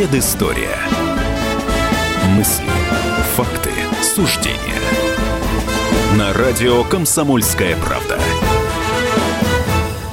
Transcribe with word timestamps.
Предыстория. 0.00 0.78
Мысли, 2.34 2.64
факты, 3.34 3.68
суждения. 4.00 4.80
На 6.16 6.32
радио 6.32 6.84
«Комсомольская 6.84 7.76
правда». 7.76 8.18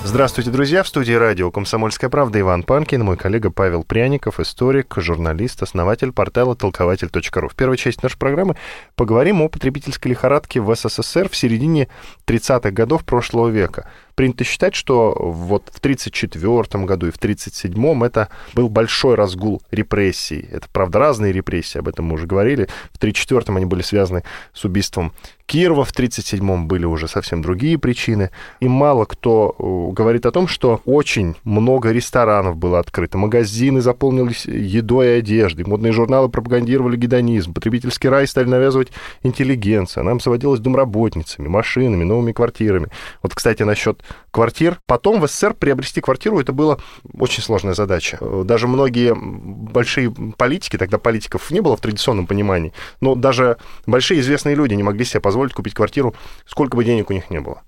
Здравствуйте, 0.03 0.51
друзья. 0.51 0.83
В 0.83 0.89
студии 0.89 1.13
радио 1.13 1.51
«Комсомольская 1.51 2.09
правда» 2.09 2.41
Иван 2.41 2.63
Панкин, 2.63 3.05
мой 3.05 3.15
коллега 3.15 3.49
Павел 3.49 3.85
Пряников, 3.85 4.41
историк, 4.41 4.93
журналист, 4.97 5.63
основатель 5.63 6.11
портала 6.11 6.53
толкователь.ру. 6.53 7.47
В 7.47 7.55
первой 7.55 7.77
части 7.77 8.03
нашей 8.03 8.17
программы 8.17 8.57
поговорим 8.97 9.41
о 9.41 9.47
потребительской 9.47 10.11
лихорадке 10.11 10.59
в 10.59 10.75
СССР 10.75 11.29
в 11.29 11.37
середине 11.37 11.87
30-х 12.25 12.71
годов 12.71 13.05
прошлого 13.05 13.47
века– 13.47 13.89
принято 14.17 14.43
считать, 14.43 14.73
что 14.73 15.15
вот 15.15 15.69
в 15.71 15.77
1934 15.77 16.85
году 16.85 17.07
и 17.07 17.11
в 17.11 17.17
1937 17.17 18.03
это 18.03 18.29
был 18.55 18.67
большой 18.67 19.13
разгул 19.13 19.61
репрессий. 19.69 20.43
Это, 20.51 20.67
правда, 20.73 20.97
разные 20.97 21.31
репрессии, 21.31 21.77
об 21.77 21.87
этом 21.87 22.05
мы 22.05 22.15
уже 22.15 22.25
говорили. 22.25 22.63
В 22.91 22.97
1934 22.97 23.55
они 23.55 23.65
были 23.65 23.83
связаны 23.83 24.23
с 24.53 24.65
убийством 24.65 25.13
Кирова, 25.47 25.85
в 25.85 25.93
1937-м 25.93 26.67
были 26.67 26.85
уже 26.85 27.07
совсем 27.07 27.41
другие 27.41 27.77
причины. 27.77 28.31
И 28.59 28.67
мало 28.67 29.05
кто 29.05 29.55
э, 29.57 29.93
говорит 29.93 30.25
о 30.25 30.31
том, 30.31 30.47
что 30.47 30.81
очень 30.85 31.35
много 31.45 31.91
ресторанов 31.91 32.57
было 32.57 32.79
открыто, 32.79 33.17
магазины 33.17 33.81
заполнились 33.81 34.45
едой 34.45 35.07
и 35.07 35.19
одеждой, 35.19 35.65
модные 35.65 35.93
журналы 35.93 36.27
пропагандировали 36.27 36.97
гедонизм, 36.97 37.53
потребительский 37.53 38.09
рай 38.09 38.27
стали 38.27 38.49
навязывать 38.49 38.89
интеллигенция, 39.23 40.03
нам 40.03 40.19
соводилось 40.19 40.59
домработницами, 40.59 41.47
машинами, 41.47 42.03
новыми 42.03 42.33
квартирами. 42.33 42.89
Вот, 43.23 43.33
кстати, 43.33 43.63
насчет 43.63 44.03
квартир. 44.31 44.79
Потом 44.85 45.19
в 45.21 45.27
СССР 45.27 45.53
приобрести 45.53 46.01
квартиру 46.01 46.39
это 46.39 46.53
была 46.53 46.77
очень 47.13 47.43
сложная 47.43 47.73
задача. 47.73 48.17
Даже 48.43 48.67
многие 48.67 49.13
большие 49.15 50.11
политики, 50.37 50.77
тогда 50.77 50.97
политиков 50.97 51.49
не 51.51 51.61
было 51.61 51.75
в 51.77 51.81
традиционном 51.81 52.27
понимании, 52.27 52.73
но 53.01 53.15
даже 53.15 53.57
большие 53.85 54.19
известные 54.19 54.55
люди 54.55 54.73
не 54.73 54.83
могли 54.83 55.05
себе 55.05 55.21
позволить 55.21 55.53
купить 55.53 55.73
квартиру, 55.73 56.15
сколько 56.45 56.75
бы 56.75 56.83
денег 56.83 57.09
у 57.09 57.13
них 57.13 57.29
не 57.29 57.39
было. 57.39 57.63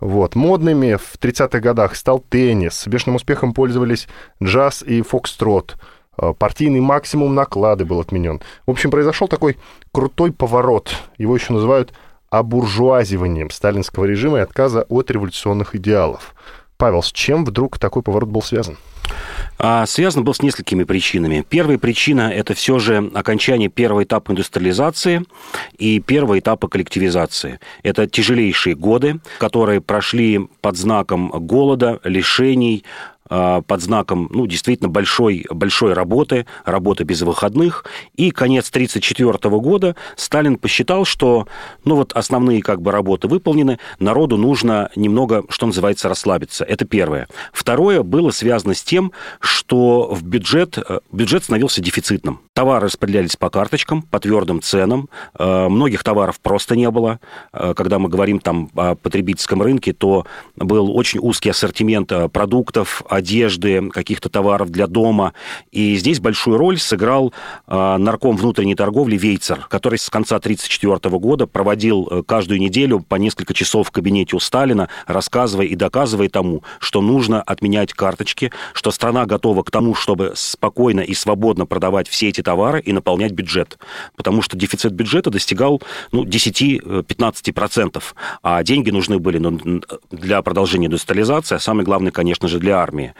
Вот. 0.00 0.34
Модными 0.34 0.96
в 0.96 1.16
30-х 1.20 1.60
годах 1.60 1.94
стал 1.94 2.18
теннис. 2.18 2.74
С 2.74 2.86
бешеным 2.88 3.16
успехом 3.16 3.54
пользовались 3.54 4.08
джаз 4.42 4.82
и 4.82 5.00
фокстрот. 5.00 5.76
Э, 6.18 6.34
партийный 6.36 6.80
максимум 6.80 7.36
наклады 7.36 7.84
был 7.84 8.00
отменен. 8.00 8.40
В 8.66 8.70
общем, 8.72 8.90
произошел 8.90 9.28
такой 9.28 9.58
крутой 9.92 10.32
поворот. 10.32 10.92
Его 11.18 11.36
еще 11.36 11.52
называют 11.52 11.92
обуржуазиванием 12.32 13.50
сталинского 13.50 14.06
режима 14.06 14.38
и 14.38 14.40
отказа 14.40 14.86
от 14.88 15.10
революционных 15.10 15.74
идеалов. 15.76 16.34
Павел, 16.78 17.02
с 17.02 17.12
чем 17.12 17.44
вдруг 17.44 17.78
такой 17.78 18.02
поворот 18.02 18.30
был 18.30 18.40
связан? 18.40 18.78
А, 19.58 19.84
связан 19.84 20.24
был 20.24 20.32
с 20.32 20.40
несколькими 20.40 20.84
причинами. 20.84 21.44
Первая 21.46 21.76
причина– 21.76 22.32
это 22.34 22.54
все 22.54 22.78
же 22.78 23.10
окончание 23.14 23.68
первого 23.68 24.04
этапа 24.04 24.32
индустриализации 24.32 25.24
и 25.76 26.00
первого 26.00 26.38
этапа 26.38 26.68
коллективизации. 26.68 27.60
Это 27.82 28.06
тяжелейшие 28.06 28.74
годы, 28.74 29.20
которые 29.38 29.82
прошли 29.82 30.48
под 30.62 30.78
знаком 30.78 31.28
голода, 31.28 32.00
лишений, 32.02 32.84
под 33.32 33.80
знаком, 33.80 34.28
ну, 34.30 34.46
действительно 34.46 34.88
большой, 34.88 35.46
большой 35.50 35.94
работы, 35.94 36.46
работы 36.64 37.04
без 37.04 37.22
выходных. 37.22 37.84
И 38.14 38.30
конец 38.30 38.68
1934 38.68 39.58
года 39.58 39.96
Сталин 40.16 40.56
посчитал, 40.56 41.04
что, 41.04 41.46
ну, 41.84 41.96
вот 41.96 42.12
основные 42.12 42.62
как 42.62 42.82
бы 42.82 42.92
работы 42.92 43.28
выполнены, 43.28 43.78
народу 43.98 44.36
нужно 44.36 44.90
немного, 44.96 45.44
что 45.48 45.66
называется, 45.66 46.08
расслабиться. 46.08 46.64
Это 46.64 46.84
первое. 46.84 47.28
Второе 47.52 48.02
было 48.02 48.30
связано 48.30 48.74
с 48.74 48.82
тем, 48.82 49.12
что 49.40 50.08
в 50.12 50.22
бюджет, 50.22 50.78
э, 50.78 51.00
бюджет 51.10 51.44
становился 51.44 51.80
дефицитным. 51.80 52.40
Товары 52.52 52.86
распределялись 52.86 53.36
по 53.36 53.50
карточкам, 53.50 54.02
по 54.02 54.20
твердым 54.20 54.60
ценам. 54.62 55.08
Э, 55.38 55.68
многих 55.68 56.04
товаров 56.04 56.40
просто 56.40 56.76
не 56.76 56.90
было. 56.90 57.20
Э, 57.52 57.74
когда 57.74 57.98
мы 57.98 58.08
говорим 58.08 58.40
там 58.40 58.70
о 58.76 58.94
потребительском 58.94 59.62
рынке, 59.62 59.92
то 59.92 60.26
был 60.56 60.94
очень 60.96 61.20
узкий 61.20 61.50
ассортимент 61.50 62.12
продуктов, 62.32 63.02
одежды, 63.22 63.88
каких-то 63.90 64.28
товаров 64.28 64.70
для 64.70 64.86
дома. 64.86 65.32
И 65.70 65.96
здесь 65.96 66.18
большую 66.18 66.58
роль 66.58 66.78
сыграл 66.78 67.32
э, 67.68 67.96
нарком 67.96 68.36
внутренней 68.36 68.74
торговли 68.74 69.16
Вейцер, 69.16 69.66
который 69.70 69.98
с 69.98 70.10
конца 70.10 70.36
1934 70.36 71.18
года 71.18 71.46
проводил 71.46 72.08
э, 72.10 72.22
каждую 72.26 72.60
неделю 72.60 73.00
по 73.00 73.14
несколько 73.14 73.54
часов 73.54 73.88
в 73.88 73.90
кабинете 73.92 74.34
у 74.36 74.40
Сталина, 74.40 74.88
рассказывая 75.06 75.66
и 75.66 75.76
доказывая 75.76 76.28
тому, 76.28 76.64
что 76.80 77.00
нужно 77.00 77.40
отменять 77.40 77.92
карточки, 77.92 78.50
что 78.74 78.90
страна 78.90 79.24
готова 79.26 79.62
к 79.62 79.70
тому, 79.70 79.94
чтобы 79.94 80.32
спокойно 80.34 81.00
и 81.00 81.14
свободно 81.14 81.64
продавать 81.64 82.08
все 82.08 82.28
эти 82.28 82.42
товары 82.42 82.80
и 82.80 82.92
наполнять 82.92 83.32
бюджет. 83.32 83.78
Потому 84.16 84.42
что 84.42 84.56
дефицит 84.56 84.92
бюджета 84.92 85.30
достигал 85.30 85.80
ну, 86.10 86.24
10-15%, 86.24 88.02
а 88.42 88.62
деньги 88.64 88.90
нужны 88.90 89.18
были 89.18 89.38
ну, 89.38 89.80
для 90.10 90.42
продолжения 90.42 90.86
индустриализации, 90.86 91.54
а 91.54 91.60
самое 91.60 91.84
главное, 91.84 92.10
конечно 92.10 92.48
же, 92.48 92.58
для 92.58 92.78
армии. 92.78 93.11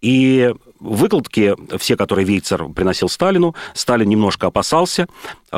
И 0.00 0.52
выкладки, 0.80 1.54
все, 1.78 1.96
которые 1.96 2.26
Вейцер 2.26 2.68
приносил 2.70 3.08
Сталину, 3.08 3.54
Сталин 3.74 4.08
немножко 4.08 4.48
опасался, 4.48 5.06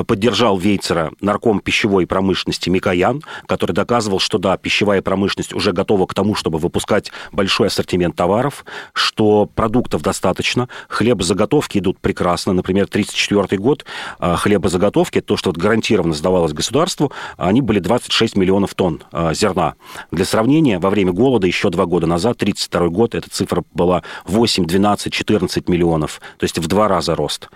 поддержал 0.06 0.58
Вейцера 0.58 1.12
нарком 1.20 1.60
пищевой 1.60 2.06
промышленности 2.06 2.68
Микоян, 2.70 3.22
который 3.46 3.72
доказывал, 3.72 4.18
что 4.18 4.38
да, 4.38 4.56
пищевая 4.56 5.02
промышленность 5.02 5.54
уже 5.54 5.72
готова 5.72 6.06
к 6.06 6.14
тому, 6.14 6.34
чтобы 6.34 6.58
выпускать 6.58 7.12
большой 7.30 7.68
ассортимент 7.68 8.16
товаров, 8.16 8.64
что 8.92 9.46
продуктов 9.46 10.02
достаточно, 10.02 10.68
хлебозаготовки 10.88 11.78
идут 11.78 11.98
прекрасно. 12.00 12.52
Например, 12.52 12.84
1934 12.84 13.60
год 13.60 13.84
а, 14.18 14.36
хлебозаготовки, 14.36 15.20
то, 15.20 15.36
что 15.36 15.52
гарантированно 15.52 16.14
сдавалось 16.14 16.52
государству, 16.52 17.12
они 17.36 17.60
были 17.60 17.78
26 17.78 18.36
миллионов 18.36 18.74
тонн 18.74 19.02
а, 19.12 19.34
зерна. 19.34 19.74
Для 20.10 20.24
сравнения, 20.24 20.78
во 20.78 20.90
время 20.90 21.12
голода 21.12 21.46
еще 21.46 21.70
два 21.70 21.86
года 21.86 22.06
назад, 22.06 22.36
1932 22.42 22.88
год, 22.88 23.14
эта 23.14 23.30
цифра 23.30 23.64
была 23.74 24.02
8, 24.24 24.66
12, 24.66 25.11
14 25.12 25.68
миллионов, 25.68 26.20
то 26.38 26.44
есть 26.44 26.58
в 26.58 26.66
два 26.66 26.88
раза 26.88 27.14
рост. 27.14 27.48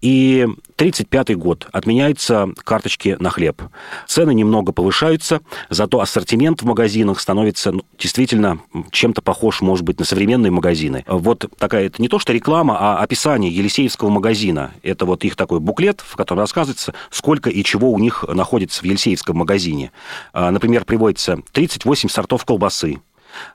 И 0.00 0.42
1935 0.42 1.36
год. 1.36 1.66
Отменяются 1.72 2.50
карточки 2.62 3.16
на 3.18 3.30
хлеб. 3.30 3.62
Цены 4.06 4.32
немного 4.32 4.70
повышаются, 4.70 5.40
зато 5.70 6.00
ассортимент 6.00 6.62
в 6.62 6.66
магазинах 6.66 7.18
становится 7.18 7.72
ну, 7.72 7.82
действительно 7.98 8.60
чем-то 8.92 9.22
похож, 9.22 9.60
может 9.60 9.84
быть, 9.84 9.98
на 9.98 10.04
современные 10.04 10.52
магазины. 10.52 11.04
Вот 11.08 11.46
такая, 11.58 11.86
это 11.86 12.00
не 12.00 12.08
то 12.08 12.20
что 12.20 12.32
реклама, 12.32 12.76
а 12.78 13.02
описание 13.02 13.50
Елисеевского 13.50 14.08
магазина. 14.08 14.70
Это 14.84 15.04
вот 15.04 15.24
их 15.24 15.34
такой 15.34 15.58
буклет, 15.58 16.00
в 16.00 16.14
котором 16.14 16.40
рассказывается, 16.40 16.94
сколько 17.10 17.50
и 17.50 17.64
чего 17.64 17.90
у 17.90 17.98
них 17.98 18.24
находится 18.28 18.82
в 18.82 18.84
Елисеевском 18.84 19.36
магазине. 19.36 19.90
А, 20.32 20.52
например, 20.52 20.84
приводится 20.84 21.40
38 21.52 22.08
сортов 22.08 22.44
колбасы, 22.44 23.00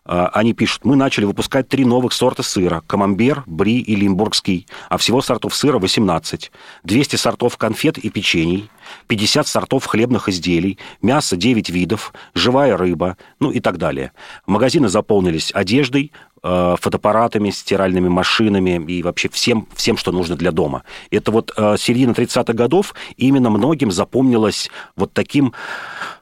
они 0.05 0.53
пишут, 0.53 0.85
мы 0.85 0.95
начали 0.95 1.25
выпускать 1.25 1.67
три 1.67 1.85
новых 1.85 2.13
сорта 2.13 2.43
сыра. 2.43 2.83
Камамбер, 2.87 3.43
Бри 3.45 3.79
и 3.79 3.95
Лимбургский. 3.95 4.67
А 4.89 4.97
всего 4.97 5.21
сортов 5.21 5.55
сыра 5.55 5.79
18. 5.79 6.51
200 6.83 7.15
сортов 7.15 7.57
конфет 7.57 7.97
и 7.97 8.09
печений. 8.09 8.69
50 9.07 9.47
сортов 9.47 9.85
хлебных 9.85 10.29
изделий. 10.29 10.77
Мясо 11.01 11.35
9 11.35 11.69
видов. 11.69 12.13
Живая 12.33 12.77
рыба. 12.77 13.17
Ну 13.39 13.51
и 13.51 13.59
так 13.59 13.77
далее. 13.77 14.11
Магазины 14.45 14.89
заполнились 14.89 15.51
одеждой, 15.53 16.11
фотоаппаратами, 16.43 17.49
стиральными 17.51 18.09
машинами 18.09 18.83
и 18.91 19.01
вообще 19.01 19.29
всем, 19.29 19.67
всем, 19.75 19.95
что 19.97 20.11
нужно 20.11 20.35
для 20.35 20.51
дома. 20.51 20.83
Это 21.09 21.31
вот 21.31 21.53
э, 21.55 21.75
середина 21.77 22.11
30-х 22.11 22.53
годов 22.53 22.93
именно 23.15 23.49
многим 23.49 23.91
запомнилось 23.91 24.69
вот 24.95 25.13
таким 25.13 25.53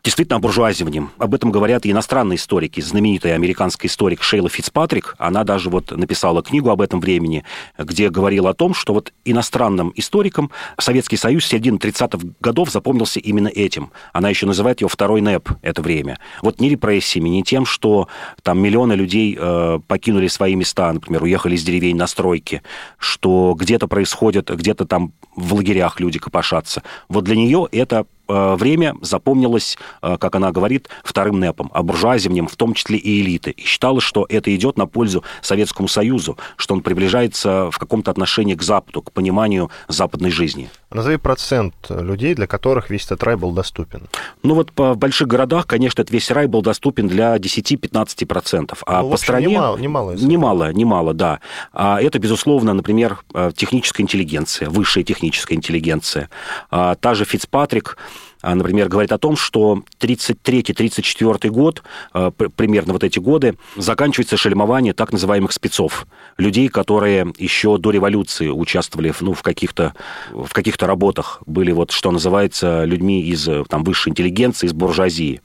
действительно 0.04 0.40
буржуазиванием. 0.40 1.12
Об 1.18 1.34
этом 1.34 1.52
говорят 1.52 1.86
и 1.86 1.92
иностранные 1.92 2.38
историки. 2.38 2.82
Знаменитая 2.82 3.36
американская 3.36 3.90
историк 3.90 4.24
Шейла 4.24 4.50
Фицпатрик, 4.50 5.16
она 5.18 5.44
даже 5.44 5.70
вот 5.70 5.92
написала 5.92 6.42
книгу 6.42 6.70
об 6.70 6.82
этом 6.82 7.00
времени, 7.00 7.44
где 7.78 8.10
говорила 8.10 8.52
о 8.52 8.54
том, 8.54 8.74
что 8.74 8.94
вот 8.94 9.14
иностранным 9.26 9.94
историкам 9.96 10.52
Советский 10.80 11.18
Союз 11.18 11.46
середины 11.46 11.78
30-х 11.78 12.28
годов 12.40 12.72
запомнился 12.72 13.20
именно 13.20 13.48
этим. 13.48 13.92
Она 14.14 14.30
еще 14.30 14.46
называет 14.46 14.82
его 14.82 14.90
второй 14.90 15.22
НЭП 15.22 15.50
это 15.62 15.82
время. 15.82 16.20
Вот 16.42 16.60
не 16.60 16.70
репрессиями, 16.70 17.30
не 17.30 17.44
тем, 17.44 17.66
что 17.66 18.08
там 18.42 18.60
миллионы 18.60 18.94
людей 18.94 19.38
э, 19.40 19.80
покинули 19.88 20.11
покинули 20.12 20.28
свои 20.28 20.56
места, 20.56 20.92
например, 20.92 21.24
уехали 21.24 21.56
из 21.56 21.64
деревень 21.64 21.96
на 21.96 22.06
стройки, 22.08 22.62
что 22.98 23.56
где-то 23.58 23.88
происходит, 23.88 24.50
где-то 24.50 24.86
там 24.86 25.14
в 25.36 25.54
лагерях 25.54 26.02
люди 26.02 26.20
копошатся. 26.20 26.84
Вот 27.08 27.24
для 27.24 27.36
нее 27.36 27.68
это 27.72 28.06
время 28.32 28.96
запомнилось, 29.02 29.78
э, 30.02 30.18
как 30.18 30.36
она 30.36 30.52
говорит, 30.52 30.90
вторым 31.04 31.40
НЭПом, 31.40 31.70
а 31.74 31.84
буржуазием, 31.84 32.48
в 32.48 32.56
том 32.56 32.74
числе 32.74 32.98
и 32.98 33.22
элиты. 33.22 33.52
И 33.52 33.64
считалось, 33.64 34.04
что 34.04 34.26
это 34.30 34.56
идет 34.56 34.78
на 34.78 34.88
пользу 34.88 35.24
Советскому 35.42 35.88
Союзу, 35.88 36.38
что 36.56 36.74
он 36.74 36.82
приближается 36.82 37.70
в 37.72 37.78
каком-то 37.78 38.12
отношении 38.12 38.56
к 38.56 38.62
Западу, 38.62 39.02
к 39.02 39.12
пониманию 39.12 39.70
западной 39.88 40.32
жизни. 40.32 40.70
Назови 40.92 41.18
процент 41.18 41.74
людей, 41.90 42.36
для 42.36 42.48
которых 42.48 42.90
весь 42.90 43.06
этот 43.06 43.24
рай 43.24 43.36
был 43.36 43.52
доступен. 43.52 44.08
Ну 44.44 44.56
вот 44.56 44.72
в 44.76 44.96
больших 44.96 45.28
городах, 45.28 45.68
конечно, 45.68 46.02
этот 46.02 46.12
весь 46.14 46.30
рай 46.32 46.48
был 46.48 46.62
доступен 46.62 47.08
для 47.08 47.38
10-15%. 47.38 48.78
А 48.86 49.02
ну, 49.02 49.12
по 49.12 49.18
стране... 49.18 49.48
Немало, 49.48 49.78
немало, 49.78 50.12
немало, 50.12 50.74
немало, 50.74 51.14
да. 51.14 51.40
А 51.72 52.02
это, 52.02 52.20
безусловно, 52.20 52.74
например, 52.74 53.20
э, 53.34 53.52
техническая 53.56 54.04
интеллигенция, 54.04 54.70
высшая 54.70 55.04
техническая 55.04 55.58
интеллигенция. 55.58 56.30
А 56.70 56.96
та 56.96 57.14
же 57.14 57.26
Фицпатрик, 57.26 57.98
например, 58.44 58.90
говорит 58.90 59.12
о 59.12 59.18
том, 59.18 59.36
что 59.36 59.84
33-34 60.00 61.50
год, 61.50 61.84
а, 62.14 62.32
примерно 62.32 62.94
вот 62.94 63.04
эти 63.04 63.20
годы, 63.20 63.56
заканчивается 63.76 64.38
шельмование 64.38 64.94
так 64.94 65.12
называемых 65.12 65.52
спецов, 65.52 66.08
людей, 66.42 66.68
которые 66.68 67.32
еще 67.38 67.78
до 67.78 67.92
революции 67.92 68.50
участвовали 68.50 69.14
ну, 69.22 69.34
в 69.34 69.42
каких-то 69.42 69.94
в 70.32 70.52
каких-то 70.54 70.88
работах, 70.88 71.42
были 71.46 71.72
вот, 71.72 71.92
что 71.92 72.12
называется, 72.12 72.84
людьми 72.84 73.22
из 73.22 73.48
там, 73.70 73.84
высшей 73.84 74.12
интеллигенции, 74.12 74.68
из 74.68 74.74
буржуазии. 74.74 75.42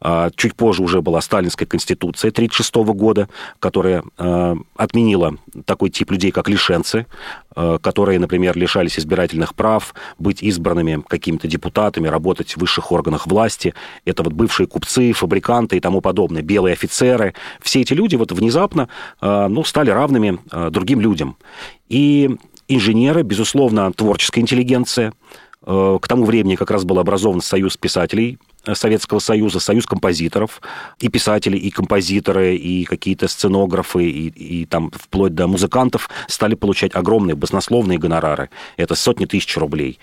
А, 0.00 0.30
чуть 0.34 0.54
позже 0.54 0.82
уже 0.82 1.02
была 1.02 1.20
сталинская 1.20 1.66
конституция 1.66 2.30
1936 2.30 2.74
года, 2.98 3.28
которая 3.60 4.02
отменила 4.76 5.36
такой 5.64 5.90
тип 5.90 6.10
людей, 6.10 6.30
как 6.30 6.48
лишенцы, 6.48 7.06
которые, 7.54 8.18
например, 8.18 8.56
лишались 8.56 8.98
избирательных 8.98 9.54
прав, 9.54 9.94
быть 10.18 10.42
избранными 10.42 11.02
какими-то 11.06 11.48
депутатами, 11.48 12.08
работать 12.08 12.52
в 12.52 12.58
высших 12.58 12.92
органах 12.92 13.26
власти. 13.26 13.74
Это 14.04 14.22
вот 14.22 14.32
бывшие 14.32 14.66
купцы, 14.66 15.12
фабриканты 15.12 15.76
и 15.76 15.80
тому 15.80 16.00
подобное, 16.00 16.42
белые 16.42 16.72
офицеры. 16.72 17.34
Все 17.60 17.80
эти 17.80 17.92
люди 17.92 18.16
вот 18.16 18.32
внезапно 18.32 18.88
ну, 19.20 19.64
стали 19.64 19.90
равными 19.90 20.37
э, 20.50 20.70
другим 20.70 21.00
людям. 21.00 21.36
И 21.88 22.30
инженеры, 22.68 23.22
безусловно, 23.22 23.92
творческая 23.92 24.40
интеллигенция. 24.40 25.12
Э, 25.62 25.98
к 26.00 26.08
тому 26.08 26.24
времени 26.24 26.56
как 26.56 26.70
раз 26.70 26.84
был 26.84 26.98
образован 26.98 27.40
Союз 27.40 27.76
писателей 27.76 28.38
Советского 28.74 29.18
Союза, 29.18 29.60
Союз 29.60 29.86
композиторов, 29.86 30.60
и 31.00 31.08
писатели, 31.08 31.56
и 31.56 31.70
композиторы, 31.70 32.56
и 32.56 32.84
какие-то 32.84 33.28
сценографы, 33.28 34.04
и, 34.04 34.28
и 34.28 34.64
там 34.66 34.90
вплоть 34.90 35.34
до 35.34 35.46
музыкантов 35.46 36.10
стали 36.26 36.54
получать 36.54 36.94
огромные 36.94 37.34
баснословные 37.34 37.98
гонорары. 37.98 38.50
Это 38.76 38.94
сотни 38.94 39.24
тысяч 39.24 39.56
рублей. 39.56 39.98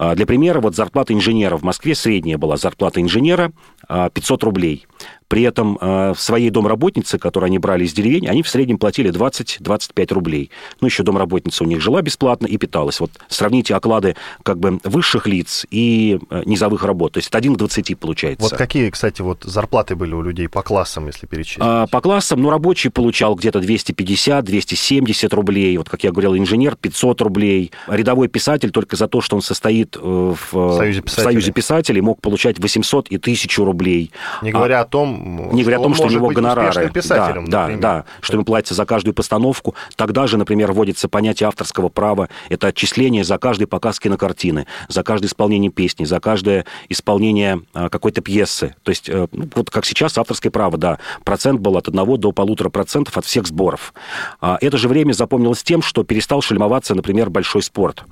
А, 0.00 0.14
для 0.14 0.24
примера, 0.24 0.62
вот 0.62 0.74
зарплата 0.74 1.12
инженера 1.12 1.58
в 1.58 1.62
Москве 1.62 1.94
средняя 1.94 2.38
была 2.38 2.56
зарплата 2.56 3.02
инженера 3.02 3.52
500 3.86 4.42
а, 4.42 4.46
рублей. 4.46 4.86
При 5.28 5.42
этом 5.42 5.78
э, 5.80 6.14
своей 6.16 6.50
домработнице, 6.50 7.18
которую 7.18 7.46
они 7.46 7.58
брали 7.58 7.84
из 7.84 7.92
деревень, 7.92 8.26
они 8.26 8.42
в 8.42 8.48
среднем 8.48 8.78
платили 8.78 9.12
20-25 9.12 10.12
рублей. 10.12 10.50
Ну, 10.80 10.88
еще 10.88 11.04
домработница 11.04 11.62
у 11.62 11.68
них 11.68 11.80
жила 11.80 12.02
бесплатно 12.02 12.46
и 12.46 12.56
питалась. 12.56 12.98
Вот 12.98 13.12
сравните 13.28 13.76
оклады 13.76 14.16
как 14.42 14.58
бы 14.58 14.80
высших 14.82 15.28
лиц 15.28 15.66
и 15.70 16.18
низовых 16.46 16.82
работ. 16.82 17.12
То 17.12 17.18
есть 17.18 17.32
1 17.32 17.54
к 17.54 17.58
20 17.58 17.96
получается. 17.96 18.42
Вот 18.42 18.58
какие, 18.58 18.90
кстати, 18.90 19.22
вот 19.22 19.44
зарплаты 19.44 19.94
были 19.94 20.14
у 20.14 20.22
людей 20.22 20.48
по 20.48 20.62
классам, 20.62 21.06
если 21.06 21.26
перечислить? 21.26 21.60
А, 21.60 21.86
по 21.86 22.00
классам, 22.00 22.42
ну, 22.42 22.50
рабочий 22.50 22.90
получал 22.90 23.36
где-то 23.36 23.60
250-270 23.60 25.34
рублей. 25.34 25.76
Вот, 25.76 25.88
как 25.88 26.02
я 26.02 26.10
говорил, 26.10 26.36
инженер 26.36 26.74
500 26.74 27.20
рублей. 27.20 27.70
Рядовой 27.86 28.26
писатель 28.26 28.72
только 28.72 28.96
за 28.96 29.06
то, 29.06 29.20
что 29.20 29.36
он 29.36 29.42
состоит 29.42 29.89
э, 29.96 30.34
в 30.52 30.76
Союзе 30.76 31.00
писателей, 31.00 31.22
в 31.22 31.32
Союзе 31.32 31.52
писателей 31.52 32.00
мог 32.00 32.20
получать 32.20 32.58
800 32.58 33.08
и 33.08 33.16
1000 33.16 33.64
рублей. 33.64 34.12
Не 34.42 34.52
говоря 34.52 34.80
а, 34.80 34.82
о 34.82 34.84
том, 34.84 35.50
не 35.52 35.62
говоря 35.62 35.78
о 35.78 35.82
том, 35.82 35.94
что 35.94 36.04
у 36.04 36.10
него 36.10 36.28
гонорары. 36.28 36.90
Да, 37.08 37.34
да, 37.46 37.68
да, 37.76 38.04
что 38.20 38.34
ему 38.34 38.44
платится 38.44 38.74
за 38.74 38.84
каждую 38.86 39.14
постановку. 39.14 39.74
Тогда 39.96 40.26
же, 40.26 40.36
например, 40.36 40.72
вводится 40.72 41.08
понятие 41.08 41.48
авторского 41.48 41.88
права. 41.88 42.28
Это 42.48 42.68
отчисление 42.68 43.24
за 43.24 43.38
каждый 43.38 43.66
показ 43.66 43.98
кинокартины, 43.98 44.66
за 44.88 45.02
каждое 45.02 45.28
исполнение 45.28 45.70
песни, 45.70 46.04
за 46.04 46.20
каждое 46.20 46.64
исполнение 46.88 47.62
а, 47.74 47.88
какой-то 47.88 48.20
пьесы. 48.20 48.74
То 48.82 48.90
есть, 48.90 49.08
э, 49.08 49.26
ну, 49.32 49.48
вот 49.54 49.70
как 49.70 49.84
сейчас 49.84 50.16
авторское 50.18 50.50
право, 50.50 50.78
да, 50.78 50.98
процент 51.24 51.60
был 51.60 51.76
от 51.76 51.88
1 51.88 52.16
до 52.18 52.32
полутора 52.32 52.68
процентов 52.68 53.16
от 53.16 53.24
всех 53.24 53.46
сборов. 53.46 53.92
А, 54.40 54.58
это 54.60 54.76
же 54.76 54.88
время 54.88 55.12
запомнилось 55.12 55.62
тем, 55.62 55.82
что 55.82 56.04
перестал 56.04 56.42
шельмоваться, 56.42 56.94
например, 56.94 57.30
большой 57.30 57.62
спорт. 57.62 58.04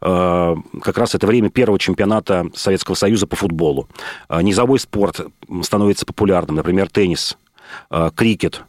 А, 0.00 0.56
как 0.82 0.98
раз 0.98 1.14
это 1.14 1.25
время 1.26 1.50
первого 1.50 1.78
чемпионата 1.78 2.46
Советского 2.54 2.94
Союза 2.94 3.26
по 3.26 3.36
футболу. 3.36 3.88
Низовой 4.30 4.78
спорт 4.78 5.20
становится 5.62 6.06
популярным 6.06 6.56
например, 6.56 6.88
теннис, 6.90 7.36
э, 7.90 8.10
крикет, 8.14 8.64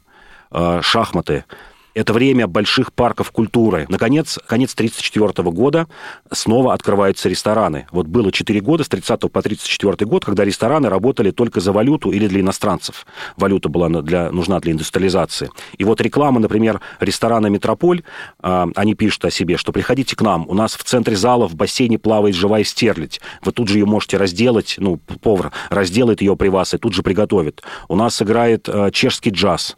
э, 0.52 0.82
шахматы– 0.82 1.46
это 1.98 2.14
время 2.14 2.46
больших 2.46 2.94
парков 2.94 3.32
культуры. 3.32 3.88
Наконец, 3.90 4.38
конец 4.46 4.74
1934 4.74 5.50
года 5.50 5.88
снова 6.32 6.74
открываются 6.74 7.28
рестораны. 7.28 7.88
Вот 7.92 8.06
было 8.06 8.32
4 8.32 8.62
года, 8.62 8.84
с 8.84 8.88
30 8.88 9.32
по 9.32 9.42
34 9.42 10.06
год, 10.08 10.24
когда 10.24 10.46
рестораны 10.46 10.90
работали 10.90 11.32
только 11.32 11.60
за 11.60 11.72
валюту 11.72 12.12
или 12.12 12.28
для 12.28 12.42
иностранцев. 12.42 13.08
Валюта 13.36 13.70
была 13.70 13.90
для, 13.90 14.32
нужна 14.32 14.60
для 14.60 14.74
индустриализации. 14.74 15.50
И 15.80 15.84
вот 15.84 16.00
реклама, 16.00 16.40
например, 16.40 16.82
ресторана 17.00 17.48
«Метрополь», 17.48 18.04
а, 18.42 18.70
они 18.76 18.94
пишут 18.94 19.26
о 19.26 19.32
себе, 19.32 19.58
что 19.58 19.72
приходите 19.72 20.16
к 20.16 20.22
нам, 20.22 20.48
у 20.48 20.54
нас 20.54 20.76
в 20.76 20.84
центре 20.84 21.16
зала 21.16 21.48
в 21.48 21.56
бассейне 21.56 21.98
плавает 21.98 22.36
живая 22.36 22.64
стерлядь. 22.64 23.20
Вы 23.42 23.52
тут 23.52 23.70
же 23.70 23.80
ее 23.80 23.86
можете 23.86 24.18
разделать, 24.18 24.76
ну, 24.78 24.98
повар 24.98 25.52
разделает 25.72 26.22
ее 26.22 26.36
при 26.36 26.50
вас 26.50 26.76
и 26.76 26.78
тут 26.78 26.94
же 26.94 27.02
приготовит. 27.02 27.64
У 27.88 27.96
нас 27.96 28.22
играет 28.22 28.70
э, 28.70 28.92
чешский 28.92 29.32
джаз. 29.32 29.78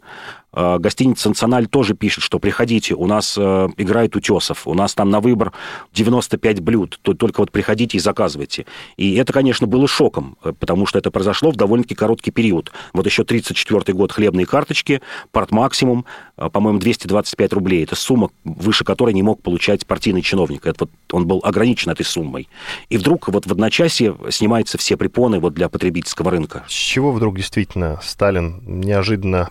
Э, 0.52 0.78
гостиница 0.78 1.28
«Националь» 1.28 1.66
тоже 1.66 1.94
пишет, 1.94 2.24
что 2.24 2.38
приходите, 2.38 2.94
у 2.94 3.06
нас 3.06 3.36
э, 3.38 3.68
играет 3.76 4.16
утесов, 4.16 4.66
у 4.66 4.74
нас 4.74 4.94
там 4.94 5.10
на 5.10 5.20
выбор 5.20 5.52
95 5.92 6.60
блюд, 6.60 6.98
то 7.02 7.14
только 7.14 7.40
вот 7.40 7.52
приходите 7.52 7.98
и 7.98 8.00
заказывайте. 8.00 8.66
И 8.96 9.14
это, 9.14 9.32
конечно, 9.32 9.66
было 9.66 9.86
шоком, 9.86 10.36
э, 10.42 10.52
потому 10.58 10.86
что 10.86 10.98
это 10.98 11.10
произошло 11.10 11.50
в 11.50 11.56
довольно-таки 11.56 11.94
короткий 11.94 12.30
период. 12.30 12.72
Вот 12.92 13.06
еще 13.06 13.24
34 13.24 13.94
год 13.96 14.12
хлебные 14.12 14.46
карточки, 14.46 15.00
порт 15.30 15.52
максимум, 15.52 16.04
по-моему, 16.36 16.78
225 16.78 17.52
рублей. 17.52 17.84
Это 17.84 17.94
сумма, 17.94 18.30
выше 18.44 18.84
которой 18.84 19.14
не 19.14 19.22
мог 19.22 19.42
получать 19.42 19.86
партийный 19.86 20.22
чиновник. 20.22 20.66
Это 20.66 20.84
вот 20.84 20.90
он 21.12 21.26
был 21.26 21.40
ограничен 21.44 21.90
этой 21.90 22.04
суммой. 22.04 22.48
И 22.88 22.96
вдруг 22.96 23.28
вот 23.28 23.46
в 23.46 23.52
одночасье 23.52 24.16
снимаются 24.30 24.78
все 24.78 24.96
препоны 24.96 25.38
вот 25.38 25.54
для 25.54 25.68
потребительского 25.68 26.30
рынка. 26.30 26.64
С 26.68 26.72
чего 26.72 27.12
вдруг 27.12 27.36
действительно 27.36 28.00
Сталин 28.02 28.62
неожиданно 28.66 29.50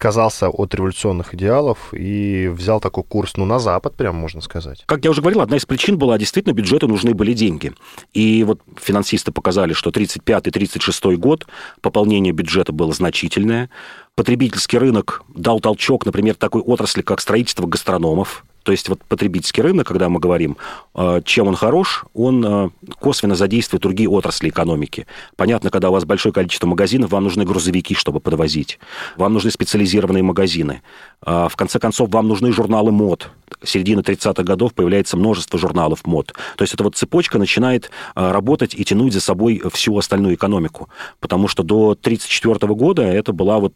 отказался 0.00 0.48
от 0.48 0.74
революционных 0.74 1.34
идеалов 1.34 1.92
и 1.92 2.48
взял 2.48 2.80
такой 2.80 3.04
курс, 3.04 3.36
ну, 3.36 3.44
на 3.44 3.58
Запад, 3.58 3.94
прям 3.96 4.16
можно 4.16 4.40
сказать. 4.40 4.82
Как 4.86 5.04
я 5.04 5.10
уже 5.10 5.20
говорил, 5.20 5.42
одна 5.42 5.58
из 5.58 5.66
причин 5.66 5.98
была, 5.98 6.16
действительно, 6.16 6.54
бюджету 6.54 6.88
нужны 6.88 7.12
были 7.12 7.34
деньги. 7.34 7.74
И 8.14 8.42
вот 8.44 8.62
финансисты 8.80 9.30
показали, 9.30 9.74
что 9.74 9.90
35-36 9.90 11.16
год 11.16 11.46
пополнение 11.82 12.32
бюджета 12.32 12.72
было 12.72 12.94
значительное. 12.94 13.68
Потребительский 14.14 14.78
рынок 14.78 15.22
дал 15.34 15.60
толчок, 15.60 16.06
например, 16.06 16.34
такой 16.34 16.62
отрасли, 16.62 17.02
как 17.02 17.20
строительство 17.20 17.66
гастрономов. 17.66 18.46
То 18.62 18.72
есть 18.72 18.88
вот 18.88 19.02
потребительский 19.04 19.62
рынок, 19.62 19.86
когда 19.86 20.08
мы 20.08 20.20
говорим, 20.20 20.56
э, 20.94 21.22
чем 21.24 21.48
он 21.48 21.56
хорош, 21.56 22.04
он 22.14 22.44
э, 22.44 22.70
косвенно 22.98 23.34
задействует 23.34 23.82
другие 23.82 24.08
отрасли 24.08 24.50
экономики. 24.50 25.06
Понятно, 25.36 25.70
когда 25.70 25.90
у 25.90 25.92
вас 25.92 26.04
большое 26.04 26.32
количество 26.32 26.66
магазинов, 26.66 27.10
вам 27.10 27.24
нужны 27.24 27.44
грузовики, 27.44 27.94
чтобы 27.94 28.20
подвозить. 28.20 28.78
Вам 29.16 29.32
нужны 29.32 29.50
специализированные 29.50 30.22
магазины. 30.22 30.82
А, 31.22 31.48
в 31.48 31.56
конце 31.56 31.78
концов, 31.78 32.10
вам 32.10 32.28
нужны 32.28 32.52
журналы 32.52 32.92
мод. 32.92 33.30
Середина 33.62 34.00
30-х 34.00 34.42
годов 34.42 34.74
появляется 34.74 35.16
множество 35.16 35.58
журналов 35.58 36.06
мод. 36.06 36.34
То 36.56 36.62
есть 36.62 36.74
эта 36.74 36.84
вот 36.84 36.96
цепочка 36.96 37.38
начинает 37.38 37.90
э, 38.14 38.30
работать 38.30 38.74
и 38.74 38.84
тянуть 38.84 39.12
за 39.12 39.20
собой 39.20 39.62
всю 39.72 39.96
остальную 39.96 40.34
экономику. 40.34 40.88
Потому 41.20 41.48
что 41.48 41.62
до 41.62 41.90
1934 41.90 42.74
года 42.74 43.02
это 43.02 43.32
была 43.32 43.58
вот 43.58 43.74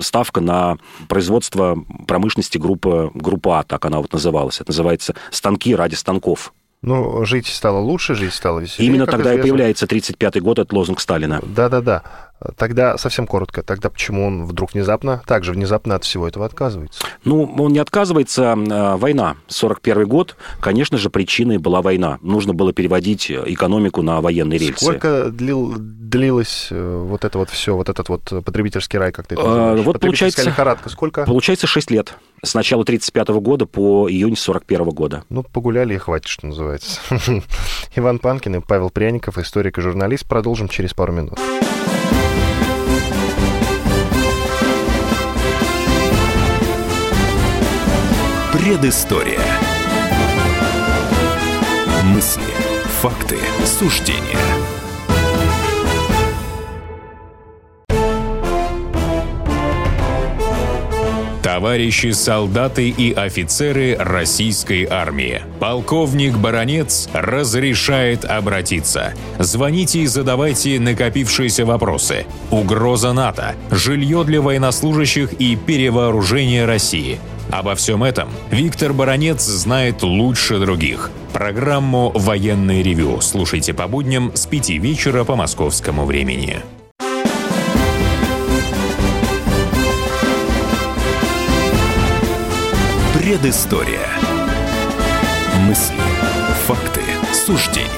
ставка 0.00 0.40
на 0.40 0.78
производство 1.08 1.78
промышленности 2.06 2.58
группы, 2.58 3.10
группа 3.14 3.60
А, 3.60 3.62
так 3.62 3.84
она 3.84 4.00
вот 4.06 4.12
называлась. 4.14 4.60
Это 4.60 4.70
называется 4.70 5.14
«станки 5.30 5.74
ради 5.74 5.94
станков». 5.94 6.52
Ну, 6.82 7.24
жить 7.24 7.46
стало 7.46 7.78
лучше, 7.78 8.14
жить 8.14 8.34
стало 8.34 8.60
веселее. 8.60 8.88
Именно 8.88 9.06
тогда 9.06 9.30
известно. 9.30 9.38
и 9.38 9.42
появляется 9.42 9.86
35-й 9.86 10.40
год, 10.40 10.58
от 10.58 10.72
лозунг 10.72 11.00
Сталина. 11.00 11.40
Да-да-да. 11.42 12.02
Тогда, 12.56 12.98
совсем 12.98 13.26
коротко, 13.26 13.62
тогда 13.62 13.88
почему 13.88 14.26
он 14.26 14.44
вдруг 14.44 14.74
внезапно, 14.74 15.22
также 15.26 15.52
внезапно 15.52 15.94
от 15.94 16.04
всего 16.04 16.28
этого 16.28 16.44
отказывается? 16.44 17.02
Ну, 17.24 17.44
он 17.58 17.72
не 17.72 17.78
отказывается. 17.78 18.52
А, 18.52 18.96
война, 18.96 19.36
41 19.48 20.06
год, 20.06 20.36
конечно 20.60 20.98
же, 20.98 21.08
причиной 21.08 21.58
была 21.58 21.80
война. 21.80 22.18
Нужно 22.20 22.52
было 22.52 22.72
переводить 22.72 23.30
экономику 23.30 24.02
на 24.02 24.20
военные 24.20 24.58
рельсы. 24.58 24.84
Сколько 24.84 25.30
длил, 25.30 25.74
длилось 25.76 26.68
э, 26.70 27.04
вот 27.08 27.24
это 27.24 27.38
вот 27.38 27.48
все, 27.48 27.74
вот 27.74 27.88
этот 27.88 28.08
вот 28.08 28.22
потребительский 28.44 28.98
рай, 28.98 29.12
как 29.12 29.26
ты 29.26 29.34
это 29.34 29.42
а, 29.42 29.46
называешь? 29.46 29.86
Вот 29.86 30.00
получается, 30.00 30.44
лихорадка, 30.44 30.90
сколько? 30.90 31.24
Получается 31.24 31.66
6 31.66 31.90
лет. 31.90 32.14
С 32.42 32.54
начала 32.54 32.84
35 32.84 33.28
года 33.28 33.64
по 33.64 34.08
июнь 34.10 34.36
41 34.36 34.90
года. 34.90 35.24
Ну, 35.30 35.42
погуляли 35.42 35.94
и 35.94 35.98
хватит, 35.98 36.28
что 36.28 36.46
называется. 36.46 37.00
Иван 37.96 38.18
Панкин 38.18 38.56
и 38.56 38.60
Павел 38.60 38.90
Пряников, 38.90 39.38
историк 39.38 39.78
и 39.78 39.80
журналист. 39.80 40.28
Продолжим 40.28 40.68
через 40.68 40.92
пару 40.92 41.12
минут. 41.12 41.38
Предыстория. 48.66 49.38
Мысли, 52.02 52.42
факты, 53.00 53.36
суждения. 53.64 54.20
Товарищи 61.44 62.10
солдаты 62.10 62.88
и 62.88 63.12
офицеры 63.12 63.96
российской 64.00 64.84
армии. 64.90 65.42
Полковник 65.60 66.36
Баронец 66.36 67.08
разрешает 67.12 68.24
обратиться. 68.24 69.14
Звоните 69.38 70.00
и 70.00 70.06
задавайте 70.06 70.80
накопившиеся 70.80 71.64
вопросы. 71.64 72.26
Угроза 72.50 73.12
НАТО, 73.12 73.54
жилье 73.70 74.24
для 74.24 74.40
военнослужащих 74.40 75.34
и 75.34 75.54
перевооружение 75.54 76.64
России– 76.64 77.20
Обо 77.50 77.74
всем 77.74 78.02
этом 78.02 78.28
Виктор 78.50 78.92
Баранец 78.92 79.42
знает 79.42 80.02
лучше 80.02 80.58
других. 80.58 81.10
Программу 81.32 82.10
«Военный 82.14 82.82
ревю» 82.82 83.20
слушайте 83.20 83.72
по 83.72 83.86
будням 83.86 84.32
с 84.34 84.46
5 84.46 84.70
вечера 84.70 85.24
по 85.24 85.36
московскому 85.36 86.04
времени. 86.04 86.60
Предыстория. 93.14 94.08
Мысли, 95.66 95.96
факты, 96.66 97.00
суждения. 97.32 97.90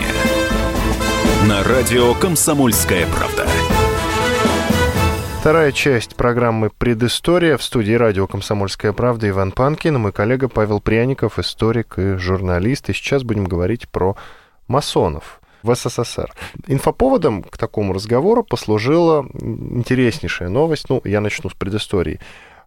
На 1.46 1.62
радио 1.62 2.14
«Комсомольская 2.14 3.06
правда». 3.06 3.46
Вторая 5.40 5.70
часть 5.70 6.16
программы 6.16 6.68
«Предыстория» 6.68 7.56
в 7.56 7.62
студии 7.62 7.92
радио 7.92 8.26
«Комсомольская 8.26 8.92
правда» 8.92 9.28
Иван 9.28 9.52
Панкин 9.52 9.96
мой 9.98 10.10
коллега 10.10 10.48
Павел 10.48 10.80
Пряников, 10.80 11.38
историк 11.38 11.96
и 11.96 12.16
журналист. 12.16 12.90
И 12.90 12.92
сейчас 12.92 13.22
будем 13.22 13.44
говорить 13.44 13.88
про 13.88 14.16
масонов 14.66 15.40
в 15.62 15.72
СССР. 15.74 16.32
Инфоповодом 16.66 17.44
к 17.44 17.56
такому 17.56 17.92
разговору 17.92 18.42
послужила 18.42 19.26
интереснейшая 19.40 20.48
новость. 20.48 20.90
Ну, 20.90 21.00
я 21.04 21.20
начну 21.20 21.50
с 21.50 21.54
предыстории. 21.54 22.18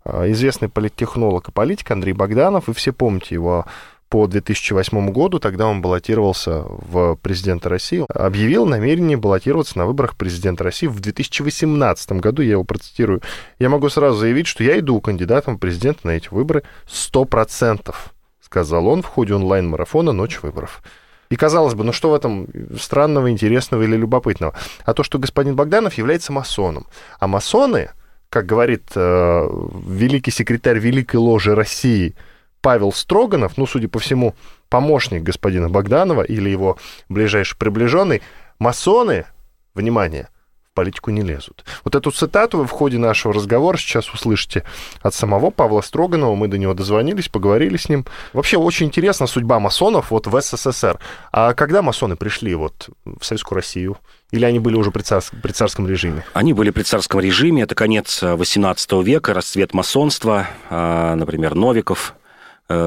А, 0.05 0.31
известный 0.31 0.69
политтехнолог 0.69 1.49
и 1.49 1.51
политик 1.51 1.91
Андрей 1.91 2.13
Богданов, 2.13 2.67
вы 2.67 2.73
все 2.73 2.93
помните 2.93 3.35
его 3.35 3.65
по 4.11 4.27
2008 4.27 5.09
году, 5.11 5.39
тогда 5.39 5.67
он 5.67 5.81
баллотировался 5.81 6.65
в 6.67 7.15
президента 7.15 7.69
России, 7.69 8.05
объявил 8.13 8.65
намерение 8.65 9.15
баллотироваться 9.15 9.77
на 9.77 9.85
выборах 9.85 10.17
президента 10.17 10.65
России 10.65 10.87
в 10.87 10.99
2018 10.99 12.11
году, 12.13 12.41
я 12.41 12.51
его 12.51 12.65
процитирую. 12.65 13.21
Я 13.57 13.69
могу 13.69 13.87
сразу 13.87 14.17
заявить, 14.17 14.47
что 14.47 14.65
я 14.65 14.77
иду 14.77 14.99
кандидатом 14.99 15.55
в 15.55 15.59
президента 15.59 16.07
на 16.07 16.11
эти 16.11 16.27
выборы 16.29 16.63
100%, 16.87 17.95
сказал 18.41 18.87
он 18.87 19.01
в 19.01 19.05
ходе 19.05 19.33
онлайн-марафона 19.33 20.11
«Ночь 20.11 20.41
выборов». 20.41 20.83
И 21.29 21.37
казалось 21.37 21.75
бы, 21.75 21.85
ну 21.85 21.93
что 21.93 22.09
в 22.09 22.13
этом 22.13 22.49
странного, 22.77 23.31
интересного 23.31 23.83
или 23.83 23.95
любопытного? 23.95 24.53
А 24.83 24.93
то, 24.93 25.03
что 25.03 25.19
господин 25.19 25.55
Богданов 25.55 25.93
является 25.93 26.33
масоном. 26.33 26.85
А 27.21 27.27
масоны, 27.27 27.91
как 28.27 28.45
говорит 28.45 28.91
э, 28.93 29.49
великий 29.87 30.31
секретарь 30.31 30.79
Великой 30.79 31.15
Ложи 31.15 31.55
России– 31.55 32.13
Павел 32.61 32.93
Строганов, 32.93 33.57
ну, 33.57 33.65
судя 33.65 33.89
по 33.89 33.99
всему, 33.99 34.35
помощник 34.69 35.23
господина 35.23 35.69
Богданова 35.69 36.21
или 36.21 36.49
его 36.49 36.77
ближайший 37.09 37.57
приближенный, 37.57 38.21
масоны, 38.59 39.25
внимание, 39.73 40.29
в 40.71 40.73
политику 40.73 41.11
не 41.11 41.21
лезут. 41.21 41.65
Вот 41.83 41.95
эту 41.95 42.11
цитату 42.11 42.59
вы 42.59 42.65
в 42.65 42.69
ходе 42.69 42.97
нашего 42.97 43.33
разговора 43.33 43.75
сейчас 43.75 44.09
услышите 44.13 44.63
от 45.01 45.13
самого 45.13 45.49
Павла 45.49 45.81
Строганова. 45.81 46.33
Мы 46.35 46.47
до 46.47 46.57
него 46.57 46.73
дозвонились, 46.73 47.27
поговорили 47.27 47.75
с 47.75 47.89
ним. 47.89 48.05
Вообще 48.31 48.57
очень 48.57 48.85
интересна 48.85 49.27
судьба 49.27 49.59
масонов 49.59 50.11
вот 50.11 50.27
в 50.27 50.41
СССР. 50.41 50.97
А 51.33 51.53
когда 51.55 51.81
масоны 51.81 52.15
пришли 52.15 52.55
вот 52.55 52.89
в 53.03 53.25
Советскую 53.25 53.57
Россию? 53.57 53.97
Или 54.31 54.45
они 54.45 54.59
были 54.59 54.75
уже 54.75 54.91
при, 54.91 55.01
царск, 55.01 55.33
при 55.43 55.51
царском 55.51 55.89
режиме? 55.89 56.23
Они 56.33 56.53
были 56.53 56.69
при 56.69 56.83
царском 56.83 57.19
режиме. 57.19 57.63
Это 57.63 57.75
конец 57.75 58.23
XVIII 58.23 59.03
века, 59.03 59.33
расцвет 59.33 59.73
масонства. 59.73 60.47
А, 60.69 61.15
например, 61.15 61.53
Новиков, 61.53 62.13
Э, 62.13 62.20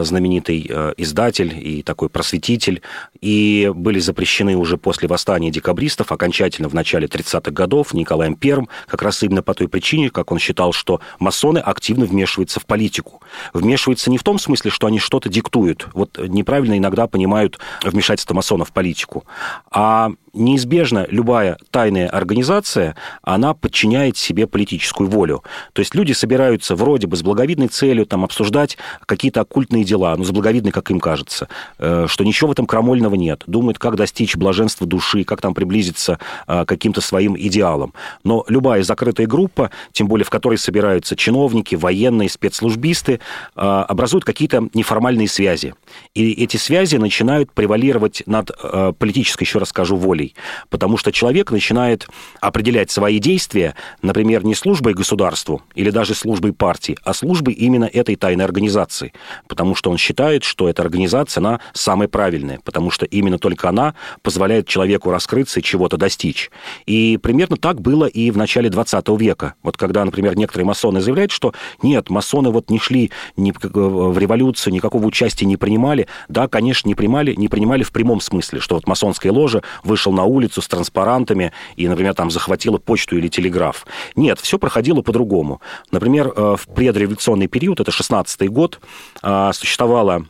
знаменитый 0.04 0.66
э, 0.68 0.94
издатель 0.96 1.52
и 1.56 1.82
такой 1.82 2.08
просветитель, 2.08 2.82
и 3.20 3.70
были 3.74 3.98
запрещены 3.98 4.56
уже 4.56 4.76
после 4.76 5.08
восстания 5.08 5.50
декабристов 5.50 6.12
окончательно 6.12 6.68
в 6.68 6.74
начале 6.74 7.06
30-х 7.06 7.50
годов 7.50 7.94
Николаем 7.94 8.38
I, 8.42 8.66
как 8.86 9.02
раз 9.02 9.22
именно 9.22 9.42
по 9.42 9.54
той 9.54 9.68
причине, 9.68 10.10
как 10.10 10.32
он 10.32 10.38
считал, 10.38 10.72
что 10.72 11.00
масоны 11.18 11.58
активно 11.58 12.06
вмешиваются 12.06 12.60
в 12.60 12.66
политику. 12.66 13.22
Вмешиваются 13.52 14.10
не 14.10 14.18
в 14.18 14.22
том 14.22 14.38
смысле, 14.38 14.70
что 14.70 14.86
они 14.86 14.98
что-то 14.98 15.28
диктуют. 15.28 15.88
Вот 15.94 16.18
неправильно 16.18 16.78
иногда 16.78 17.06
понимают 17.06 17.58
вмешательство 17.82 18.34
масонов 18.34 18.70
в 18.70 18.72
политику. 18.72 19.24
А 19.70 20.12
неизбежно 20.34 21.06
любая 21.10 21.56
тайная 21.70 22.08
организация, 22.08 22.96
она 23.22 23.54
подчиняет 23.54 24.16
себе 24.16 24.46
политическую 24.46 25.08
волю. 25.08 25.42
То 25.72 25.80
есть 25.80 25.94
люди 25.94 26.12
собираются 26.12 26.74
вроде 26.74 27.06
бы 27.06 27.16
с 27.16 27.22
благовидной 27.22 27.68
целью 27.68 28.06
там, 28.06 28.24
обсуждать 28.24 28.76
какие-то 29.06 29.40
оккультные 29.42 29.84
дела, 29.84 30.16
ну, 30.16 30.24
с 30.24 30.30
благовидной, 30.30 30.72
как 30.72 30.90
им 30.90 31.00
кажется, 31.00 31.48
э, 31.78 32.06
что 32.08 32.24
ничего 32.24 32.48
в 32.48 32.52
этом 32.52 32.66
крамольного 32.66 33.14
нет. 33.14 33.42
Думают, 33.46 33.78
как 33.78 33.96
достичь 33.96 34.36
блаженства 34.36 34.86
души, 34.86 35.24
как 35.24 35.40
там 35.40 35.54
приблизиться 35.54 36.18
э, 36.46 36.64
к 36.64 36.68
каким-то 36.68 37.00
своим 37.00 37.36
идеалам. 37.38 37.94
Но 38.24 38.44
любая 38.48 38.82
закрытая 38.82 39.26
группа, 39.26 39.70
тем 39.92 40.08
более 40.08 40.24
в 40.24 40.30
которой 40.30 40.58
собираются 40.58 41.16
чиновники, 41.16 41.74
военные, 41.74 42.28
спецслужбисты, 42.28 43.14
э, 43.14 43.60
образуют 43.60 44.24
какие-то 44.24 44.68
неформальные 44.74 45.28
связи. 45.28 45.74
И 46.14 46.32
эти 46.32 46.56
связи 46.56 46.96
начинают 46.96 47.52
превалировать 47.52 48.22
над 48.26 48.50
политической, 48.98 49.44
еще 49.44 49.58
раз 49.58 49.68
скажу, 49.68 49.96
волей 49.96 50.23
целей, 50.24 50.34
потому 50.70 50.96
что 50.96 51.12
человек 51.12 51.50
начинает 51.50 52.08
определять 52.40 52.90
свои 52.90 53.18
действия, 53.18 53.74
например, 54.02 54.44
не 54.44 54.54
службой 54.54 54.94
государству 54.94 55.62
или 55.74 55.90
даже 55.90 56.14
службой 56.14 56.52
партии, 56.52 56.96
а 57.04 57.14
службой 57.14 57.54
именно 57.54 57.84
этой 57.84 58.16
тайной 58.16 58.44
организации, 58.44 59.12
потому 59.48 59.74
что 59.74 59.90
он 59.90 59.98
считает, 59.98 60.44
что 60.44 60.68
эта 60.68 60.82
организация, 60.82 61.40
она 61.40 61.60
самая 61.72 62.08
правильная, 62.08 62.60
потому 62.64 62.90
что 62.90 63.06
именно 63.06 63.38
только 63.38 63.68
она 63.68 63.94
позволяет 64.22 64.66
человеку 64.66 65.10
раскрыться 65.10 65.60
и 65.60 65.62
чего-то 65.62 65.96
достичь. 65.96 66.50
И 66.86 67.18
примерно 67.22 67.56
так 67.56 67.80
было 67.80 68.06
и 68.06 68.30
в 68.30 68.36
начале 68.36 68.70
20 68.70 69.08
века. 69.20 69.54
Вот 69.62 69.76
когда, 69.76 70.04
например, 70.04 70.36
некоторые 70.36 70.66
масоны 70.66 71.00
заявляют, 71.00 71.30
что 71.30 71.52
нет, 71.82 72.10
масоны 72.10 72.50
вот 72.50 72.70
не 72.70 72.78
шли 72.78 73.10
ни 73.36 73.52
в 73.52 74.18
революцию, 74.18 74.72
никакого 74.72 75.06
участия 75.06 75.46
не 75.46 75.56
принимали. 75.56 76.06
Да, 76.28 76.48
конечно, 76.48 76.88
не 76.88 76.94
принимали, 76.94 77.34
не 77.34 77.48
принимали 77.48 77.82
в 77.82 77.92
прямом 77.92 78.20
смысле, 78.20 78.60
что 78.60 78.76
вот 78.76 78.86
масонская 78.86 79.32
ложа 79.32 79.62
вышел 79.82 80.12
на 80.14 80.24
улицу 80.24 80.62
с 80.62 80.68
транспарантами 80.68 81.52
и, 81.76 81.88
например, 81.88 82.14
там 82.14 82.30
захватила 82.30 82.78
почту 82.78 83.18
или 83.18 83.28
телеграф. 83.28 83.86
Нет, 84.16 84.40
все 84.40 84.58
проходило 84.58 85.02
по-другому. 85.02 85.60
Например, 85.90 86.32
э, 86.34 86.56
в 86.58 86.66
предреволюционный 86.74 87.46
период, 87.46 87.80
это 87.80 87.90
16-й 87.90 88.48
год, 88.48 88.80
э, 89.22 89.50
существовала 89.52 90.24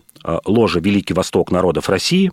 ложа 0.45 0.81
«Великий 0.81 1.14
Восток 1.14 1.50
народов 1.50 1.88
России». 1.88 2.33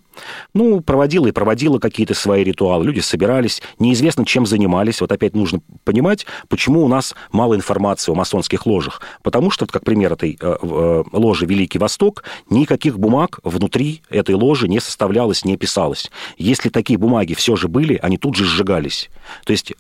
Ну, 0.53 0.81
проводила 0.81 1.27
и 1.27 1.31
проводила 1.31 1.79
какие-то 1.79 2.13
свои 2.13 2.43
ритуалы. 2.43 2.86
Люди 2.86 3.00
собирались, 3.00 3.62
неизвестно, 3.79 4.25
чем 4.25 4.45
занимались. 4.45 5.01
Вот 5.01 5.12
опять 5.12 5.36
нужно 5.36 5.62
понимать, 5.83 6.25
почему 6.48 6.83
у 6.83 6.88
нас 6.88 7.15
мало 7.31 7.55
информации 7.55 8.12
о 8.12 8.15
масонских 8.15 8.65
ложах. 8.65 9.01
Потому 9.24 9.51
что, 9.51 9.65
как 9.65 9.83
пример 9.83 10.13
этой 10.13 10.38
э, 10.39 10.57
э, 10.62 11.03
ложи 11.12 11.45
«Великий 11.45 11.79
Восток», 11.79 12.24
никаких 12.50 13.00
бумаг 13.00 13.39
внутри 13.43 14.01
этой 14.10 14.36
ложи 14.36 14.67
не 14.67 14.79
составлялось, 14.79 15.43
не 15.43 15.57
писалось. 15.57 16.12
Если 16.38 16.69
такие 16.69 16.98
бумаги 16.98 17.33
все 17.33 17.55
же 17.55 17.67
были, 17.67 18.00
они 18.01 18.17
тут 18.17 18.36
же 18.36 18.45
сжигались. 18.45 19.10
То 19.45 19.51
есть 19.51 19.74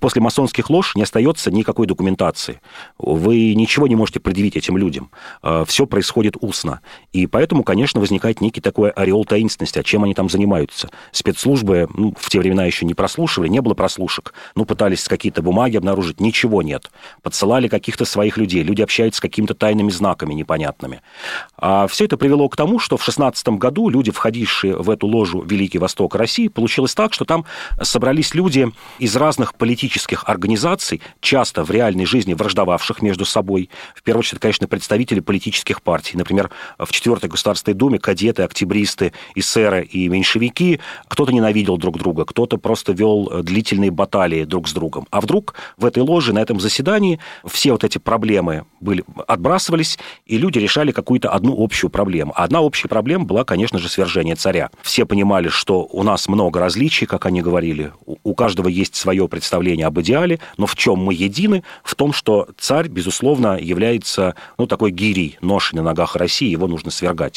после 0.00 0.22
масонских 0.22 0.70
лож 0.70 0.94
не 0.94 1.02
остается 1.02 1.50
никакой 1.50 1.86
документации. 1.86 2.60
Вы 2.98 3.54
ничего 3.54 3.86
не 3.86 3.96
можете 3.96 4.20
предъявить 4.20 4.56
этим 4.56 4.76
людям. 4.76 5.10
Все 5.66 5.86
происходит 5.86 6.36
устно. 6.40 6.80
И 7.12 7.26
поэтому 7.26 7.49
поэтому, 7.50 7.64
конечно, 7.64 8.00
возникает 8.00 8.40
некий 8.40 8.60
такой 8.60 8.90
ореол 8.90 9.24
таинственности, 9.24 9.80
а 9.80 9.82
чем 9.82 10.04
они 10.04 10.14
там 10.14 10.30
занимаются. 10.30 10.88
Спецслужбы 11.10 11.88
ну, 11.96 12.14
в 12.16 12.30
те 12.30 12.38
времена 12.38 12.64
еще 12.64 12.86
не 12.86 12.94
прослушивали, 12.94 13.48
не 13.48 13.60
было 13.60 13.74
прослушек. 13.74 14.34
Ну, 14.54 14.64
пытались 14.64 15.08
какие-то 15.08 15.42
бумаги 15.42 15.76
обнаружить, 15.76 16.20
ничего 16.20 16.62
нет. 16.62 16.92
Подсылали 17.22 17.66
каких-то 17.66 18.04
своих 18.04 18.36
людей, 18.36 18.62
люди 18.62 18.82
общаются 18.82 19.18
с 19.18 19.20
какими-то 19.20 19.54
тайными 19.54 19.90
знаками 19.90 20.32
непонятными. 20.32 21.00
А 21.56 21.88
все 21.88 22.04
это 22.04 22.16
привело 22.16 22.48
к 22.48 22.54
тому, 22.54 22.78
что 22.78 22.96
в 22.96 23.02
16 23.02 23.48
году 23.58 23.88
люди, 23.88 24.12
входившие 24.12 24.76
в 24.76 24.88
эту 24.88 25.08
ложу 25.08 25.42
Великий 25.42 25.78
Восток 25.78 26.14
России, 26.14 26.46
получилось 26.46 26.94
так, 26.94 27.12
что 27.12 27.24
там 27.24 27.46
собрались 27.82 28.32
люди 28.32 28.70
из 29.00 29.16
разных 29.16 29.56
политических 29.56 30.22
организаций, 30.28 31.00
часто 31.20 31.64
в 31.64 31.72
реальной 31.72 32.04
жизни 32.04 32.32
враждовавших 32.32 33.02
между 33.02 33.24
собой. 33.24 33.70
В 33.96 34.04
первую 34.04 34.20
очередь, 34.20 34.40
конечно, 34.40 34.68
представители 34.68 35.18
политических 35.18 35.82
партий. 35.82 36.16
Например, 36.16 36.48
в 36.78 36.92
4 36.92 37.28
Государственной 37.40 37.74
Думе 37.74 37.98
кадеты, 37.98 38.42
октябристы, 38.42 39.14
эсеры 39.34 39.82
и 39.82 40.08
меньшевики. 40.08 40.78
Кто-то 41.08 41.32
ненавидел 41.32 41.78
друг 41.78 41.98
друга, 41.98 42.26
кто-то 42.26 42.58
просто 42.58 42.92
вел 42.92 43.42
длительные 43.42 43.90
баталии 43.90 44.44
друг 44.44 44.68
с 44.68 44.74
другом. 44.74 45.06
А 45.10 45.22
вдруг 45.22 45.54
в 45.78 45.86
этой 45.86 46.02
ложе, 46.02 46.34
на 46.34 46.40
этом 46.40 46.60
заседании, 46.60 47.18
все 47.46 47.72
вот 47.72 47.82
эти 47.82 47.96
проблемы 47.96 48.66
были, 48.80 49.04
отбрасывались, 49.26 49.98
и 50.26 50.36
люди 50.36 50.58
решали 50.58 50.92
какую-то 50.92 51.30
одну 51.30 51.54
общую 51.62 51.88
проблему. 51.88 52.34
А 52.36 52.44
одна 52.44 52.60
общая 52.60 52.88
проблема 52.88 53.24
была, 53.24 53.44
конечно 53.44 53.78
же, 53.78 53.88
свержение 53.88 54.36
царя. 54.36 54.70
Все 54.82 55.06
понимали, 55.06 55.48
что 55.48 55.88
у 55.90 56.02
нас 56.02 56.28
много 56.28 56.60
различий, 56.60 57.06
как 57.06 57.24
они 57.24 57.40
говорили, 57.40 57.92
у 58.04 58.34
каждого 58.34 58.68
есть 58.68 58.96
свое 58.96 59.28
представление 59.28 59.86
об 59.86 59.98
идеале, 60.00 60.40
но 60.58 60.66
в 60.66 60.76
чем 60.76 60.98
мы 60.98 61.14
едины? 61.14 61.62
В 61.84 61.94
том, 61.94 62.12
что 62.12 62.48
царь, 62.58 62.88
безусловно, 62.88 63.58
является 63.58 64.34
ну, 64.58 64.66
такой 64.66 64.90
гирей, 64.90 65.38
ношей 65.40 65.76
на 65.76 65.82
ногах 65.82 66.16
России, 66.16 66.48
его 66.48 66.66
нужно 66.66 66.90
свергать. 66.90 67.29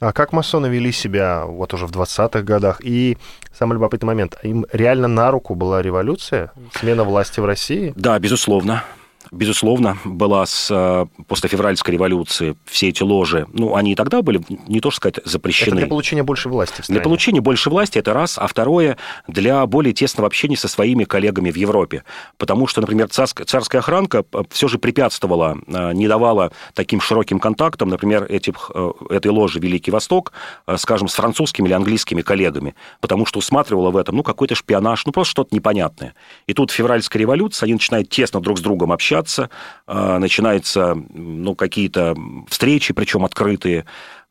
А 0.00 0.12
как 0.12 0.32
масоны 0.32 0.68
вели 0.68 0.92
себя 0.92 1.44
вот 1.44 1.74
уже 1.74 1.86
в 1.86 1.90
20-х 1.90 2.42
годах? 2.42 2.80
И 2.84 3.18
самый 3.52 3.74
любопытный 3.74 4.06
момент, 4.06 4.38
им 4.44 4.64
реально 4.72 5.08
на 5.08 5.30
руку 5.30 5.54
была 5.56 5.82
революция, 5.82 6.52
смена 6.72 7.02
власти 7.02 7.40
в 7.40 7.44
России? 7.44 7.92
Да, 7.96 8.18
безусловно 8.18 8.84
безусловно, 9.30 9.98
была 10.04 10.46
с, 10.46 10.68
э, 10.70 11.06
после 11.26 11.48
февральской 11.48 11.94
революции 11.94 12.56
все 12.64 12.88
эти 12.88 13.02
ложи, 13.02 13.46
ну, 13.52 13.74
они 13.74 13.92
и 13.92 13.94
тогда 13.94 14.22
были, 14.22 14.40
не 14.66 14.80
то 14.80 14.90
что 14.90 14.98
сказать, 14.98 15.20
запрещены. 15.24 15.70
Это 15.70 15.76
для 15.78 15.86
получения 15.86 16.22
большей 16.22 16.50
власти 16.50 16.82
Для 16.88 17.00
получения 17.00 17.40
большей 17.40 17.70
власти, 17.70 17.98
это 17.98 18.12
раз, 18.12 18.38
а 18.38 18.46
второе, 18.46 18.96
для 19.26 19.66
более 19.66 19.92
тесного 19.92 20.26
общения 20.26 20.56
со 20.56 20.68
своими 20.68 21.04
коллегами 21.04 21.50
в 21.50 21.56
Европе. 21.56 22.04
Потому 22.36 22.66
что, 22.66 22.80
например, 22.80 23.08
царская, 23.08 23.46
царская 23.46 23.80
охранка 23.80 24.24
э, 24.32 24.42
все 24.50 24.68
же 24.68 24.78
препятствовала, 24.78 25.58
э, 25.66 25.92
не 25.92 26.08
давала 26.08 26.52
таким 26.74 27.00
широким 27.00 27.40
контактам, 27.40 27.88
например, 27.88 28.24
этих, 28.24 28.70
этой 29.10 29.30
ложи 29.30 29.58
«Великий 29.60 29.90
Восток», 29.90 30.32
скажем, 30.76 31.08
с 31.08 31.14
французскими 31.14 31.66
или 31.66 31.74
английскими 31.74 32.22
коллегами, 32.22 32.74
потому 33.00 33.26
что 33.26 33.38
усматривала 33.38 33.90
в 33.90 33.96
этом, 33.96 34.16
ну, 34.16 34.22
какой-то 34.22 34.54
шпионаж, 34.54 35.04
ну, 35.06 35.12
просто 35.12 35.30
что-то 35.30 35.54
непонятное. 35.54 36.14
И 36.46 36.54
тут 36.54 36.70
февральская 36.70 37.20
революция, 37.20 37.66
они 37.66 37.74
начинают 37.74 38.08
тесно 38.08 38.40
друг 38.40 38.58
с 38.58 38.60
другом 38.60 38.92
общаться, 38.92 39.17
общаться, 39.18 39.50
а, 39.86 40.18
начинаются 40.18 40.94
ну, 40.94 41.54
какие-то 41.54 42.16
встречи, 42.48 42.94
причем 42.94 43.24
открытые, 43.24 43.84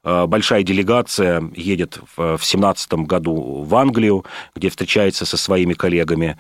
а, 0.04 0.28
большая 0.28 0.64
делегация 0.64 1.44
едет 1.56 2.00
в 2.16 2.38
2017 2.38 3.06
году 3.06 3.64
в 3.64 3.76
Англию, 3.76 4.26
где 4.56 4.70
встречается 4.70 5.26
со 5.26 5.38
своими 5.38 5.74
коллегами. 5.74 6.38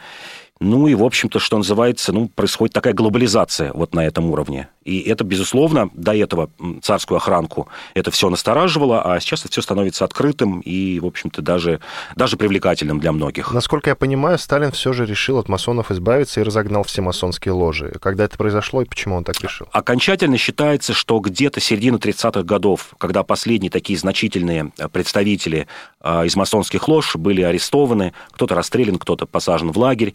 Ну 0.59 0.87
и, 0.87 0.95
в 0.95 1.03
общем-то, 1.03 1.39
что 1.39 1.57
называется, 1.57 2.11
ну, 2.13 2.27
происходит 2.27 2.73
такая 2.73 2.93
глобализация 2.93 3.71
вот 3.73 3.93
на 3.93 4.05
этом 4.05 4.31
уровне. 4.31 4.69
И 4.83 5.01
это, 5.01 5.23
безусловно, 5.23 5.89
до 5.93 6.15
этого 6.15 6.49
царскую 6.81 7.17
охранку 7.17 7.67
это 7.93 8.09
все 8.09 8.29
настораживало, 8.29 9.01
а 9.01 9.19
сейчас 9.19 9.41
это 9.41 9.51
все 9.51 9.61
становится 9.61 10.05
открытым 10.05 10.61
и, 10.61 10.99
в 10.99 11.05
общем-то, 11.05 11.41
даже, 11.41 11.81
даже 12.15 12.37
привлекательным 12.37 12.99
для 12.99 13.11
многих. 13.11 13.51
Насколько 13.51 13.89
я 13.89 13.95
понимаю, 13.95 14.39
Сталин 14.39 14.71
все 14.71 14.93
же 14.93 15.05
решил 15.05 15.39
от 15.39 15.49
масонов 15.49 15.91
избавиться 15.91 16.39
и 16.39 16.43
разогнал 16.43 16.83
все 16.83 17.01
масонские 17.01 17.51
ложи. 17.51 17.93
Когда 18.01 18.23
это 18.23 18.37
произошло 18.37 18.81
и 18.81 18.85
почему 18.85 19.15
он 19.15 19.23
так 19.25 19.41
решил? 19.41 19.67
Окончательно 19.73 20.37
считается, 20.37 20.93
что 20.93 21.19
где-то 21.19 21.59
середина 21.59 21.97
30-х 21.97 22.43
годов, 22.43 22.95
когда 22.97 23.23
последние 23.23 23.69
такие 23.69 23.99
значительные 23.99 24.71
представители 24.91 25.67
а, 25.99 26.25
из 26.25 26.35
масонских 26.37 26.87
лож 26.87 27.17
были 27.17 27.41
арестованы, 27.41 28.13
кто-то 28.31 28.55
расстрелян, 28.55 28.97
кто-то 28.97 29.25
посажен 29.25 29.71
в 29.71 29.77
лагерь, 29.77 30.13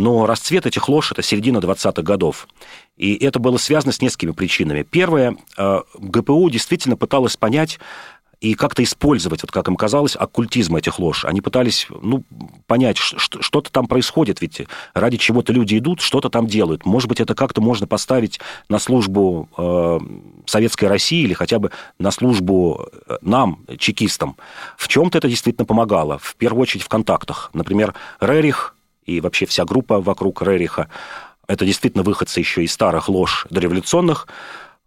но 0.00 0.26
расцвет 0.26 0.66
этих 0.66 0.88
лож– 0.88 1.12
это 1.12 1.22
середина 1.22 1.58
20-х 1.58 2.02
годов. 2.02 2.48
И 2.96 3.14
это 3.16 3.38
было 3.38 3.58
связано 3.58 3.92
с 3.92 4.00
несколькими 4.00 4.32
причинами. 4.32 4.82
Первое, 4.82 5.36
э, 5.56 5.80
ГПУ 5.98 6.48
действительно 6.48 6.96
пыталась 6.96 7.36
понять, 7.36 7.78
и 8.40 8.54
как-то 8.54 8.82
использовать, 8.82 9.42
вот 9.42 9.52
как 9.52 9.68
им 9.68 9.76
казалось, 9.76 10.16
оккультизм 10.16 10.74
этих 10.76 10.98
лож. 10.98 11.26
Они 11.26 11.42
пытались 11.42 11.86
ну, 11.90 12.24
понять, 12.66 12.96
что-то 12.96 13.70
там 13.70 13.86
происходит, 13.86 14.40
ведь 14.40 14.62
ради 14.94 15.18
чего-то 15.18 15.52
люди 15.52 15.76
идут, 15.76 16.00
что-то 16.00 16.30
там 16.30 16.46
делают. 16.46 16.86
Может 16.86 17.06
быть, 17.06 17.20
это 17.20 17.34
как-то 17.34 17.60
можно 17.60 17.86
поставить 17.86 18.40
на 18.70 18.78
службу 18.78 19.50
э, 19.58 19.98
Советской 20.46 20.86
России 20.86 21.24
или 21.24 21.34
хотя 21.34 21.58
бы 21.58 21.70
на 21.98 22.10
службу 22.10 22.88
э, 23.06 23.18
нам, 23.20 23.66
чекистам. 23.78 24.36
В 24.78 24.88
чем-то 24.88 25.18
это 25.18 25.28
действительно 25.28 25.66
помогало. 25.66 26.16
В 26.16 26.34
первую 26.36 26.62
очередь 26.62 26.84
в 26.84 26.88
контактах. 26.88 27.50
Например, 27.52 27.94
Рерих 28.20 28.74
и 29.06 29.20
вообще 29.20 29.46
вся 29.46 29.64
группа 29.64 30.00
вокруг 30.00 30.42
Рериха, 30.42 30.88
это 31.46 31.64
действительно 31.64 32.04
выходцы 32.04 32.40
еще 32.40 32.62
из 32.62 32.72
старых 32.72 33.08
лож 33.08 33.46
дореволюционных, 33.50 34.28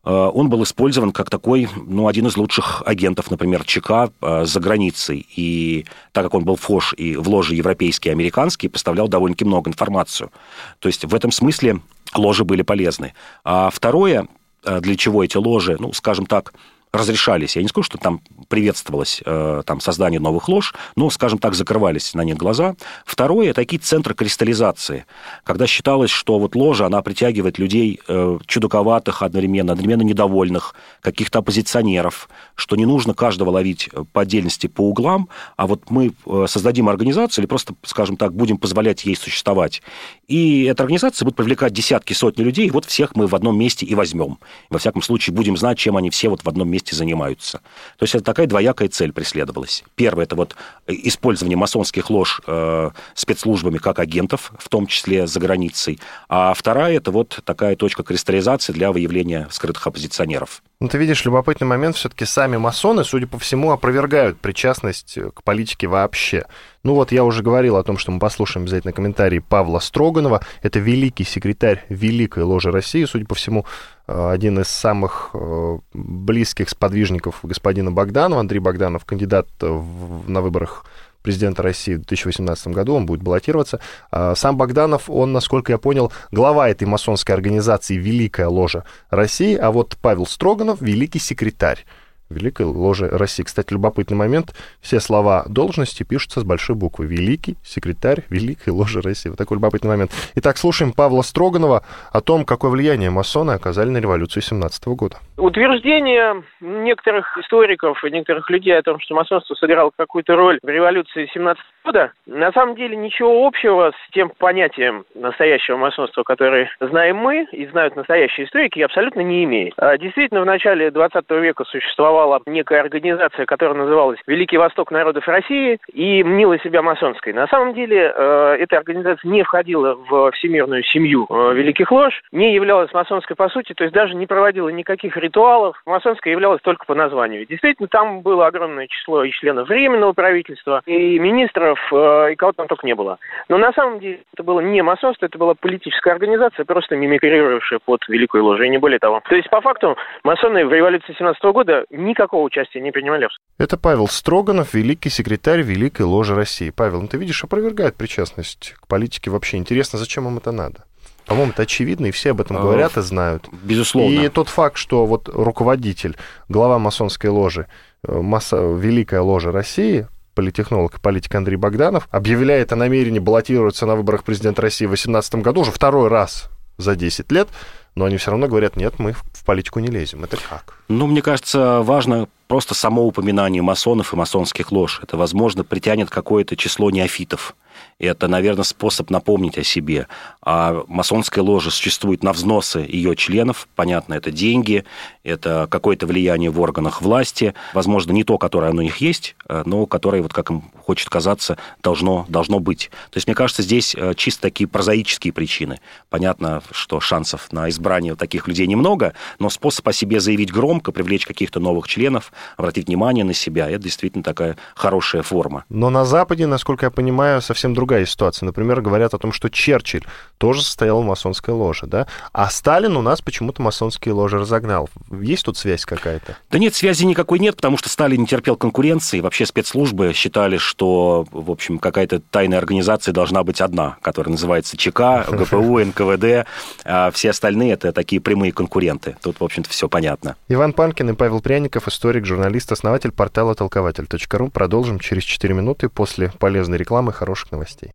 э, 0.06 0.10
он 0.10 0.50
был 0.50 0.64
использован 0.64 1.12
как 1.12 1.30
такой, 1.30 1.68
ну, 1.76 2.08
один 2.08 2.28
из 2.28 2.38
лучших 2.38 2.84
агентов, 2.86 3.30
например, 3.32 3.66
ЧК 3.66 4.12
э, 4.22 4.46
за 4.46 4.60
границей. 4.62 5.28
И 5.36 5.86
так 6.14 6.24
как 6.24 6.36
он 6.36 6.46
был 6.46 6.56
фош 6.56 6.94
и 6.98 7.18
в 7.18 7.28
ложе 7.28 7.56
европейские 7.56 8.12
и 8.12 8.16
американские, 8.16 8.70
поставлял 8.70 9.10
довольно-таки 9.10 9.46
много 9.46 9.70
информацию. 9.70 10.32
То 10.80 10.88
есть 10.88 11.04
в 11.04 11.14
этом 11.14 11.32
смысле 11.32 11.82
ложи 12.16 12.46
были 12.46 12.62
полезны. 12.62 13.14
А 13.44 13.70
второе, 13.70 14.28
э, 14.64 14.80
для 14.80 14.96
чего 14.96 15.24
эти 15.24 15.36
ложи, 15.36 15.76
ну, 15.80 15.92
скажем 15.92 16.26
так, 16.26 16.54
разрешались. 16.94 17.56
Я 17.56 17.64
не 17.64 17.68
скажу, 17.68 17.84
что 17.84 17.98
там 17.98 18.22
приветствовалось 18.50 19.24
э, 19.26 19.64
там, 19.66 19.82
создание 19.82 20.20
новых 20.20 20.48
лож, 20.48 20.76
но, 20.96 21.10
скажем 21.10 21.40
так, 21.40 21.56
закрывались 21.56 22.14
на 22.14 22.24
них 22.24 22.38
глаза. 22.38 22.76
Второе– 23.04 23.54
такие 23.56 23.80
центры 23.80 24.14
кристаллизации, 24.14 25.06
когда 25.44 25.66
считалось, 25.66 26.12
что 26.12 26.38
вот 26.38 26.56
ложа, 26.56 26.86
она 26.86 27.02
притягивает 27.02 27.58
людей 27.58 28.00
э, 28.08 28.38
чудаковатых 28.46 29.24
одновременно, 29.24 29.74
одновременно 29.74 30.04
недовольных, 30.04 30.76
каких-то 31.02 31.40
оппозиционеров, 31.40 32.30
что 32.54 32.76
не 32.76 32.86
нужно 32.86 33.16
каждого 33.16 33.50
ловить 33.50 33.90
по 34.12 34.22
отдельности 34.22 34.68
по 34.68 34.82
углам, 34.82 35.30
а 35.58 35.66
вот 35.66 35.90
мы 35.90 36.14
э, 36.28 36.46
создадим 36.48 36.90
организацию 36.90 37.42
или 37.42 37.50
просто, 37.50 37.74
скажем 37.82 38.18
так, 38.18 38.36
будем 38.36 38.60
позволять 38.60 39.04
ей 39.04 39.16
существовать. 39.16 39.82
И 40.28 40.66
эта 40.66 40.84
организация 40.84 41.26
будет 41.26 41.38
привлекать 41.38 41.74
десятки, 41.74 42.14
сотни 42.14 42.44
людей, 42.44 42.68
и 42.68 42.72
вот 42.72 42.86
всех 42.86 43.16
мы 43.16 43.26
в 43.26 43.34
одном 43.34 43.58
месте 43.58 43.84
и 43.84 43.96
возьмем. 43.96 44.38
Во 44.70 44.78
всяком 44.78 45.02
случае, 45.02 45.36
будем 45.36 45.58
знать, 45.58 45.80
чем 45.80 45.98
они 45.98 46.12
все 46.12 46.30
вот 46.30 46.44
в 46.44 46.48
одном 46.48 46.70
месте 46.70 46.83
вместе 46.84 46.96
занимаются. 46.96 47.60
То 47.98 48.04
есть 48.04 48.16
это 48.16 48.24
такая 48.24 48.48
двоякая 48.48 48.90
цель 48.90 49.12
преследовалась. 49.12 49.84
Первое– 49.96 50.24
это 50.26 50.36
вот 50.36 50.56
использование 50.88 51.58
масонских 51.58 52.10
лож 52.10 52.42
э, 52.46 52.92
спецслужбами 53.16 53.78
как 53.78 54.00
агентов, 54.00 54.52
в 54.58 54.70
том 54.70 54.88
числе 54.88 55.28
за 55.28 55.40
границей. 55.40 56.00
А 56.30 56.54
вторая– 56.54 56.98
это 56.98 57.12
вот 57.12 57.40
такая 57.44 57.76
точка 57.76 58.04
кристаллизации 58.04 58.74
для 58.74 58.92
выявления 58.92 59.48
скрытых 59.52 59.88
оппозиционеров. 59.88 60.62
Ну, 60.84 60.90
ты 60.90 60.98
видишь, 60.98 61.24
любопытный 61.24 61.66
момент, 61.66 61.96
все-таки 61.96 62.26
сами 62.26 62.58
масоны, 62.58 63.06
судя 63.06 63.26
по 63.26 63.40
всему, 63.40 63.72
опровергают 63.72 64.42
причастность 64.42 65.18
к 65.34 65.42
политике 65.42 65.88
вообще. 65.88 66.44
Ну 66.84 66.94
вот 66.96 67.14
я 67.14 67.24
уже 67.24 67.42
говорил 67.42 67.78
о 67.78 67.84
том, 67.84 67.98
что 67.98 68.12
мы 68.12 68.20
послушаем 68.20 68.66
обязательно 68.66 68.92
комментарий 68.92 69.40
Павла 69.40 69.80
Строганова. 69.80 70.42
Это 70.62 70.80
великий 70.80 71.24
секретарь 71.24 71.86
Великой 71.88 72.44
Ложи 72.44 72.70
России, 72.70 73.06
судя 73.06 73.26
по 73.26 73.34
всему, 73.34 73.66
э, 74.08 74.32
один 74.32 74.60
из 74.60 74.68
самых 74.68 75.30
э, 75.34 75.78
близких 75.94 76.68
сподвижников 76.68 77.40
господина 77.44 77.90
Богданова. 77.90 78.42
Андрей 78.42 78.60
Богданов, 78.60 79.06
кандидат 79.06 79.48
на 79.62 80.42
выборах 80.42 80.84
президента 81.24 81.64
России 81.64 81.96
в 81.96 82.06
2018 82.06 82.68
году, 82.68 82.94
он 82.94 83.06
будет 83.06 83.24
баллотироваться. 83.24 83.80
А 84.12 84.36
сам 84.36 84.58
Богданов, 84.58 85.10
он, 85.10 85.34
насколько 85.34 85.72
я 85.72 85.80
понял, 85.80 86.12
глава 86.32 86.70
этой 86.70 86.86
масонской 86.86 87.34
организации 87.34 87.96
«Великая 87.96 88.48
ложа 88.48 88.84
России», 89.10 89.56
а 89.56 89.72
вот 89.72 89.98
Павел 90.02 90.28
Строганов– 90.28 90.80
великий 90.82 91.20
секретарь. 91.20 91.86
Великой 92.34 92.66
Ложи 92.66 93.08
России. 93.08 93.44
Кстати, 93.44 93.74
любопытный 93.74 94.18
момент. 94.18 94.54
Все 94.82 95.00
слова 95.00 95.46
должности 95.48 96.04
пишутся 96.04 96.42
с 96.42 96.44
большой 96.44 96.76
буквы. 96.76 97.06
Великий 97.06 97.56
секретарь 97.64 98.24
Великой 98.30 98.70
Ложи 98.70 99.02
России. 99.02 99.30
Вот 99.30 99.38
такой 99.38 99.58
любопытный 99.58 99.90
момент. 99.90 100.12
Итак, 100.36 100.58
слушаем 100.58 100.92
Павла 100.94 101.22
Строганова 101.22 101.84
о 102.12 102.22
том, 102.22 102.46
какое 102.46 102.72
влияние 102.72 103.10
масоны 103.10 103.52
оказали 103.52 103.90
на 103.90 103.98
революцию 103.98 104.44
17 104.44 104.86
года. 104.88 105.18
Утверждение 105.38 106.44
некоторых 106.62 107.38
историков 107.38 108.04
и 108.04 108.12
некоторых 108.12 108.50
людей 108.50 108.78
о 108.78 108.82
том, 108.82 109.00
что 109.00 109.16
масонство 109.16 109.56
сыграло 109.56 109.92
какую-то 109.96 110.36
роль 110.36 110.60
в 110.62 110.68
революции 110.68 111.30
17 111.34 111.64
года, 111.86 112.12
на 112.26 112.52
самом 112.52 112.76
деле 112.76 112.96
ничего 112.96 113.46
общего 113.46 113.92
с 113.92 114.14
тем 114.14 114.32
понятием 114.38 115.06
настоящего 115.16 115.78
масонства, 115.78 116.24
которое 116.24 116.70
знаем 116.80 117.18
мы 117.18 117.48
и 117.52 117.66
знают 117.68 117.96
настоящие 117.96 118.46
историки, 118.48 118.80
абсолютно 118.80 119.22
не 119.22 119.44
имеет. 119.44 119.74
А 119.78 119.98
действительно, 119.98 120.42
в 120.42 120.46
начале 120.46 120.92
20 120.92 121.30
века 121.32 121.64
существовало 121.66 122.23
существовала 122.24 122.42
некая 122.46 122.82
организация, 122.82 123.46
которая 123.46 123.76
называлась 123.76 124.20
Великий 124.28 124.58
Восток 124.58 124.92
народов 124.92 125.28
России 125.28 125.80
и 125.92 126.24
мнила 126.24 126.58
себя 126.60 126.82
масонской. 126.82 127.34
На 127.34 127.48
самом 127.48 127.74
деле 127.74 128.14
э, 128.16 128.58
эта 128.60 128.78
организация 128.78 129.30
не 129.30 129.44
входила 129.44 129.96
в 129.96 130.32
всемирную 130.32 130.84
семью 130.84 131.28
э, 131.30 131.54
Великих 131.54 131.92
Лож, 131.92 132.22
не 132.32 132.54
являлась 132.54 132.94
масонской 132.94 133.36
по 133.36 133.50
сути, 133.50 133.74
то 133.74 133.84
есть 133.84 133.94
даже 133.94 134.16
не 134.16 134.26
проводила 134.26 134.70
никаких 134.70 135.18
ритуалов. 135.18 135.82
Масонская 135.86 136.34
являлась 136.34 136.62
только 136.62 136.86
по 136.86 136.96
названию. 136.96 137.46
Действительно, 137.46 137.88
там 137.88 138.22
было 138.22 138.48
огромное 138.48 138.88
число 138.88 139.24
и 139.24 139.32
членов 139.32 139.68
Временного 139.68 140.14
правительства, 140.14 140.82
и 140.86 141.20
министров, 141.20 141.80
э, 141.92 142.34
и 142.34 142.36
кого 142.36 142.52
там 142.54 142.68
только 142.68 142.86
не 142.86 142.96
было. 142.96 143.18
Но 143.50 143.58
на 143.58 143.72
самом 143.74 144.00
деле 144.00 144.20
это 144.34 144.44
было 144.44 144.60
не 144.60 144.82
масонство, 144.82 145.26
это 145.26 145.38
была 145.38 145.54
политическая 145.56 146.12
организация, 146.12 146.66
просто 146.66 146.96
мимикрировавшая 146.96 147.80
под 147.84 148.02
Великую 148.08 148.46
Ложу, 148.46 148.64
и 148.64 148.70
не 148.70 148.78
более 148.78 149.00
того. 149.00 149.22
То 149.28 149.36
есть, 149.36 149.50
по 149.50 149.62
факту, 149.62 149.98
масоны 150.24 150.66
в 150.66 150.74
революции 150.74 151.16
17 151.18 151.44
года 151.46 151.86
никакого 152.04 152.44
участия 152.44 152.80
не 152.80 152.92
принимали. 152.92 153.28
Это 153.58 153.78
Павел 153.78 154.08
Строганов, 154.08 154.74
великий 154.74 155.10
секретарь 155.10 155.62
Великой 155.62 156.04
Ложи 156.04 156.36
России. 156.36 156.70
Павел, 156.70 157.02
ну 157.02 157.08
ты 157.08 157.18
видишь, 157.18 157.44
опровергает 157.44 157.96
причастность 157.96 158.76
к 158.80 158.88
политике 158.88 159.32
вообще. 159.32 159.58
Интересно, 159.58 160.00
зачем 160.00 160.28
им 160.28 160.38
это 160.38 160.52
надо? 160.52 160.86
По-моему, 161.26 161.52
это 161.52 161.64
очевидно, 161.64 162.08
и 162.08 162.12
все 162.12 162.32
об 162.32 162.42
этом 162.42 162.58
говорят 162.58 162.98
и 162.98 163.02
знают. 163.02 163.48
Безусловно. 163.64 164.14
И 164.14 164.30
тот 164.30 164.50
факт, 164.50 164.78
что 164.78 165.06
вот 165.06 165.30
руководитель, 165.30 166.18
глава 166.50 166.80
масонской 166.80 167.30
ложи, 167.30 167.68
э, 168.06 168.20
масса, 168.20 168.58
Великая 168.58 169.22
ложа 169.22 169.52
России, 169.52 170.08
политехнолог 170.36 170.98
и 170.98 171.02
политик 171.02 171.34
Андрей 171.36 171.56
Богданов, 171.56 172.08
объявляет 172.12 172.74
о 172.74 172.76
намерении 172.76 173.20
баллотироваться 173.20 173.86
на 173.86 173.96
выборах 173.96 174.24
президента 174.24 174.62
России 174.62 174.86
в 174.86 174.90
2018 174.90 175.36
году 175.36 175.62
уже 175.62 175.72
второй 175.72 176.10
раз 176.10 176.50
за 176.78 176.96
10 176.96 177.32
лет, 177.32 177.48
но 177.96 178.06
они 178.06 178.18
все 178.18 178.32
равно 178.32 178.48
говорят, 178.48 178.76
нет, 178.76 178.96
мы 178.98 179.14
в 179.14 179.44
политику 179.46 179.80
не 179.80 179.88
лезем. 179.88 180.24
Это 180.24 180.38
как? 180.38 180.80
Ну, 180.88 181.08
мне 181.08 181.22
кажется, 181.22 181.82
важно 181.82 182.28
просто 182.48 182.74
само 182.74 183.06
упоминание 183.06 183.62
масонов 183.62 184.14
и 184.14 184.16
масонских 184.16 184.72
лож. 184.72 185.00
Это, 185.04 185.18
возможно, 185.18 185.64
притянет 185.64 186.10
какое-то 186.10 186.56
число 186.56 186.90
неофитов 186.92 187.56
это, 188.00 188.28
наверное, 188.28 188.64
способ 188.64 189.10
напомнить 189.10 189.58
о 189.58 189.64
себе. 189.64 190.08
А 190.42 190.84
масонская 190.88 191.44
ложа 191.44 191.72
существует 191.72 192.24
на 192.24 192.34
взносы 192.34 192.80
ее 192.80 193.16
членов. 193.16 193.68
Понятно, 193.76 194.16
это 194.16 194.32
деньги, 194.32 194.84
это 195.24 195.68
какое-то 195.70 196.06
влияние 196.06 196.50
в 196.50 196.60
органах 196.60 197.02
власти. 197.02 197.54
Возможно, 197.74 198.12
не 198.12 198.24
то, 198.24 198.38
которое 198.38 198.72
у 198.72 198.82
них 198.82 198.98
есть, 198.98 199.36
э, 199.48 199.64
но 199.66 199.86
которое, 199.86 200.22
вот 200.22 200.34
как 200.34 200.50
им 200.50 200.64
хочет 200.86 201.10
казаться, 201.10 201.58
должно, 201.82 202.26
должно 202.28 202.60
быть. 202.60 202.92
То 203.10 203.18
есть, 203.18 203.28
мне 203.28 203.36
кажется, 203.36 203.64
здесь 203.64 203.96
э, 203.96 204.14
чисто 204.16 204.42
такие 204.42 204.68
прозаические 204.68 205.32
причины. 205.32 205.80
Понятно, 206.10 206.62
что 206.72 207.00
шансов 207.00 207.52
на 207.52 207.70
избрание 207.70 208.16
таких 208.16 208.48
людей 208.48 208.68
немного, 208.68 209.14
но 209.40 209.50
способ 209.50 209.88
о 209.88 209.94
себе 209.94 210.20
заявить 210.20 210.52
громко, 210.52 210.92
привлечь 210.92 211.26
каких-то 211.26 211.60
новых 211.60 211.88
членов, 211.88 212.34
обратить 212.58 212.88
внимание 212.88 213.24
на 213.24 213.34
себя, 213.34 213.70
это 213.70 213.84
действительно 213.84 214.24
такая 214.24 214.58
хорошая 214.76 215.24
форма. 215.24 215.64
Но 215.70 215.90
на 215.90 216.04
Западе, 216.04 216.48
насколько 216.48 216.86
я 216.86 216.92
понимаю, 216.92 217.42
совсем 217.42 217.63
другая 217.72 218.04
другая 218.04 218.06
ситуация. 218.06 218.46
Например, 218.46 218.82
говорят 218.82 219.14
о 219.14 219.18
том, 219.18 219.32
что 219.32 219.50
Черчилль 219.50 220.04
тоже 220.38 220.64
состоял 220.64 221.02
в 221.02 221.06
масонской 221.06 221.54
ложе, 221.54 221.86
да? 221.86 222.08
А 222.32 222.50
Сталин 222.50 222.98
у 222.98 223.02
нас 223.02 223.22
почему-то 223.22 223.62
масонские 223.62 224.14
ложи 224.14 224.40
разогнал. 224.40 224.90
Есть 225.12 225.46
тут 225.46 225.58
связь 225.58 225.86
какая-то? 225.86 226.38
Да 226.50 226.60
нет, 226.60 226.76
связи 226.76 227.06
никакой 227.06 227.40
нет, 227.40 227.56
потому 227.56 227.78
что 227.78 227.90
Сталин 227.90 228.22
не 228.22 228.28
терпел 228.28 228.56
конкуренции. 228.56 229.20
Вообще 229.20 229.46
спецслужбы 229.46 230.14
считали, 230.14 230.58
что, 230.58 231.26
в 231.32 231.52
общем, 231.52 231.80
какая-то 231.80 232.20
тайная 232.20 232.58
организация 232.58 233.14
должна 233.14 233.44
быть 233.44 233.62
одна, 233.62 233.98
которая 234.02 234.32
называется 234.32 234.76
ЧК, 234.76 235.26
ГПУ, 235.30 235.80
НКВД. 235.86 236.48
А 236.84 237.12
все 237.12 237.30
остальные 237.30 237.74
это 237.74 237.92
такие 237.92 238.20
прямые 238.20 238.52
конкуренты. 238.52 239.18
Тут, 239.22 239.40
в 239.40 239.44
общем-то, 239.44 239.70
все 239.70 239.88
понятно. 239.88 240.36
Иван 240.50 240.74
Панкин 240.74 241.12
и 241.12 241.14
Павел 241.14 241.42
Пряников, 241.42 241.88
историк, 241.88 242.26
журналист, 242.26 242.72
основатель 242.72 243.12
портала 243.12 243.54
толкователь.ру. 243.54 244.50
Продолжим 244.50 245.00
через 245.00 245.24
4 245.24 245.54
минуты 245.54 245.90
после 245.90 246.32
полезной 246.40 246.78
рекламы 246.78 247.14
хороших 247.14 247.52
новостей. 247.54 247.92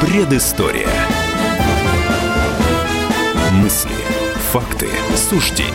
Предыстория. 0.00 0.88
Мысли, 3.52 3.90
факты, 4.50 4.88
суждения. 5.16 5.70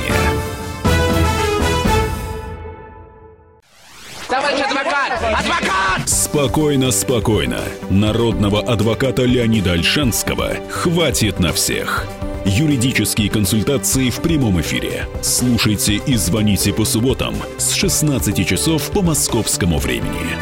Товарищ 4.27 4.59
адвокат! 4.59 5.13
Адвокат! 5.13 6.09
Спокойно, 6.09 6.91
спокойно. 6.91 7.61
Народного 7.89 8.61
адвоката 8.61 9.23
Леонида 9.23 9.71
Альшанского 9.71 10.57
хватит 10.69 11.39
на 11.39 11.53
всех. 11.53 12.05
Юридические 12.49 13.29
консультации 13.29 14.09
в 14.09 14.21
прямом 14.21 14.61
эфире. 14.61 15.05
Слушайте 15.21 15.95
и 15.95 16.15
звоните 16.15 16.71
по 16.71 16.85
субботам 16.85 17.35
с 17.57 17.73
16 17.73 18.47
часов 18.47 18.89
по 18.91 19.01
московскому 19.01 19.79
времени. 19.79 20.37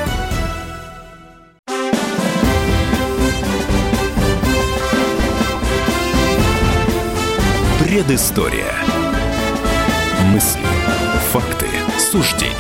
Предыстория. 7.80 8.76
Мысли, 10.32 10.62
факты, 11.32 11.65
суждения. 11.98 12.54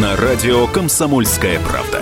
На 0.00 0.16
радио 0.16 0.66
«Комсомольская 0.66 1.60
правда». 1.60 2.01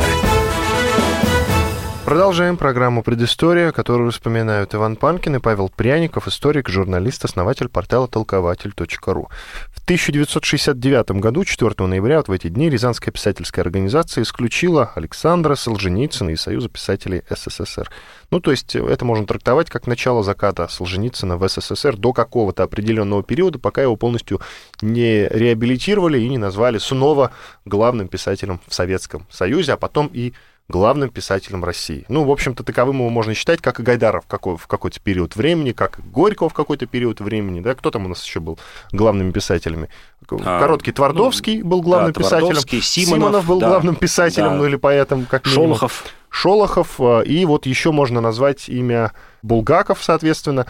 Продолжаем 2.10 2.56
программу 2.56 3.04
«Предыстория», 3.04 3.70
которую 3.70 4.10
вспоминают 4.10 4.74
Иван 4.74 4.96
Панкин 4.96 5.36
и 5.36 5.38
Павел 5.38 5.68
Пряников, 5.68 6.26
историк, 6.26 6.68
журналист, 6.68 7.24
основатель 7.24 7.68
портала 7.68 8.08
толкователь.ру. 8.08 9.28
В 9.68 9.84
1969 9.84 11.12
году, 11.20 11.44
4 11.44 11.86
ноября, 11.86 12.16
вот 12.16 12.26
в 12.26 12.32
эти 12.32 12.48
дни, 12.48 12.68
Рязанская 12.68 13.12
писательская 13.12 13.64
организация 13.64 14.22
исключила 14.22 14.90
Александра 14.96 15.54
Солженицына 15.54 16.30
из 16.30 16.40
Союза 16.40 16.68
писателей 16.68 17.22
СССР. 17.30 17.88
Ну, 18.32 18.40
то 18.40 18.50
есть 18.50 18.74
это 18.74 19.04
можно 19.04 19.24
трактовать 19.24 19.70
как 19.70 19.86
начало 19.86 20.24
заката 20.24 20.66
Солженицына 20.66 21.36
в 21.36 21.48
СССР 21.48 21.96
до 21.96 22.12
какого-то 22.12 22.64
определенного 22.64 23.22
периода, 23.22 23.60
пока 23.60 23.82
его 23.82 23.94
полностью 23.94 24.40
не 24.82 25.28
реабилитировали 25.28 26.18
и 26.18 26.28
не 26.28 26.38
назвали 26.38 26.78
снова 26.78 27.30
главным 27.64 28.08
писателем 28.08 28.60
в 28.66 28.74
Советском 28.74 29.28
Союзе, 29.30 29.74
а 29.74 29.76
потом 29.76 30.10
и 30.12 30.32
главным 30.70 31.11
писателем 31.11 31.64
России. 31.64 32.04
Ну, 32.09 32.24
в 32.24 32.30
общем-то, 32.30 32.62
таковым 32.62 33.00
его 33.00 33.11
можно 33.11 33.35
считать, 33.35 33.61
как 33.61 33.80
и 33.80 33.83
Гайдаров 33.83 34.24
в, 34.24 34.26
какой- 34.26 34.56
в 34.56 34.66
какой-то 34.66 35.00
период 35.00 35.37
времени, 35.37 35.72
как 35.72 35.98
и 35.98 36.02
Горького 36.02 36.48
в 36.48 36.54
какой-то 36.54 36.87
период 36.87 37.20
времени, 37.20 37.61
да, 37.61 37.74
кто 37.74 37.90
там 37.90 38.06
у 38.06 38.09
нас 38.09 38.24
еще 38.24 38.40
был 38.40 38.59
главными 38.92 39.33
писателями? 39.33 39.88
А, 40.30 40.61
Короткий 40.61 40.92
Твардовский 40.92 41.62
ну, 41.62 41.68
был 41.68 41.83
главным 41.83 42.12
да, 42.12 42.20
писателем. 42.20 42.56
Симонов, 42.56 42.85
Симонов 42.85 43.46
был 43.46 43.61
да, 43.61 43.68
главным 43.68 43.96
писателем, 43.96 44.50
да. 44.50 44.54
ну 44.54 44.66
или 44.66 44.76
поэтом, 44.76 45.26
как 45.26 45.44
минимум. 45.44 45.66
Шолохов. 45.66 46.04
Шолохов, 46.30 47.00
а, 47.00 47.20
и 47.20 47.44
вот 47.44 47.66
еще 47.66 47.90
можно 47.90 48.20
назвать 48.20 48.68
имя 48.68 49.12
Булгаков, 49.42 50.02
соответственно. 50.02 50.66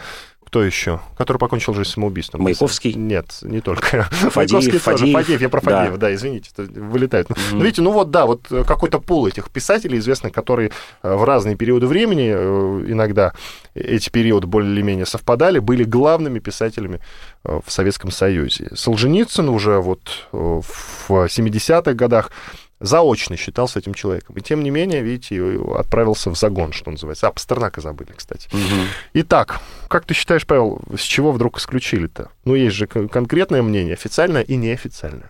Кто 0.51 0.65
еще? 0.65 0.99
Который 1.17 1.37
покончил 1.37 1.73
жизнь 1.73 1.91
самоубийством. 1.91 2.41
Маяковский? 2.41 2.91
Нет, 2.91 3.37
не 3.41 3.61
только. 3.61 4.03
Фадеев, 4.11 4.35
Маяковский 4.35 4.79
Фадеев. 4.79 4.99
тоже. 4.99 5.13
Фадеев, 5.13 5.41
я 5.41 5.47
про 5.47 5.61
Фадеева, 5.61 5.97
да, 5.97 6.07
да 6.07 6.13
извините, 6.13 6.51
вылетает. 6.57 7.29
Mm-hmm. 7.29 7.53
Ну, 7.53 7.63
видите, 7.63 7.81
ну 7.81 7.91
вот, 7.93 8.11
да, 8.11 8.25
вот 8.25 8.47
какой-то 8.67 8.99
пул 8.99 9.25
этих 9.27 9.49
писателей 9.49 9.97
известных, 9.99 10.33
которые 10.33 10.71
э, 11.03 11.15
в 11.15 11.23
разные 11.23 11.55
периоды 11.55 11.87
времени, 11.87 12.33
э, 12.35 12.85
иногда 12.89 13.31
эти 13.75 14.09
периоды 14.09 14.45
более-менее 14.45 15.05
совпадали, 15.05 15.59
были 15.59 15.85
главными 15.85 16.39
писателями 16.39 16.99
э, 17.45 17.61
в 17.65 17.71
Советском 17.71 18.11
Союзе. 18.11 18.71
Солженицын 18.75 19.47
уже 19.47 19.79
вот 19.79 20.27
в 20.33 21.09
70-х 21.09 21.93
годах 21.93 22.29
заочно 22.81 23.37
считался 23.37 23.79
этим 23.79 23.93
человеком. 23.93 24.35
И 24.35 24.41
тем 24.41 24.63
не 24.63 24.71
менее, 24.71 25.01
видите, 25.01 25.39
отправился 25.77 26.29
в 26.31 26.35
загон, 26.35 26.73
что 26.73 26.91
называется. 26.91 27.27
А, 27.27 27.31
Пастернака 27.31 27.79
забыли, 27.79 28.11
кстати. 28.15 28.47
Угу. 28.51 28.81
Итак, 29.13 29.61
как 29.87 30.05
ты 30.05 30.13
считаешь, 30.13 30.45
Павел, 30.45 30.81
с 30.97 31.01
чего 31.01 31.31
вдруг 31.31 31.59
исключили-то? 31.59 32.31
Ну, 32.43 32.55
есть 32.55 32.75
же 32.75 32.87
конкретное 32.87 33.61
мнение, 33.61 33.93
официальное 33.93 34.41
и 34.41 34.55
неофициальное. 34.55 35.29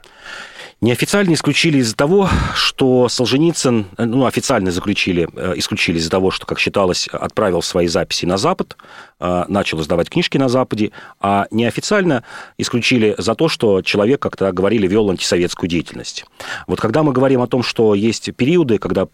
Неофициально 0.84 1.36
исключили 1.36 1.78
из-за 1.78 1.96
того, 1.96 2.28
что 2.56 3.08
Солженицын, 3.08 3.86
э, 3.98 4.06
ну, 4.06 4.26
официально 4.26 4.72
заключили, 4.72 5.30
э, 5.36 5.54
исключили 5.58 6.00
из-за 6.00 6.10
того, 6.10 6.32
что, 6.32 6.48
как 6.48 6.58
считалось, 6.58 7.08
отправил 7.08 7.62
свои 7.62 7.86
записи 7.86 8.26
на 8.26 8.38
Запад, 8.40 8.76
э, 9.20 9.44
начал 9.48 9.80
издавать 9.80 10.10
книжки 10.10 10.40
на 10.40 10.50
Западе, 10.50 10.90
а 11.20 11.46
неофициально 11.52 12.24
исключили 12.58 13.14
за 13.20 13.36
то, 13.36 13.48
что 13.48 13.84
человек, 13.84 14.20
как-то 14.24 14.52
говорили, 14.52 14.88
вел 14.88 15.12
антисоветскую 15.12 15.70
деятельность. 15.70 16.26
Вот 16.66 16.82
когда 16.82 17.04
мы 17.04 17.14
говорим 17.14 17.44
о 17.44 17.48
том, 17.48 17.62
что 17.62 17.94
есть 17.94 18.36
периоды, 18.36 18.80
когда 18.80 19.08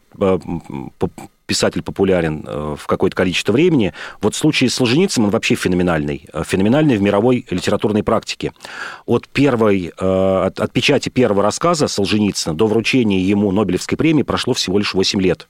писатель 1.48 1.82
популярен 1.82 2.44
э, 2.46 2.76
в 2.78 2.86
какое-то 2.86 3.16
количество 3.16 3.54
времени. 3.54 3.94
Вот 4.22 4.36
случае 4.36 4.70
с 4.70 4.76
Солженицыным 4.76 5.28
он 5.28 5.32
вообще 5.32 5.56
феноменальный. 5.56 6.28
Э, 6.32 6.44
феноменальный 6.46 6.98
в 6.98 7.02
мировой 7.02 7.46
литературной 7.50 8.04
практике. 8.04 8.54
От, 9.06 9.28
первой, 9.28 9.94
э, 9.98 10.42
от, 10.46 10.60
от 10.60 10.72
печати 10.72 11.10
первого 11.10 11.42
рассказа 11.42 11.88
Солженицына 11.88 12.56
до 12.56 12.68
вручения 12.68 13.20
ему 13.20 13.52
Нобелевской 13.52 13.98
премии 13.98 14.24
прошло 14.24 14.54
всего 14.54 14.78
лишь 14.78 14.94
8 14.94 15.22
лет 15.22 15.48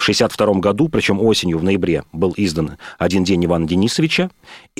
В 0.00 0.02
1962 0.02 0.60
году, 0.60 0.88
причем 0.88 1.20
осенью, 1.20 1.58
в 1.58 1.62
ноябре, 1.62 2.04
был 2.10 2.32
издан 2.38 2.78
«Один 2.98 3.22
день 3.22 3.44
Ивана 3.44 3.68
Денисовича», 3.68 4.30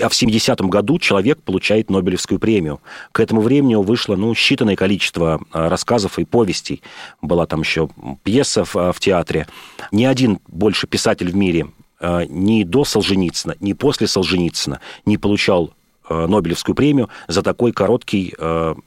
а 0.00 0.08
в 0.08 0.14
70 0.14 0.62
году 0.62 0.98
человек 0.98 1.42
получает 1.42 1.90
Нобелевскую 1.90 2.40
премию. 2.40 2.80
К 3.12 3.20
этому 3.20 3.42
времени 3.42 3.74
вышло 3.74 4.16
ну, 4.16 4.32
считанное 4.32 4.76
количество 4.76 5.42
а, 5.52 5.68
рассказов 5.68 6.18
и 6.18 6.24
повестей. 6.24 6.82
Была 7.20 7.44
там 7.44 7.60
еще 7.60 7.90
пьеса 8.22 8.64
в, 8.64 8.74
в 8.74 8.98
театре. 8.98 9.46
Ни 9.92 10.06
один 10.06 10.40
больше 10.48 10.86
писатель 10.86 11.30
в 11.30 11.36
мире 11.36 11.66
а, 12.00 12.24
ни 12.24 12.64
до 12.64 12.86
Солженицына, 12.86 13.56
ни 13.60 13.74
после 13.74 14.06
Солженицына 14.06 14.80
не 15.04 15.18
получал 15.18 15.74
а, 16.08 16.26
Нобелевскую 16.28 16.74
премию 16.74 17.10
за 17.28 17.42
такой 17.42 17.72
короткий 17.72 18.34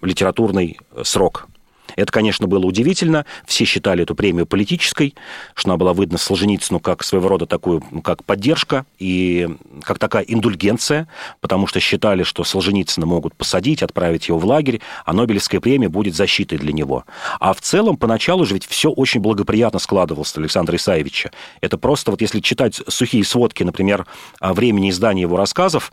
литературный 0.01 0.79
срок. 1.03 1.47
Это, 1.95 2.11
конечно, 2.11 2.47
было 2.47 2.65
удивительно. 2.65 3.25
Все 3.45 3.65
считали 3.65 4.03
эту 4.03 4.15
премию 4.15 4.45
политической, 4.45 5.15
что 5.53 5.69
она 5.69 5.77
была 5.77 5.93
выдана 5.93 6.17
Солженицыну 6.17 6.79
как 6.79 7.03
своего 7.03 7.27
рода 7.29 7.45
такую, 7.45 7.83
ну, 7.91 8.01
как 8.01 8.23
поддержка 8.23 8.85
и 8.99 9.49
как 9.83 9.99
такая 9.99 10.23
индульгенция, 10.23 11.07
потому 11.41 11.67
что 11.67 11.79
считали, 11.79 12.23
что 12.23 12.43
Солженицына 12.43 13.05
могут 13.05 13.35
посадить, 13.35 13.83
отправить 13.83 14.27
его 14.27 14.37
в 14.37 14.45
лагерь, 14.45 14.81
а 15.05 15.13
Нобелевская 15.13 15.61
премия 15.61 15.89
будет 15.89 16.15
защитой 16.15 16.57
для 16.57 16.73
него. 16.73 17.05
А 17.39 17.53
в 17.53 17.61
целом, 17.61 17.97
поначалу 17.97 18.45
же 18.45 18.53
ведь 18.53 18.65
все 18.65 18.89
очень 18.89 19.19
благоприятно 19.21 19.79
складывалось 19.79 20.35
Александра 20.37 20.75
Исаевича. 20.75 21.31
Это 21.61 21.77
просто 21.77 22.11
вот 22.11 22.21
если 22.21 22.39
читать 22.39 22.81
сухие 22.87 23.23
сводки, 23.23 23.63
например, 23.63 24.05
о 24.39 24.53
времени 24.53 24.89
издания 24.89 25.21
его 25.21 25.37
рассказов, 25.37 25.91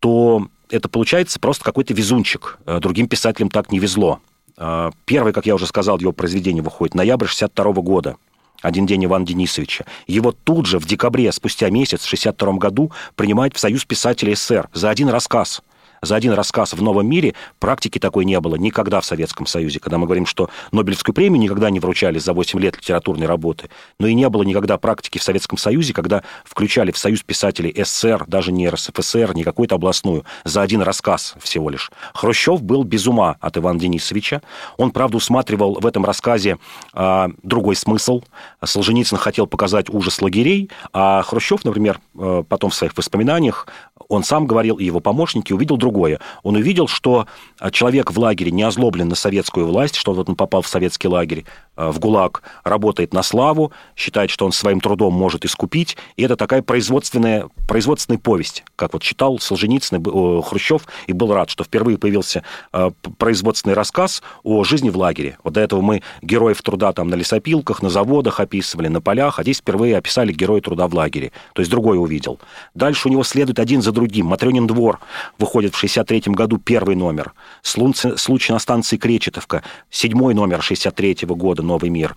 то 0.00 0.46
это 0.70 0.88
получается 0.88 1.38
просто 1.40 1.64
какой-то 1.64 1.94
везунчик. 1.94 2.58
Другим 2.64 3.08
писателям 3.08 3.50
так 3.50 3.72
не 3.72 3.78
везло. 3.78 4.20
А, 4.60 4.90
первый, 5.06 5.32
как 5.32 5.46
я 5.46 5.54
уже 5.54 5.66
сказал, 5.66 5.98
его 5.98 6.12
произведение 6.12 6.62
выходит 6.62 6.94
ноябрь 6.94 7.26
62 7.26 7.72
года. 7.82 8.16
«Один 8.60 8.84
день 8.84 9.06
Ивана 9.06 9.24
Денисовича». 9.24 9.86
Его 10.06 10.32
тут 10.32 10.66
же, 10.66 10.78
в 10.78 10.86
декабре, 10.86 11.32
спустя 11.32 11.70
месяц, 11.70 12.02
в 12.02 12.08
62 12.08 12.52
году, 12.58 12.92
принимают 13.16 13.56
в 13.56 13.58
Союз 13.58 13.86
писателей 13.86 14.34
СССР 14.34 14.68
за 14.74 14.90
один 14.90 15.08
рассказ– 15.08 15.62
за 16.02 16.16
один 16.16 16.32
рассказ 16.32 16.72
в 16.72 16.82
новом 16.82 17.06
мире 17.06 17.34
практики 17.58 17.98
такой 17.98 18.24
не 18.24 18.38
было 18.40 18.56
никогда 18.56 19.00
в 19.00 19.04
Советском 19.04 19.46
Союзе. 19.46 19.80
Когда 19.80 19.98
мы 19.98 20.06
говорим, 20.06 20.26
что 20.26 20.48
Нобелевскую 20.72 21.14
премию 21.14 21.40
никогда 21.40 21.70
не 21.70 21.80
вручали 21.80 22.18
за 22.18 22.32
8 22.32 22.58
лет 22.58 22.76
литературной 22.76 23.26
работы, 23.26 23.68
но 23.98 24.06
и 24.06 24.14
не 24.14 24.28
было 24.28 24.42
никогда 24.42 24.78
практики 24.78 25.18
в 25.18 25.22
Советском 25.22 25.58
Союзе, 25.58 25.92
когда 25.92 26.22
включали 26.44 26.90
в 26.90 26.98
Союз 26.98 27.22
писателей 27.22 27.74
СССР, 27.76 28.24
даже 28.26 28.52
не 28.52 28.68
РСФСР, 28.68 29.34
не 29.34 29.44
какую-то 29.44 29.74
областную, 29.74 30.24
за 30.44 30.62
один 30.62 30.82
рассказ 30.82 31.34
всего 31.40 31.68
лишь. 31.68 31.90
Хрущев 32.14 32.62
был 32.62 32.84
без 32.84 33.06
ума 33.06 33.36
от 33.40 33.58
Ивана 33.58 33.78
Денисовича. 33.78 34.42
Он, 34.76 34.90
правда, 34.92 35.18
усматривал 35.18 35.78
в 35.80 35.86
этом 35.86 36.04
рассказе 36.04 36.58
а, 36.94 37.28
другой 37.42 37.76
смысл. 37.76 38.22
Солженицын 38.64 39.18
хотел 39.18 39.46
показать 39.46 39.90
ужас 39.90 40.22
лагерей, 40.22 40.70
а 40.92 41.22
Хрущев, 41.22 41.64
например, 41.64 42.00
э, 42.18 42.44
потом 42.48 42.70
в 42.70 42.74
своих 42.74 42.96
воспоминаниях 42.96 43.66
он 44.08 44.24
сам 44.24 44.46
говорил, 44.46 44.76
и 44.76 44.84
его 44.84 45.00
помощники, 45.00 45.52
увидел 45.52 45.76
другое. 45.90 46.20
Он 46.42 46.56
увидел, 46.56 46.86
что 46.86 47.26
а, 47.58 47.70
человек 47.70 48.12
в 48.12 48.18
лагере 48.18 48.50
не 48.52 48.62
озлоблен 48.62 49.08
на 49.08 49.16
советскую 49.16 49.66
власть, 49.66 49.96
что 49.96 50.12
вот 50.12 50.28
он 50.28 50.36
попал 50.36 50.62
в 50.62 50.68
советский 50.68 51.08
лагерь, 51.08 51.44
в 51.88 51.98
ГУЛАГ, 51.98 52.42
работает 52.64 53.14
на 53.14 53.22
славу, 53.22 53.72
считает, 53.96 54.30
что 54.30 54.44
он 54.44 54.52
своим 54.52 54.80
трудом 54.80 55.14
может 55.14 55.44
искупить, 55.44 55.96
и 56.16 56.22
это 56.22 56.36
такая 56.36 56.62
производственная, 56.62 57.48
производственная 57.66 58.18
повесть, 58.18 58.64
как 58.76 58.92
вот 58.92 59.02
читал 59.02 59.38
Солженицын 59.38 60.02
Хрущев, 60.42 60.82
и 61.06 61.12
был 61.12 61.32
рад, 61.32 61.50
что 61.50 61.64
впервые 61.64 61.98
появился 61.98 62.42
а, 62.72 62.92
производственный 63.18 63.74
рассказ 63.74 64.22
о 64.42 64.64
жизни 64.64 64.90
в 64.90 64.96
лагере. 64.96 65.38
Вот 65.42 65.54
до 65.54 65.60
этого 65.60 65.80
мы 65.80 66.02
героев 66.22 66.62
труда 66.62 66.92
там 66.92 67.08
на 67.08 67.14
лесопилках, 67.14 67.82
на 67.82 67.90
заводах 67.90 68.40
описывали, 68.40 68.88
на 68.88 69.00
полях, 69.00 69.38
а 69.38 69.42
здесь 69.42 69.58
впервые 69.58 69.96
описали 69.96 70.32
героя 70.32 70.60
труда 70.60 70.86
в 70.86 70.94
лагере. 70.94 71.32
То 71.54 71.60
есть 71.60 71.70
другой 71.70 71.98
увидел. 71.98 72.38
Дальше 72.74 73.08
у 73.08 73.10
него 73.10 73.24
следует 73.24 73.58
один 73.58 73.82
за 73.82 73.92
другим. 73.92 74.26
Матрёнин 74.26 74.66
двор 74.66 75.00
выходит 75.38 75.74
в 75.74 75.78
63 75.78 76.22
году 76.26 76.58
первый 76.58 76.96
номер. 76.96 77.32
Случай 77.62 78.52
на 78.52 78.58
станции 78.58 78.96
Кречетовка, 78.96 79.62
седьмой 79.90 80.34
номер 80.34 80.62
63 80.62 81.18
года, 81.28 81.62
«Новый 81.70 81.90
мир». 81.90 82.16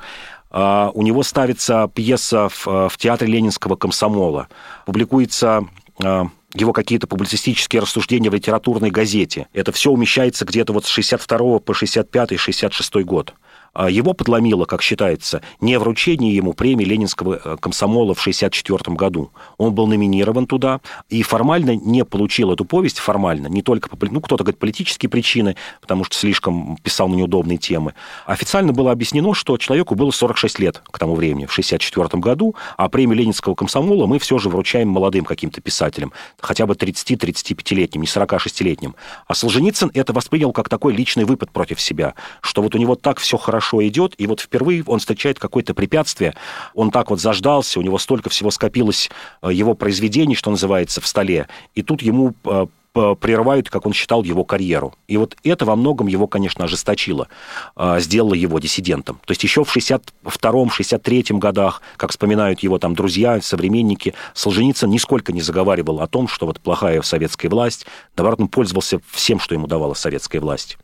Uh, 0.50 0.92
у 0.94 1.02
него 1.02 1.24
ставится 1.24 1.90
пьеса 1.92 2.48
в, 2.48 2.68
в 2.88 2.98
театре 2.98 3.32
Ленинского 3.32 3.76
комсомола. 3.76 4.50
Публикуется 4.86 5.66
uh, 6.00 6.30
его 6.54 6.74
какие-то 6.74 7.08
публицистические 7.08 7.82
рассуждения 7.82 8.30
в 8.30 8.36
литературной 8.36 8.92
газете. 8.92 9.48
Это 9.54 9.72
все 9.72 9.90
умещается 9.90 10.46
где-то 10.46 10.74
вот 10.74 10.86
с 10.86 10.90
62 10.90 11.60
по 11.60 11.72
65-66 11.72 13.04
год. 13.04 13.34
А 13.74 13.90
его 13.90 14.14
подломило, 14.14 14.66
как 14.66 14.84
считается, 14.84 15.42
не 15.60 15.80
вручение 15.80 16.36
ему 16.36 16.54
премии 16.54 16.86
Ленинского 16.86 17.42
э, 17.44 17.58
комсомола 17.60 18.14
в 18.14 18.22
1964 18.22 18.96
году. 18.96 19.32
Он 19.58 19.74
был 19.74 19.88
номинирован 19.88 20.46
туда 20.46 20.80
и 21.10 21.24
формально 21.24 21.76
не 21.76 22.06
получил 22.06 22.52
эту 22.52 22.66
повесть, 22.66 23.00
формально, 23.00 23.48
не 23.48 23.64
только 23.64 23.90
по, 23.90 23.98
ну, 24.06 24.22
кто-то 24.22 24.44
говорит, 24.44 24.60
политические 24.60 25.10
причины, 25.10 25.56
потому 25.82 26.04
что 26.04 26.16
слишком 26.16 26.78
писал 26.84 27.08
на 27.08 27.16
неудобные 27.16 27.58
темы. 27.58 27.96
Официально 28.28 28.74
было 28.74 28.92
объяснено, 28.92 29.34
что 29.34 29.58
человеку 29.58 29.96
было 29.96 30.12
46 30.12 30.60
лет 30.60 30.84
к 30.92 31.00
тому 31.00 31.16
времени, 31.16 31.48
в 31.48 31.52
1964 31.52 32.22
году, 32.22 32.56
а 32.78 32.90
премию 32.90 33.18
Ленинского 33.18 33.56
комсомола 33.56 34.06
мы 34.06 34.20
все 34.20 34.38
же 34.38 34.50
вручаем 34.50 34.90
молодым 34.90 35.26
каким-то 35.26 35.62
писателям, 35.62 36.14
хотя 36.40 36.68
бы 36.68 36.76
30-35-летним, 36.76 38.02
не 38.02 38.08
46-летним. 38.08 38.96
А 39.26 39.34
Солженицын 39.34 39.90
это 39.96 40.14
воспринял 40.14 40.52
как 40.52 40.70
такой 40.70 40.94
личный 40.94 41.24
выпад 41.24 41.50
против 41.50 41.82
себя, 41.82 42.14
что 42.42 42.62
вот 42.62 42.76
у 42.76 42.78
него 42.78 42.96
так 42.96 43.18
все 43.18 43.38
хорошо 43.38 43.63
хорошо 43.64 43.88
идет, 43.88 44.14
и 44.18 44.28
вот 44.28 44.42
впервые 44.42 44.84
он 44.86 45.00
встречает 45.00 45.40
какое-то 45.40 45.74
препятствие, 45.74 46.36
он 46.74 46.92
так 46.92 47.10
вот 47.10 47.22
заждался, 47.22 47.80
у 47.80 47.84
него 47.84 47.98
столько 47.98 48.30
всего 48.30 48.52
скопилось 48.52 49.10
э, 49.42 49.54
его 49.54 49.74
произведений, 49.74 50.36
что 50.36 50.52
называется, 50.52 51.00
в 51.02 51.08
столе, 51.08 51.48
и 51.76 51.82
тут 51.82 52.02
ему 52.02 52.34
э, 52.44 52.66
прерывают, 52.94 53.70
как 53.70 53.88
он 53.88 53.94
считал, 53.94 54.24
его 54.24 54.44
карьеру. 54.44 54.94
И 55.08 55.18
вот 55.18 55.36
это 55.44 55.66
во 55.66 55.76
многом 55.76 56.08
его, 56.08 56.28
конечно, 56.28 56.66
ожесточило, 56.66 57.28
э, 57.76 58.00
сделало 58.00 58.36
его 58.36 58.60
диссидентом. 58.60 59.20
То 59.26 59.32
есть 59.32 59.44
еще 59.44 59.64
в 59.64 59.76
62-м, 59.76 60.70
63-м 60.70 61.40
годах, 61.40 61.82
как 61.98 62.12
вспоминают 62.12 62.60
его 62.60 62.78
там 62.78 62.94
друзья, 62.94 63.42
современники, 63.42 64.14
Солженицын 64.34 64.90
нисколько 64.90 65.32
не 65.32 65.42
заговаривал 65.42 66.02
о 66.02 66.08
том, 66.08 66.28
что 66.28 66.46
вот 66.46 66.60
плохая 66.60 67.02
советская 67.02 67.50
власть, 67.50 67.86
наоборот, 68.18 68.42
он 68.42 68.48
пользовался 68.50 69.00
всем, 69.12 69.40
что 69.40 69.56
ему 69.56 69.68
давала 69.68 69.94
советская 69.94 70.42
власть. 70.42 70.78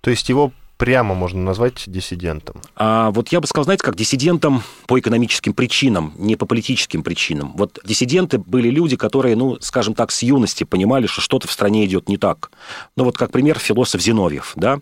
То 0.00 0.10
есть 0.10 0.28
его 0.28 0.52
прямо 0.78 1.14
можно 1.14 1.42
назвать 1.42 1.84
диссидентом? 1.86 2.62
А, 2.76 3.10
вот 3.10 3.28
я 3.28 3.40
бы 3.40 3.46
сказал, 3.46 3.64
знаете, 3.64 3.84
как 3.84 3.96
диссидентом 3.96 4.62
по 4.86 4.98
экономическим 4.98 5.52
причинам, 5.52 6.14
не 6.16 6.36
по 6.36 6.46
политическим 6.46 7.02
причинам. 7.02 7.52
Вот 7.56 7.78
диссиденты 7.84 8.38
были 8.38 8.70
люди, 8.70 8.96
которые, 8.96 9.36
ну, 9.36 9.58
скажем 9.60 9.94
так, 9.94 10.10
с 10.10 10.22
юности 10.22 10.64
понимали, 10.64 11.06
что 11.06 11.20
что-то 11.20 11.46
в 11.48 11.52
стране 11.52 11.84
идет 11.84 12.08
не 12.08 12.16
так. 12.16 12.50
Ну, 12.96 13.04
вот 13.04 13.18
как 13.18 13.30
пример 13.32 13.58
философ 13.58 14.00
Зиновьев, 14.00 14.52
да, 14.56 14.78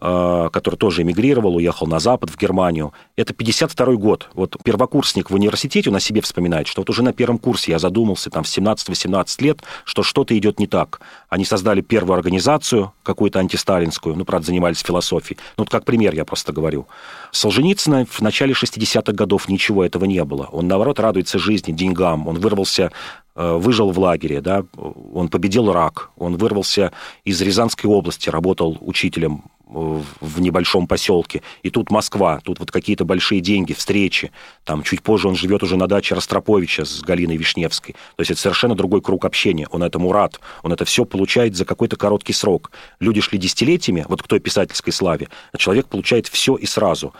который 0.00 0.76
тоже 0.76 1.02
эмигрировал, 1.02 1.56
уехал 1.56 1.86
на 1.86 1.98
Запад, 1.98 2.30
в 2.30 2.38
Германию. 2.38 2.94
Это 3.16 3.34
52 3.34 3.94
год. 3.96 4.30
Вот 4.32 4.56
первокурсник 4.64 5.30
в 5.30 5.34
университете, 5.34 5.90
он 5.90 5.96
о 5.96 6.00
себе 6.00 6.22
вспоминает, 6.22 6.68
что 6.68 6.80
вот 6.80 6.88
уже 6.88 7.02
на 7.02 7.12
первом 7.12 7.36
курсе 7.36 7.72
я 7.72 7.78
задумался 7.78 8.30
там 8.30 8.42
в 8.44 8.46
17-18 8.46 9.42
лет, 9.42 9.62
что 9.84 10.02
что-то 10.02 10.36
идет 10.38 10.58
не 10.58 10.66
так. 10.66 11.00
Они 11.28 11.44
создали 11.44 11.82
первую 11.82 12.14
организацию, 12.14 12.92
какую-то 13.02 13.40
антисталинскую, 13.40 14.16
ну, 14.16 14.24
правда, 14.24 14.46
занимались 14.46 14.80
философией. 14.80 15.38
Ну, 15.58 15.64
вот 15.64 15.70
как 15.70 15.84
пример 15.84 16.14
я 16.14 16.24
просто 16.24 16.52
говорю. 16.54 16.86
Солженицына 17.30 18.06
в 18.06 18.20
начале 18.22 18.54
60-х 18.54 19.12
годов 19.12 19.48
ничего 19.50 19.84
этого 19.84 20.06
не 20.06 20.24
было. 20.24 20.48
Он, 20.50 20.66
наоборот, 20.66 20.98
радуется 20.98 21.38
жизни, 21.38 21.72
деньгам. 21.72 22.26
Он 22.26 22.38
вырвался 22.38 22.90
э, 23.36 23.52
выжил 23.52 23.90
в 23.90 23.98
лагере, 23.98 24.40
да, 24.40 24.64
он 25.12 25.28
победил 25.28 25.72
рак, 25.72 26.10
он 26.16 26.36
вырвался 26.36 26.92
из 27.24 27.40
Рязанской 27.42 27.90
области, 27.90 28.30
работал 28.30 28.78
учителем 28.80 29.44
в 29.70 30.40
небольшом 30.40 30.86
поселке. 30.86 31.42
И 31.62 31.70
тут 31.70 31.90
Москва, 31.90 32.40
тут 32.42 32.58
вот 32.58 32.70
какие-то 32.70 33.04
большие 33.04 33.40
деньги, 33.40 33.72
встречи. 33.72 34.32
Там 34.64 34.82
чуть 34.82 35.02
позже 35.02 35.28
он 35.28 35.36
живет 35.36 35.62
уже 35.62 35.76
на 35.76 35.86
даче 35.86 36.14
Ростроповича 36.14 36.84
с 36.84 37.00
Галиной 37.02 37.36
Вишневской. 37.36 37.94
То 38.16 38.20
есть 38.20 38.30
это 38.32 38.40
совершенно 38.40 38.74
другой 38.74 39.00
круг 39.00 39.24
общения. 39.24 39.66
Он 39.70 39.82
этому 39.82 40.12
рад. 40.12 40.40
Он 40.62 40.72
это 40.72 40.84
все 40.84 41.04
получает 41.04 41.54
за 41.56 41.64
какой-то 41.64 41.96
короткий 41.96 42.32
срок. 42.32 42.72
Люди 42.98 43.20
шли 43.20 43.38
десятилетиями, 43.38 44.04
вот 44.08 44.22
к 44.22 44.28
той 44.28 44.40
писательской 44.40 44.92
славе, 44.92 45.28
а 45.52 45.58
человек 45.58 45.86
получает 45.86 46.26
все 46.26 46.56
и 46.56 46.66
сразу 46.66 47.14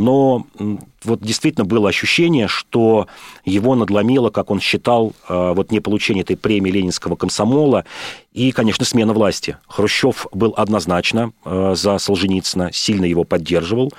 но 0.00 0.46
вот 1.04 1.20
действительно 1.20 1.66
было 1.66 1.90
ощущение, 1.90 2.48
что 2.48 3.06
его 3.44 3.74
надломило, 3.74 4.30
как 4.30 4.50
он 4.50 4.58
считал, 4.58 5.12
э, 5.28 5.52
вот 5.54 5.70
не 5.70 5.80
получение 5.80 6.22
этой 6.22 6.36
премии 6.36 6.70
ленинского 6.70 7.16
комсомола 7.16 7.84
и, 8.32 8.50
конечно, 8.52 8.84
смена 8.84 9.12
власти. 9.12 9.58
Хрущев 9.68 10.26
был 10.32 10.54
однозначно 10.56 11.32
э, 11.44 11.74
за 11.76 11.98
Солженицына, 11.98 12.72
сильно 12.72 13.04
его 13.04 13.24
поддерживал, 13.24 13.92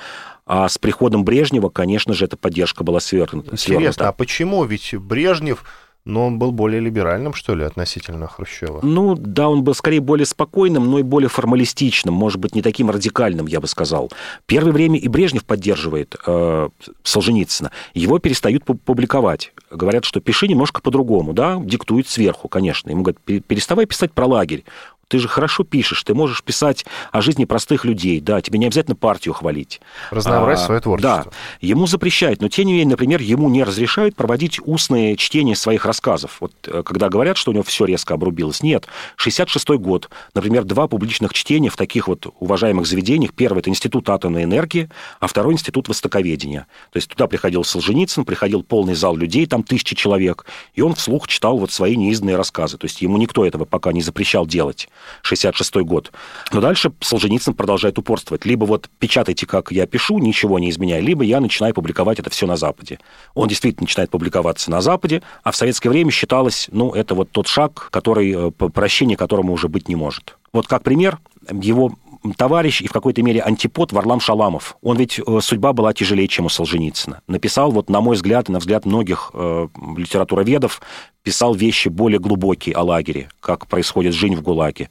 а 0.47 0.67
с 0.67 0.79
приходом 0.79 1.23
Брежнева, 1.23 1.69
конечно 1.69 2.13
же, 2.13 2.25
эта 2.25 2.35
поддержка 2.35 2.83
была 2.83 2.99
свергнута. 2.99 3.51
Интересно, 3.51 4.09
а 4.09 4.11
почему? 4.11 4.63
Ведь 4.63 4.95
Брежнев 4.95 5.63
но 6.03 6.25
он 6.25 6.39
был 6.39 6.51
более 6.51 6.81
либеральным, 6.81 7.33
что 7.33 7.53
ли, 7.53 7.63
относительно 7.63 8.27
Хрущева? 8.27 8.79
Ну, 8.81 9.15
да, 9.15 9.49
он 9.49 9.63
был 9.63 9.75
скорее 9.75 9.99
более 9.99 10.25
спокойным, 10.25 10.89
но 10.89 10.99
и 10.99 11.03
более 11.03 11.29
формалистичным, 11.29 12.13
может 12.13 12.39
быть, 12.39 12.55
не 12.55 12.61
таким 12.61 12.89
радикальным, 12.89 13.45
я 13.45 13.59
бы 13.59 13.67
сказал. 13.67 14.11
Первое 14.47 14.71
время 14.71 14.97
и 14.97 15.07
Брежнев 15.07 15.45
поддерживает 15.45 16.15
э, 16.25 16.69
Солженицына. 17.03 17.71
Его 17.93 18.17
перестают 18.19 18.65
публиковать. 18.65 19.53
Говорят, 19.69 20.05
что 20.05 20.21
пиши 20.21 20.47
немножко 20.47 20.81
по-другому, 20.81 21.33
да, 21.33 21.59
диктует 21.63 22.07
сверху, 22.07 22.47
конечно. 22.47 22.89
Ему 22.89 23.03
говорят, 23.03 23.21
переставай 23.45 23.85
писать 23.85 24.11
про 24.11 24.25
лагерь 24.25 24.63
ты 25.11 25.19
же 25.19 25.27
хорошо 25.27 25.65
пишешь, 25.65 26.01
ты 26.03 26.13
можешь 26.13 26.41
писать 26.41 26.85
о 27.11 27.21
жизни 27.21 27.43
простых 27.43 27.83
людей, 27.83 28.21
да, 28.21 28.39
тебе 28.39 28.57
не 28.59 28.67
обязательно 28.67 28.95
партию 28.95 29.33
хвалить. 29.33 29.81
Разнообразить 30.09 30.63
а, 30.63 30.65
свое 30.67 30.79
творчество. 30.79 31.25
Да, 31.25 31.31
ему 31.59 31.85
запрещают, 31.85 32.39
но 32.39 32.47
тем 32.47 32.67
не 32.67 32.71
менее, 32.71 32.91
например, 32.91 33.19
ему 33.19 33.49
не 33.49 33.65
разрешают 33.65 34.15
проводить 34.15 34.61
устные 34.63 35.17
чтения 35.17 35.57
своих 35.57 35.85
рассказов. 35.85 36.37
Вот 36.39 36.53
э, 36.65 36.81
когда 36.85 37.09
говорят, 37.09 37.35
что 37.35 37.51
у 37.51 37.53
него 37.53 37.63
все 37.63 37.83
резко 37.83 38.13
обрубилось, 38.13 38.63
нет. 38.63 38.87
66-й 39.17 39.77
год, 39.79 40.09
например, 40.33 40.63
два 40.63 40.87
публичных 40.87 41.33
чтения 41.33 41.69
в 41.69 41.75
таких 41.75 42.07
вот 42.07 42.27
уважаемых 42.39 42.87
заведениях. 42.87 43.33
Первый– 43.33 43.59
это 43.59 43.69
Институт 43.69 44.09
атомной 44.09 44.45
энергии, 44.45 44.89
а 45.19 45.27
второй– 45.27 45.53
Институт 45.55 45.89
востоковедения. 45.89 46.67
То 46.93 46.97
есть 46.97 47.09
туда 47.09 47.27
приходил 47.27 47.65
Солженицын, 47.65 48.23
приходил 48.23 48.63
полный 48.63 48.95
зал 48.95 49.17
людей, 49.17 49.45
там 49.45 49.63
тысячи 49.63 49.93
человек, 49.93 50.45
и 50.73 50.79
он 50.79 50.95
вслух 50.95 51.27
читал 51.27 51.57
вот 51.57 51.73
свои 51.73 51.97
неизданные 51.97 52.37
рассказы. 52.37 52.77
То 52.77 52.85
есть 52.85 53.01
ему 53.01 53.17
никто 53.17 53.45
этого 53.45 53.65
пока 53.65 53.91
не 53.91 54.01
запрещал 54.01 54.47
делать. 54.47 54.87
66 55.21 55.75
год. 55.77 56.11
Но 56.51 56.61
дальше 56.61 56.91
Солженицын 56.99 57.53
продолжает 57.53 57.97
упорствовать. 57.97 58.45
Либо 58.45 58.65
вот 58.65 58.89
печатайте, 58.99 59.45
как 59.45 59.71
я 59.71 59.85
пишу, 59.85 60.19
ничего 60.19 60.59
не 60.59 60.69
изменяя, 60.69 61.01
либо 61.01 61.23
я 61.23 61.39
начинаю 61.39 61.73
публиковать 61.73 62.19
это 62.19 62.29
все 62.29 62.47
на 62.47 62.57
Западе. 62.57 62.99
Он 63.33 63.47
действительно 63.47 63.85
начинает 63.85 64.09
публиковаться 64.09 64.71
на 64.71 64.81
Западе, 64.81 65.21
а 65.43 65.51
в 65.51 65.55
советское 65.55 65.89
время 65.89 66.11
считалось, 66.11 66.67
ну, 66.71 66.91
это 66.91 67.15
вот 67.15 67.31
тот 67.31 67.47
шаг, 67.47 67.89
который, 67.91 68.47
э, 68.47 68.51
прощения 68.51 69.15
которому 69.15 69.53
уже 69.53 69.67
быть 69.67 69.87
не 69.87 69.95
может. 69.95 70.37
Вот 70.53 70.67
как 70.67 70.83
пример, 70.83 71.19
его 71.49 71.93
товарищ 72.37 72.81
и 72.81 72.87
в 72.87 72.91
какой-то 72.91 73.23
мере 73.23 73.41
антипод 73.41 73.91
Варлам 73.91 74.19
Шаламов. 74.19 74.77
Он 74.81 74.97
ведь 74.97 75.19
э, 75.19 75.39
судьба 75.41 75.73
была 75.73 75.93
тяжелее, 75.93 76.27
чем 76.27 76.45
у 76.45 76.49
Солженицына. 76.49 77.21
Написал, 77.27 77.71
вот 77.71 77.89
на 77.89 78.01
мой 78.01 78.15
взгляд 78.15 78.49
и 78.49 78.51
на 78.51 78.59
взгляд 78.59 78.85
многих 78.85 79.31
э, 79.33 79.67
литературоведов, 79.97 80.81
писал 81.23 81.53
вещи 81.53 81.89
более 81.89 82.19
глубокие 82.19 82.75
о 82.75 82.83
лагере, 82.83 83.29
как 83.39 83.67
происходит 83.67 84.13
жизнь 84.13 84.35
в 84.35 84.41
ГУЛАГе. 84.41 84.89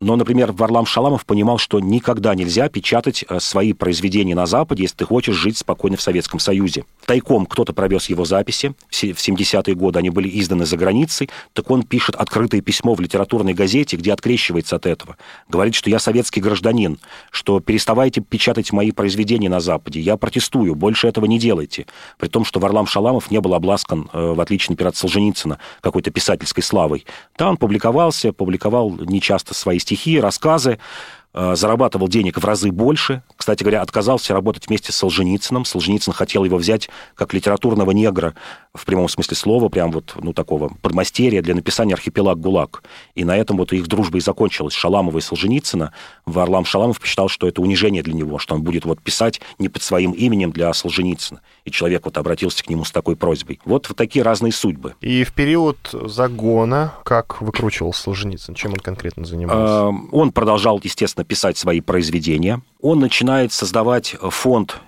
Но, 0.00 0.16
например, 0.16 0.52
Варлам 0.52 0.86
Шаламов 0.86 1.24
понимал, 1.24 1.58
что 1.58 1.80
никогда 1.80 2.34
нельзя 2.34 2.68
печатать 2.68 3.24
э, 3.28 3.38
свои 3.40 3.72
произведения 3.72 4.34
на 4.34 4.46
Западе, 4.46 4.82
если 4.82 4.96
ты 4.96 5.04
хочешь 5.04 5.36
жить 5.36 5.56
спокойно 5.56 5.96
в 5.96 6.02
Советском 6.02 6.40
Союзе. 6.40 6.84
Тайком 7.06 7.46
кто-то 7.46 7.72
провез 7.72 8.08
его 8.08 8.24
записи, 8.24 8.74
в 8.90 8.94
70-е 8.94 9.74
годы 9.74 9.98
они 9.98 10.10
были 10.10 10.28
изданы 10.40 10.66
за 10.66 10.76
границей, 10.76 11.30
так 11.52 11.70
он 11.70 11.84
пишет 11.84 12.16
открытое 12.16 12.60
письмо 12.60 12.94
в 12.94 13.00
литературной 13.00 13.54
газете, 13.54 13.96
где 13.96 14.12
открещивается 14.12 14.76
от 14.76 14.86
этого. 14.86 15.16
Говорит, 15.48 15.74
что 15.74 15.90
я 15.90 15.98
советский 15.98 16.40
гражданин, 16.40 16.98
что 17.30 17.60
переставайте 17.60 18.20
печатать 18.20 18.72
мои 18.72 18.90
произведения 18.90 19.48
на 19.48 19.60
Западе, 19.60 20.00
я 20.00 20.16
протестую, 20.16 20.74
больше 20.74 21.06
этого 21.06 21.26
не 21.26 21.38
делайте. 21.38 21.86
При 22.18 22.28
том, 22.28 22.44
что 22.44 22.58
Варлам 22.58 22.86
Шаламов 22.86 23.30
не 23.30 23.40
был 23.40 23.54
обласкан, 23.54 24.10
э, 24.12 24.32
в 24.32 24.40
отличие, 24.40 24.72
например, 24.72 24.88
от 24.88 24.96
Солженицына, 24.96 25.58
какой-то 25.80 26.10
писательской 26.10 26.62
славой. 26.62 27.06
Да, 27.38 27.48
он 27.48 27.56
публиковался, 27.56 28.32
публиковал 28.32 28.90
нечасто 28.90 29.54
свои 29.54 29.78
стихи, 29.78 29.93
рассказы, 30.20 30.78
Э, 31.36 31.56
зарабатывал 31.56 32.06
денег 32.06 32.38
в 32.38 32.44
разы 32.44 32.70
больше. 32.70 33.24
Кстати 33.36 33.64
говоря, 33.64 33.82
отказался 33.82 34.32
работать 34.34 34.68
вместе 34.68 34.92
с 34.92 34.96
Солженицыным. 34.96 35.64
Солженицын 35.64 36.12
хотел 36.12 36.44
его 36.44 36.56
взять 36.56 36.88
как 37.16 37.34
литературного 37.34 37.90
негра 37.90 38.34
в 38.74 38.84
прямом 38.86 39.08
смысле 39.08 39.36
слова, 39.36 39.68
прям 39.68 39.92
вот, 39.92 40.14
ну, 40.20 40.32
такого 40.32 40.72
подмастерья 40.82 41.42
для 41.42 41.54
написания 41.54 41.94
«Архипелаг 41.94 42.40
ГУЛАГ». 42.40 42.82
И 43.14 43.24
на 43.24 43.36
этом 43.36 43.56
вот 43.56 43.72
их 43.72 43.86
дружба 43.86 44.18
и 44.18 44.20
закончилась. 44.20 44.74
Шаламова 44.74 45.18
и 45.18 45.20
Солженицына. 45.20 45.92
Варлам 46.26 46.64
Шаламов 46.64 47.00
посчитал, 47.00 47.28
что 47.28 47.46
это 47.46 47.62
унижение 47.62 48.02
для 48.02 48.14
него, 48.14 48.38
что 48.38 48.56
он 48.56 48.62
будет 48.62 48.84
вот 48.84 49.00
писать 49.00 49.40
не 49.60 49.68
под 49.68 49.82
своим 49.82 50.10
именем 50.10 50.50
для 50.50 50.72
Солженицына. 50.72 51.40
И 51.64 51.70
человек 51.70 52.04
вот 52.04 52.18
обратился 52.18 52.64
к 52.64 52.68
нему 52.68 52.84
с 52.84 52.90
такой 52.90 53.14
просьбой. 53.14 53.60
Вот, 53.64 53.88
вот 53.88 53.96
такие 53.96 54.24
разные 54.24 54.52
судьбы. 54.52 54.94
И 55.00 55.22
в 55.22 55.32
период 55.32 55.78
загона 55.92 56.94
как 57.04 57.40
выкручивал 57.40 57.92
Солженицын? 57.92 58.54
Чем 58.54 58.72
он 58.72 58.78
конкретно 58.78 59.24
занимался? 59.24 59.88
Эм, 59.88 60.08
он 60.10 60.32
продолжал, 60.32 60.80
естественно, 60.82 61.24
писать 61.24 61.56
свои 61.56 61.80
произведения. 61.80 62.60
Он 62.80 62.98
начинает 62.98 63.52
создавать 63.52 64.16
фонд 64.20 64.80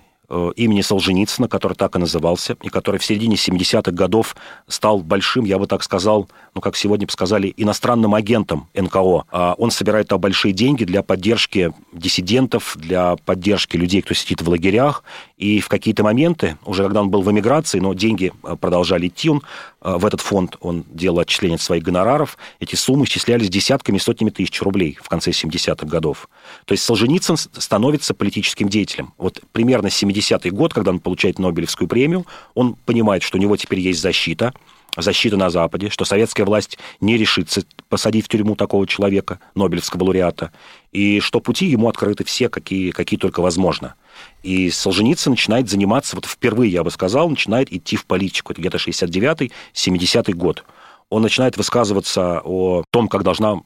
имени 0.56 0.80
Солженицына, 0.80 1.48
который 1.48 1.74
так 1.74 1.96
и 1.96 1.98
назывался, 1.98 2.56
и 2.62 2.68
который 2.68 2.98
в 2.98 3.04
середине 3.04 3.36
70-х 3.36 3.92
годов 3.92 4.36
стал 4.66 5.00
большим, 5.00 5.44
я 5.44 5.58
бы 5.58 5.66
так 5.66 5.82
сказал, 5.82 6.28
ну, 6.54 6.60
как 6.60 6.76
сегодня 6.76 7.06
бы 7.06 7.12
сказали, 7.12 7.52
иностранным 7.56 8.14
агентом 8.14 8.68
НКО. 8.74 9.24
А 9.30 9.54
он 9.58 9.70
собирает 9.70 10.08
там 10.08 10.20
большие 10.20 10.52
деньги 10.52 10.84
для 10.84 11.02
поддержки 11.02 11.72
диссидентов, 11.92 12.76
для 12.76 13.16
поддержки 13.16 13.76
людей, 13.76 14.02
кто 14.02 14.14
сидит 14.14 14.42
в 14.42 14.48
лагерях, 14.48 15.04
и 15.36 15.60
в 15.60 15.68
какие-то 15.68 16.02
моменты, 16.02 16.56
уже 16.64 16.82
когда 16.82 17.02
он 17.02 17.10
был 17.10 17.22
в 17.22 17.30
эмиграции, 17.30 17.78
но 17.78 17.92
деньги 17.94 18.32
э, 18.42 18.56
продолжали 18.56 19.08
идти, 19.08 19.28
он 19.28 19.42
э, 19.75 19.75
в 19.94 20.04
этот 20.04 20.20
фонд, 20.20 20.56
он 20.60 20.84
делал 20.90 21.20
отчисления 21.20 21.58
своих 21.58 21.82
гонораров, 21.82 22.36
эти 22.60 22.74
суммы 22.74 23.04
исчислялись 23.04 23.48
десятками, 23.48 23.98
сотнями 23.98 24.30
тысяч 24.30 24.60
рублей 24.60 24.98
в 25.00 25.08
конце 25.08 25.30
70-х 25.30 25.86
годов. 25.86 26.28
То 26.64 26.72
есть 26.72 26.84
Солженицын 26.84 27.36
становится 27.36 28.12
политическим 28.12 28.68
деятелем. 28.68 29.14
Вот 29.16 29.40
примерно 29.52 29.88
70 29.88 30.16
70-й 30.26 30.50
год, 30.50 30.74
когда 30.74 30.90
он 30.90 30.98
получает 30.98 31.38
Нобелевскую 31.38 31.88
премию, 31.88 32.26
он 32.54 32.74
понимает, 32.74 33.22
что 33.22 33.38
у 33.38 33.40
него 33.40 33.56
теперь 33.56 33.80
есть 33.80 34.00
защита, 34.00 34.52
защита 34.96 35.36
на 35.36 35.50
Западе, 35.50 35.90
что 35.90 36.04
советская 36.04 36.46
власть 36.46 36.78
не 37.00 37.16
решится 37.16 37.64
посадить 37.88 38.24
в 38.24 38.28
тюрьму 38.28 38.56
такого 38.56 38.86
человека, 38.86 39.40
Нобелевского 39.54 40.04
лауреата, 40.04 40.52
и 40.92 41.20
что 41.20 41.40
пути 41.40 41.66
ему 41.66 41.88
открыты 41.88 42.24
все, 42.24 42.48
какие, 42.48 42.90
какие 42.90 43.18
только 43.18 43.40
возможно. 43.40 43.94
И 44.42 44.70
Солженицын 44.70 45.32
начинает 45.32 45.68
заниматься, 45.68 46.16
вот 46.16 46.26
впервые, 46.26 46.72
я 46.72 46.84
бы 46.84 46.90
сказал, 46.90 47.28
начинает 47.28 47.72
идти 47.72 47.96
в 47.96 48.06
политику. 48.06 48.52
Это 48.52 48.60
где-то 48.60 48.78
69-й, 48.78 49.52
70-й 49.74 50.32
год. 50.32 50.64
Он 51.08 51.22
начинает 51.22 51.56
высказываться 51.56 52.40
о 52.44 52.84
том, 52.90 53.08
как 53.08 53.22
должна 53.22 53.60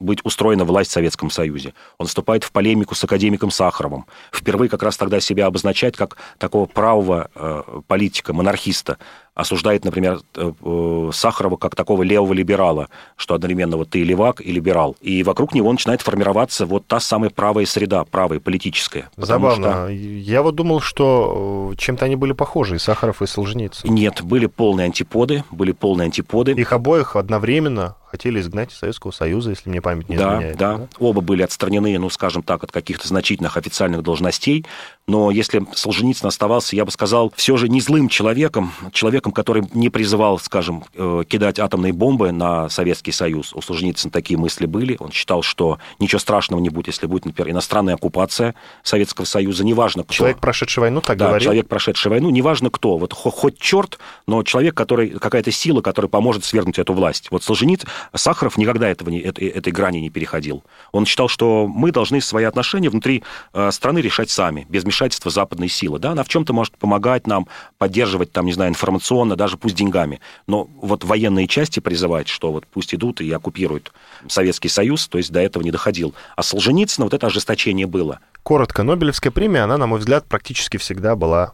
быть 0.00 0.20
устроена 0.24 0.64
власть 0.64 0.90
в 0.90 0.92
Советском 0.92 1.30
Союзе. 1.30 1.74
Он 1.98 2.06
вступает 2.06 2.44
в 2.44 2.52
полемику 2.52 2.94
с 2.94 3.04
академиком 3.04 3.50
Сахаровым. 3.50 4.06
Впервые 4.32 4.68
как 4.68 4.82
раз 4.82 4.96
тогда 4.96 5.20
себя 5.20 5.46
обозначает 5.46 5.96
как 5.96 6.16
такого 6.38 6.66
правого 6.66 7.30
э, 7.34 7.80
политика, 7.86 8.32
монархиста 8.32 8.98
осуждает, 9.34 9.84
например, 9.84 10.20
э, 10.36 10.52
э, 10.62 11.10
Сахарова 11.12 11.56
как 11.56 11.74
такого 11.74 12.02
левого 12.02 12.32
либерала, 12.32 12.88
что 13.16 13.34
одновременно 13.34 13.76
вот 13.76 13.90
ты 13.90 14.00
и 14.00 14.04
левак, 14.04 14.40
и 14.40 14.52
либерал. 14.52 14.96
И 15.00 15.22
вокруг 15.22 15.54
него 15.54 15.70
начинает 15.70 16.02
формироваться 16.02 16.66
вот 16.66 16.86
та 16.86 17.00
самая 17.00 17.30
правая 17.30 17.66
среда, 17.66 18.04
правая 18.04 18.38
политическая. 18.38 19.10
Забавно. 19.16 19.72
Что... 19.72 19.88
Я 19.88 20.42
вот 20.42 20.54
думал, 20.54 20.80
что 20.80 21.72
э, 21.72 21.76
чем-то 21.76 22.04
они 22.04 22.16
были 22.16 22.32
похожи, 22.32 22.76
и 22.76 22.78
Сахаров, 22.78 23.22
и 23.22 23.26
Солженицын. 23.26 23.92
Нет, 23.92 24.22
были 24.22 24.46
полные 24.46 24.86
антиподы, 24.86 25.44
были 25.50 25.72
полные 25.72 26.06
антиподы. 26.06 26.52
Их 26.52 26.72
обоих 26.72 27.16
одновременно 27.16 27.96
хотели 28.14 28.40
изгнать 28.40 28.72
из 28.72 28.78
Советского 28.78 29.10
Союза, 29.10 29.50
если 29.50 29.68
мне 29.68 29.82
память 29.82 30.08
не 30.08 30.16
да, 30.16 30.34
изменяет. 30.34 30.56
Да, 30.56 30.76
да. 30.76 30.88
Оба 31.00 31.20
были 31.20 31.42
отстранены, 31.42 31.98
ну, 31.98 32.08
скажем 32.10 32.44
так, 32.44 32.62
от 32.62 32.70
каких-то 32.70 33.08
значительных 33.08 33.56
официальных 33.56 34.04
должностей. 34.04 34.64
Но 35.06 35.30
если 35.30 35.66
Солженицын 35.74 36.28
оставался, 36.28 36.76
я 36.76 36.86
бы 36.86 36.90
сказал, 36.90 37.30
все 37.36 37.58
же 37.58 37.68
не 37.68 37.82
злым 37.82 38.08
человеком, 38.08 38.72
человеком, 38.92 39.32
который 39.32 39.62
не 39.74 39.90
призывал, 39.90 40.38
скажем, 40.38 40.84
э, 40.94 41.24
кидать 41.28 41.58
атомные 41.58 41.92
бомбы 41.92 42.32
на 42.32 42.70
Советский 42.70 43.12
Союз. 43.12 43.52
У 43.52 43.60
Солженицына 43.60 44.10
такие 44.10 44.38
мысли 44.38 44.64
были. 44.64 44.96
Он 45.00 45.12
считал, 45.12 45.42
что 45.42 45.78
ничего 45.98 46.18
страшного 46.18 46.60
не 46.60 46.70
будет, 46.70 46.86
если 46.86 47.06
будет, 47.06 47.26
например, 47.26 47.52
иностранная 47.52 47.94
оккупация 47.96 48.54
Советского 48.82 49.26
Союза, 49.26 49.62
неважно 49.62 50.04
кто. 50.04 50.14
Человек, 50.14 50.38
прошедший 50.38 50.80
войну, 50.80 51.02
так 51.02 51.18
да, 51.18 51.26
говорил? 51.26 51.44
человек, 51.44 51.68
прошедший 51.68 52.10
войну, 52.10 52.30
неважно 52.30 52.70
кто. 52.70 52.96
Вот 52.96 53.12
хоть 53.12 53.58
черт, 53.58 53.98
но 54.26 54.42
человек, 54.42 54.74
который, 54.74 55.10
какая-то 55.10 55.50
сила, 55.50 55.82
которая 55.82 56.08
поможет 56.08 56.46
свергнуть 56.46 56.78
эту 56.78 56.94
власть. 56.94 57.28
Вот 57.30 57.42
Солженицын, 57.44 57.88
Сахаров 58.14 58.56
никогда 58.56 58.88
этого 58.88 59.10
не, 59.10 59.20
этой, 59.20 59.48
этой 59.48 59.70
грани 59.70 59.98
не 59.98 60.08
переходил. 60.08 60.64
Он 60.92 61.04
считал, 61.04 61.28
что 61.28 61.66
мы 61.66 61.92
должны 61.92 62.22
свои 62.22 62.44
отношения 62.44 62.88
внутри 62.88 63.22
э, 63.52 63.70
страны 63.70 63.98
решать 63.98 64.30
сами, 64.30 64.66
без 64.70 64.84
вмешательства 64.94 65.30
западной 65.30 65.68
силы. 65.68 65.98
Да? 65.98 66.12
Она 66.12 66.22
в 66.22 66.28
чем-то 66.28 66.52
может 66.52 66.76
помогать 66.78 67.26
нам, 67.26 67.48
поддерживать, 67.78 68.32
там, 68.32 68.46
не 68.46 68.52
знаю, 68.52 68.70
информационно 68.70 69.36
даже 69.36 69.56
пусть 69.56 69.74
деньгами. 69.74 70.20
Но 70.46 70.68
вот 70.80 71.04
военные 71.04 71.48
части 71.48 71.80
призывать, 71.80 72.28
что 72.28 72.52
вот 72.52 72.66
пусть 72.66 72.94
идут 72.94 73.20
и 73.20 73.30
оккупируют 73.32 73.92
Советский 74.28 74.68
Союз, 74.68 75.08
то 75.08 75.18
есть 75.18 75.32
до 75.32 75.40
этого 75.40 75.62
не 75.62 75.70
доходил. 75.70 76.14
А 76.36 76.42
Солженицына 76.42 77.06
вот 77.06 77.14
это 77.14 77.26
ожесточение 77.26 77.86
было. 77.86 78.20
Коротко, 78.42 78.82
Нобелевская 78.82 79.32
премия, 79.32 79.62
она, 79.62 79.78
на 79.78 79.86
мой 79.86 79.98
взгляд, 79.98 80.26
практически 80.26 80.76
всегда 80.76 81.16
была 81.16 81.52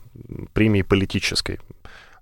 премией 0.53 0.85
политической. 0.85 1.61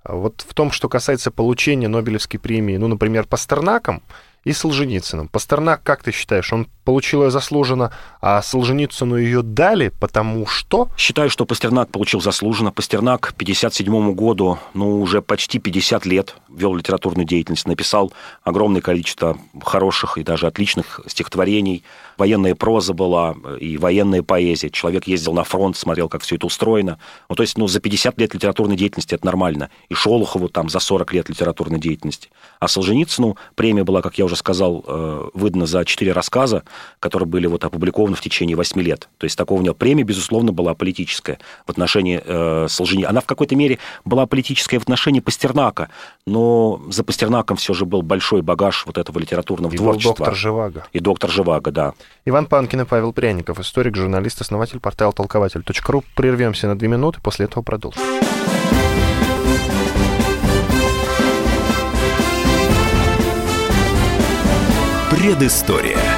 А 0.05 0.15
вот 0.15 0.45
в 0.49 0.55
том, 0.55 0.71
что 0.71 0.89
касается 0.89 1.31
получения 1.31 1.89
Нобелевской 1.89 2.39
премии, 2.39 2.77
ну, 2.77 2.87
например, 2.87 3.27
Пастернаком, 3.27 4.03
и 4.45 4.53
Солженицыным. 4.53 5.29
Пастернак, 5.29 5.83
как 5.83 6.03
ты 6.03 6.13
считаешь, 6.13 6.53
он 6.53 6.69
получил 6.89 7.23
ее 7.23 7.31
заслуженно, 7.31 7.93
а 8.23 8.41
Солженицыну 8.41 9.19
ее 9.19 9.43
дали, 9.43 9.91
потому 10.01 10.47
что... 10.47 10.89
Считаю, 10.97 11.29
что 11.29 11.45
Пастернак 11.45 11.91
получил 11.91 12.23
заслуженно. 12.23 12.73
Пастернак 12.73 13.21
к 13.21 13.33
1957 13.33 14.15
году, 14.15 14.59
ну, 14.73 15.03
уже 15.03 15.21
почти 15.21 15.59
50 15.59 16.07
лет 16.07 16.35
вел 16.49 16.75
литературную 16.75 17.27
деятельность, 17.27 17.67
написал 17.67 18.11
огромное 18.43 18.81
количество 18.81 19.37
хороших 19.63 20.17
и 20.17 20.23
даже 20.23 20.47
отличных 20.47 21.01
стихотворений. 21.07 21.85
Военная 22.17 22.55
проза 22.55 22.95
была 22.95 23.37
и 23.61 23.77
военная 23.77 24.23
поэзия. 24.23 24.71
Человек 24.71 25.07
ездил 25.07 25.35
на 25.35 25.45
фронт, 25.45 25.77
смотрел, 25.77 26.09
как 26.09 26.23
все 26.23 26.37
это 26.37 26.47
устроено. 26.47 26.99
Ну, 27.29 27.37
то 27.37 27.43
есть, 27.43 27.59
ну, 27.59 27.69
за 27.69 27.81
50 27.81 28.19
лет 28.19 28.33
литературной 28.33 28.77
деятельности 28.77 29.15
это 29.15 29.27
нормально. 29.27 29.69
И 29.91 29.95
Шолохову 29.95 30.49
там 30.49 30.71
за 30.71 30.79
40 30.79 31.13
лет 31.13 31.29
литературной 31.29 31.79
деятельности. 31.79 32.31
А 32.61 32.67
Солженицыну 32.67 33.37
премия 33.57 33.85
была, 33.85 34.01
как 34.01 34.17
я 34.17 34.25
уже 34.25 34.37
сказал, 34.37 34.83
э, 34.87 35.29
выдана 35.35 35.67
за 35.67 35.85
4 35.85 36.13
рассказа, 36.13 36.65
которые 37.01 37.29
были 37.29 37.47
вот 37.47 37.65
опубликованы 37.65 38.17
в 38.17 38.21
течение 38.21 38.57
8 38.57 38.81
лет. 38.81 39.09
То 39.19 39.25
есть 39.25 39.37
такого 39.37 39.59
у 39.59 39.63
него 39.63 39.75
премия, 39.75 40.03
безусловно, 40.05 40.53
была 40.53 40.75
политическая 40.75 41.39
в 41.67 41.71
отношении 41.71 42.21
э, 42.25 42.67
Солженицына. 42.69 43.11
Она 43.11 43.21
в 43.21 43.27
какой-то 43.27 43.57
мере 43.57 43.79
была 44.05 44.27
политическая 44.27 44.79
в 44.79 44.83
отношении 44.83 45.21
Пастернака, 45.21 45.89
но 46.27 46.81
за 46.91 47.05
Пастернаком 47.05 47.57
все 47.57 47.75
же 47.75 47.85
был 47.85 48.03
большой 48.03 48.43
багаж 48.43 48.85
вот 48.87 48.99
этого 48.99 49.19
литературного 49.19 49.73
и 49.73 49.77
творчества. 49.77 50.17
доктор 50.17 50.35
Живаго. 50.35 50.85
И 50.93 51.01
доктор 51.01 51.31
Живаго, 51.31 51.71
да. 51.71 51.95
Иван 52.25 52.47
Панкин 52.47 52.83
и 52.83 52.85
Павел 52.85 53.13
Пряников, 53.13 53.61
историк, 53.61 53.97
журналист, 53.97 54.41
основатель 54.41 54.81
портала 54.81 55.13
толкователь.ру. 55.13 56.05
Прервемся 56.15 56.67
на 56.67 56.79
две 56.79 56.89
минуты, 56.89 57.21
после 57.23 57.47
этого 57.47 57.63
продолжим. 57.63 58.03
Предыстория. 65.11 66.18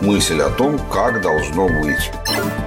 мысль 0.00 0.40
о 0.40 0.50
том, 0.50 0.78
как 0.90 1.22
должно 1.22 1.68
быть. 1.68 2.10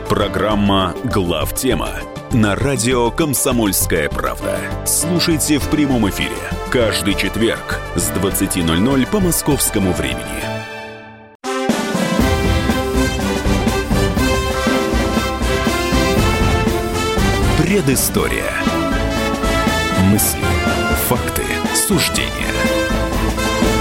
Программа 0.07 0.93
«Главтема» 1.03 1.89
на 2.31 2.55
радио 2.55 3.11
«Комсомольская 3.11 4.09
правда». 4.09 4.57
Слушайте 4.85 5.59
в 5.59 5.67
прямом 5.69 6.09
эфире 6.09 6.35
каждый 6.71 7.15
четверг 7.15 7.79
с 7.95 8.11
20.00 8.11 9.07
по 9.07 9.19
московскому 9.19 9.93
времени. 9.93 10.23
Предыстория. 17.57 18.51
Мысли, 20.11 20.39
факты, 21.07 21.43
суждения. 21.75 22.29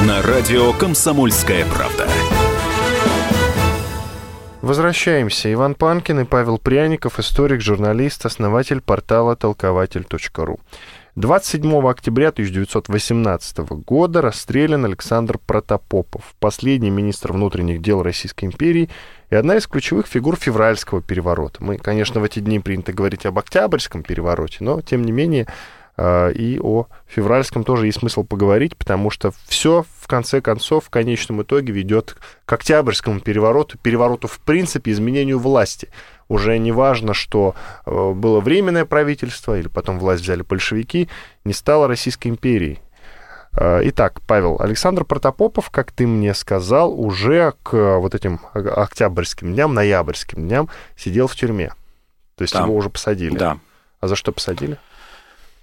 На 0.07 0.23
радио 0.23 0.73
«Комсомольская 0.73 1.65
правда». 1.67 2.07
Возвращаемся. 4.69 5.51
Иван 5.51 5.75
Панкин 5.75 6.21
и 6.21 6.25
Павел 6.25 6.59
Пряников, 6.59 7.19
историк, 7.19 7.63
журналист, 7.63 8.27
основатель 8.27 8.83
портала 8.83 9.35
толкователь.ру. 9.35 10.61
27 11.15 11.89
октября 11.89 12.29
1918 12.29 13.59
года 13.87 14.21
расстрелян 14.21 14.85
Александр 14.85 15.39
Протопопов, 15.39 16.35
последний 16.39 16.91
министр 16.91 17.33
внутренних 17.33 17.81
дел 17.81 18.03
Российской 18.03 18.45
империи 18.45 18.91
и 19.31 19.37
одна 19.37 19.57
из 19.57 19.67
ключевых 19.67 20.07
фигур 20.07 20.37
февральского 20.37 21.01
переворота. 21.01 21.65
Мы, 21.65 21.79
конечно, 21.79 22.21
в 22.21 22.25
эти 22.25 22.41
дни 22.41 22.61
принято 22.61 22.93
говорить 22.93 23.25
об 23.25 23.39
Октябрьском 23.39 24.03
перевороте, 24.03 24.59
но, 24.61 24.83
тем 24.83 25.03
не 25.03 25.13
менее, 25.13 25.47
и 25.99 26.61
о 26.63 26.87
февральском 27.07 27.65
тоже 27.65 27.87
есть 27.87 27.99
смысл 27.99 28.23
поговорить, 28.23 28.77
потому 28.77 29.11
что 29.11 29.33
все, 29.47 29.85
в 30.01 30.07
конце 30.07 30.41
концов, 30.41 30.85
в 30.85 30.91
конечном 30.91 31.43
итоге 31.43 31.73
ведет 31.73 32.17
к 32.45 32.53
Октябрьскому 32.53 33.21
перевороту, 33.21 33.79
перевороту, 33.79 34.29
в 34.29 34.39
принципе, 34.41 34.93
изменению 34.93 35.39
власти 35.39 35.89
уже 36.29 36.59
не 36.59 36.73
важно, 36.73 37.15
что 37.15 37.55
э, 37.87 38.13
было 38.13 38.41
временное 38.41 38.85
правительство, 38.85 39.59
или 39.59 39.69
потом 39.69 39.99
власть 39.99 40.23
взяли 40.23 40.43
большевики, 40.43 41.09
не 41.45 41.53
стало 41.53 41.89
Российской 41.89 42.29
империей. 42.29 42.81
Э, 43.53 43.81
итак, 43.85 44.21
Павел, 44.27 44.59
Александр 44.61 45.05
Протопопов, 45.05 45.71
как 45.71 45.91
ты 45.91 46.07
мне 46.07 46.35
сказал, 46.35 46.99
уже 46.99 47.55
к 47.63 47.99
вот 47.99 48.15
этим 48.15 48.41
октябрьским 48.53 49.53
дням, 49.53 49.75
ноябрьским 49.75 50.47
дням 50.47 50.69
сидел 50.97 51.27
в 51.27 51.35
тюрьме. 51.35 51.73
То 52.37 52.43
есть 52.43 52.55
да. 52.55 52.63
его 52.63 52.75
уже 52.75 52.91
посадили. 52.91 53.37
Да. 53.37 53.59
А 54.01 54.07
за 54.07 54.15
что 54.15 54.31
посадили? 54.31 54.79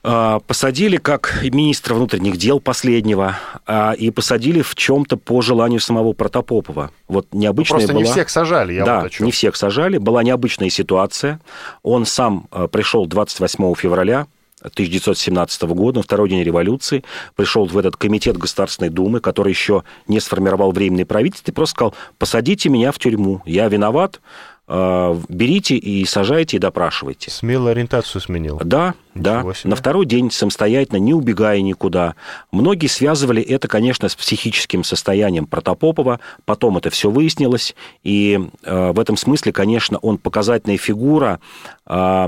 А, 0.07 0.39
посадили 0.39 0.97
как 0.97 1.39
министра 1.43 1.95
внутренних 1.95 2.37
дел 2.37 2.59
последнего, 2.59 3.37
а, 3.65 3.93
и 3.93 4.11
посадили 4.11 4.61
в 4.61 4.75
чем-то 4.75 5.17
по 5.17 5.41
желанию 5.41 5.79
самого 5.79 6.13
Протопопова. 6.13 6.91
Вот 7.07 7.27
необычная 7.31 7.79
ну, 7.79 7.87
Просто 7.87 7.93
была... 7.93 8.03
не 8.05 8.11
всех 8.11 8.29
сажали, 8.29 8.73
я 8.73 8.85
да, 8.85 8.97
вот 8.97 9.05
о 9.07 9.09
чем. 9.09 9.25
не 9.25 9.31
всех 9.31 9.55
сажали. 9.55 9.97
Была 9.97 10.21
необычная 10.21 10.69
ситуация. 10.69 11.41
Он 11.81 12.05
сам 12.05 12.47
а, 12.51 12.67
пришел 12.67 13.07
28 13.07 13.73
февраля 13.73 14.27
1917 14.59 15.63
года, 15.63 15.99
на 15.99 16.03
второй 16.03 16.29
день 16.29 16.43
революции, 16.43 17.03
пришел 17.35 17.65
в 17.65 17.77
этот 17.77 17.97
комитет 17.97 18.37
Государственной 18.37 18.89
Думы, 18.89 19.19
который 19.19 19.49
еще 19.49 19.83
не 20.07 20.19
сформировал 20.19 20.71
временное 20.71 21.05
правительство, 21.05 21.51
и 21.51 21.53
просто 21.53 21.75
сказал, 21.75 21.95
посадите 22.17 22.69
меня 22.69 22.91
в 22.91 22.99
тюрьму, 22.99 23.41
я 23.45 23.67
виноват, 23.67 24.21
берите 24.67 25.75
и 25.75 26.05
сажайте 26.05 26.57
и 26.57 26.59
допрашивайте. 26.59 27.29
Смело 27.29 27.69
ориентацию 27.71 28.21
сменил. 28.21 28.59
Да, 28.63 28.95
Ничего 29.13 29.49
да. 29.49 29.53
Себе. 29.53 29.69
На 29.69 29.75
второй 29.75 30.05
день 30.05 30.31
самостоятельно, 30.31 30.97
не 30.97 31.13
убегая 31.13 31.61
никуда. 31.61 32.15
Многие 32.51 32.87
связывали 32.87 33.41
это, 33.41 33.67
конечно, 33.67 34.09
с 34.09 34.15
психическим 34.15 34.83
состоянием 34.83 35.45
Протопопова. 35.45 36.19
Потом 36.45 36.77
это 36.77 36.89
все 36.89 37.09
выяснилось. 37.11 37.75
И 38.03 38.49
э, 38.63 38.91
в 38.91 38.99
этом 38.99 39.17
смысле, 39.17 39.53
конечно, 39.53 39.99
он 39.99 40.17
показательная 40.17 40.77
фигура, 40.77 41.39
э, 41.87 42.27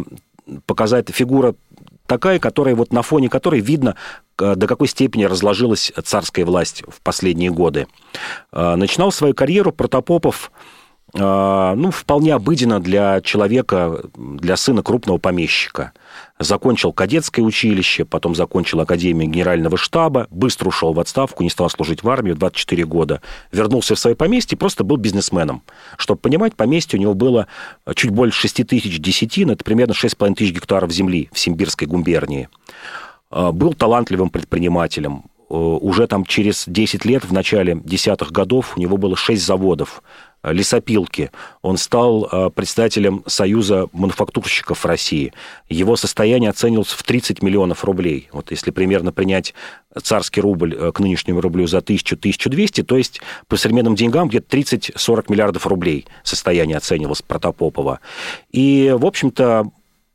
показательная 0.66 1.16
фигура 1.16 1.56
такая, 2.08 2.40
которая 2.40 2.74
вот 2.74 2.92
на 2.92 3.04
фоне 3.04 3.30
которой 3.30 3.60
видно, 3.60 3.96
э, 4.40 4.56
до 4.56 4.66
какой 4.66 4.88
степени 4.88 5.26
разложилась 5.26 5.92
царская 6.04 6.46
власть 6.46 6.84
в 6.88 7.02
последние 7.02 7.52
годы. 7.52 7.88
Э, 8.52 8.76
начинал 8.76 9.12
свою 9.12 9.34
карьеру 9.34 9.72
Протопопов 9.72 10.52
ну, 11.14 11.92
вполне 11.92 12.34
обыденно 12.34 12.82
для 12.82 13.22
человека, 13.22 14.02
для 14.16 14.58
сына 14.58 14.84
крупного 14.84 15.18
помещика. 15.18 15.94
Закончил 16.38 16.92
кадетское 16.92 17.44
училище, 17.44 18.04
потом 18.04 18.36
закончил 18.36 18.82
Академию 18.82 19.32
Генерального 19.32 19.78
штаба, 19.78 20.28
быстро 20.30 20.68
ушел 20.68 20.94
в 20.94 21.00
отставку, 21.00 21.44
не 21.44 21.50
стал 21.50 21.70
служить 21.70 22.04
в 22.04 22.10
армии 22.10 22.34
в 22.34 22.38
24 22.38 22.86
года, 22.86 23.22
вернулся 23.52 23.96
в 23.96 24.00
свое 24.00 24.16
поместье, 24.16 24.58
просто 24.58 24.84
был 24.84 24.98
бизнесменом. 24.98 25.64
Чтобы 25.98 26.20
понимать, 26.20 26.56
поместье 26.56 27.00
у 27.00 27.02
него 27.02 27.14
было 27.14 27.48
чуть 27.96 28.12
больше 28.12 28.42
6 28.42 28.68
тысяч 28.68 29.00
десятин, 29.00 29.52
это 29.52 29.64
примерно 29.64 29.94
6,5 29.94 30.36
тысяч 30.36 30.54
гектаров 30.54 30.92
земли 30.92 31.30
в 31.32 31.40
Симбирской 31.40 31.88
губернии. 31.88 32.50
А, 33.32 33.52
был 33.54 33.74
талантливым 33.74 34.30
предпринимателем, 34.30 35.24
уже 35.50 36.08
там 36.08 36.26
через 36.26 36.66
10 36.68 37.06
лет, 37.06 37.24
в 37.24 37.32
начале 37.32 37.80
десятых 37.84 38.32
годов, 38.32 38.74
у 38.76 38.80
него 38.80 38.98
было 38.98 39.16
6 39.16 39.42
заводов. 39.42 40.04
Э, 40.44 40.54
лесопилки. 40.54 41.32
Он 41.62 41.78
стал 41.78 42.28
э, 42.32 42.50
председателем 42.50 43.24
Союза 43.26 43.88
мануфактурщиков 43.92 44.86
России. 44.86 45.34
Его 45.70 45.96
состояние 45.96 46.50
оценивалось 46.50 46.90
в 46.90 47.04
30 47.04 47.42
миллионов 47.42 47.84
рублей. 47.84 48.30
Вот 48.32 48.52
если 48.52 48.72
примерно 48.72 49.12
принять 49.12 49.54
царский 50.02 50.42
рубль 50.42 50.76
э, 50.76 50.92
к 50.92 51.00
нынешнему 51.00 51.42
рублю 51.42 51.68
за 51.68 51.80
1000-1200, 51.80 52.84
то 52.84 52.98
есть 52.98 53.22
по 53.48 53.58
современным 53.58 53.96
деньгам 53.96 54.30
где-то 54.30 54.58
30-40 54.58 55.26
миллиардов 55.30 55.66
рублей 55.66 56.06
состояние 56.24 56.78
оценивалось 56.78 57.22
Протопопова. 57.22 58.00
И, 58.52 58.94
в 58.96 59.06
общем-то, 59.06 59.72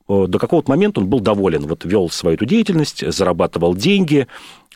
до 0.08 0.38
какого-то 0.38 0.70
момента 0.70 1.00
он 1.00 1.06
был 1.06 1.20
доволен. 1.20 1.66
Вот 1.66 1.84
вел 1.84 2.10
свою 2.10 2.36
эту 2.36 2.44
деятельность, 2.44 3.04
зарабатывал 3.12 3.74
деньги, 3.74 4.26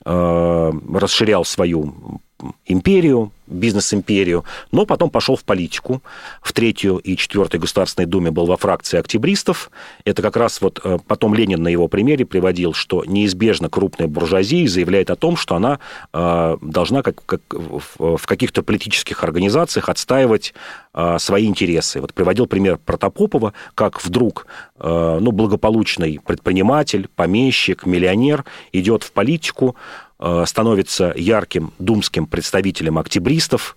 расширял 0.04 1.44
свою 1.44 2.20
империю, 2.66 3.32
бизнес-империю, 3.46 4.44
но 4.72 4.86
потом 4.86 5.10
пошел 5.10 5.36
в 5.36 5.44
политику. 5.44 6.02
В 6.42 6.52
третью 6.52 6.98
и 6.98 7.16
четвертой 7.16 7.60
Государственной 7.60 8.06
Думе 8.06 8.30
был 8.30 8.46
во 8.46 8.56
фракции 8.56 8.98
октябристов. 8.98 9.70
Это 10.04 10.22
как 10.22 10.36
раз 10.36 10.60
вот 10.60 10.80
э, 10.82 10.98
потом 11.06 11.34
Ленин 11.34 11.62
на 11.62 11.68
его 11.68 11.88
примере 11.88 12.24
приводил, 12.24 12.72
что 12.72 13.04
неизбежно 13.06 13.68
крупная 13.68 14.08
буржуазия 14.08 14.68
заявляет 14.68 15.10
о 15.10 15.16
том, 15.16 15.36
что 15.36 15.54
она 15.54 15.78
э, 16.12 16.56
должна 16.60 17.02
как, 17.02 17.24
как 17.24 17.40
в 17.50 18.26
каких-то 18.26 18.62
политических 18.62 19.22
организациях 19.22 19.88
отстаивать 19.88 20.52
э, 20.92 21.16
свои 21.18 21.46
интересы. 21.46 22.00
Вот 22.00 22.14
приводил 22.14 22.46
пример 22.46 22.78
Протопопова, 22.84 23.52
как 23.74 24.04
вдруг 24.04 24.46
ну, 24.78 25.32
благополучный 25.32 26.20
предприниматель, 26.24 27.08
помещик, 27.16 27.86
миллионер 27.86 28.44
идет 28.72 29.04
в 29.04 29.12
политику, 29.12 29.74
становится 30.18 31.12
ярким 31.16 31.72
думским 31.78 32.26
представителем 32.26 32.98
октябристов. 32.98 33.76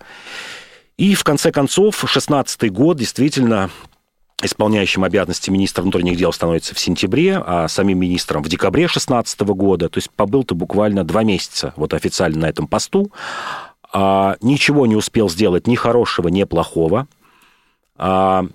И 0.98 1.14
в 1.16 1.24
конце 1.24 1.52
концов, 1.52 2.04
16 2.06 2.72
год 2.72 2.98
действительно 2.98 3.70
исполняющим 4.42 5.04
обязанности 5.04 5.50
министра 5.50 5.82
внутренних 5.82 6.18
дел 6.18 6.32
становится 6.32 6.74
в 6.74 6.80
сентябре, 6.80 7.42
а 7.46 7.68
самим 7.68 8.00
министром 8.00 8.44
в 8.44 8.50
декабре 8.50 8.88
16 8.88 9.40
года. 9.42 9.90
То 9.90 9.98
есть 9.98 10.10
побыл 10.12 10.44
ты 10.44 10.56
буквально 10.56 11.04
два 11.04 11.24
месяца 11.24 11.74
вот 11.76 11.94
официально 11.94 12.40
на 12.40 12.50
этом 12.50 12.68
посту. 12.68 13.12
А, 13.92 14.38
ничего 14.42 14.86
не 14.86 14.96
успел 14.96 15.30
сделать 15.30 15.68
ни 15.68 15.76
хорошего, 15.76 16.28
ни 16.30 16.44
плохого. 16.44 17.08
А, 17.98 18.46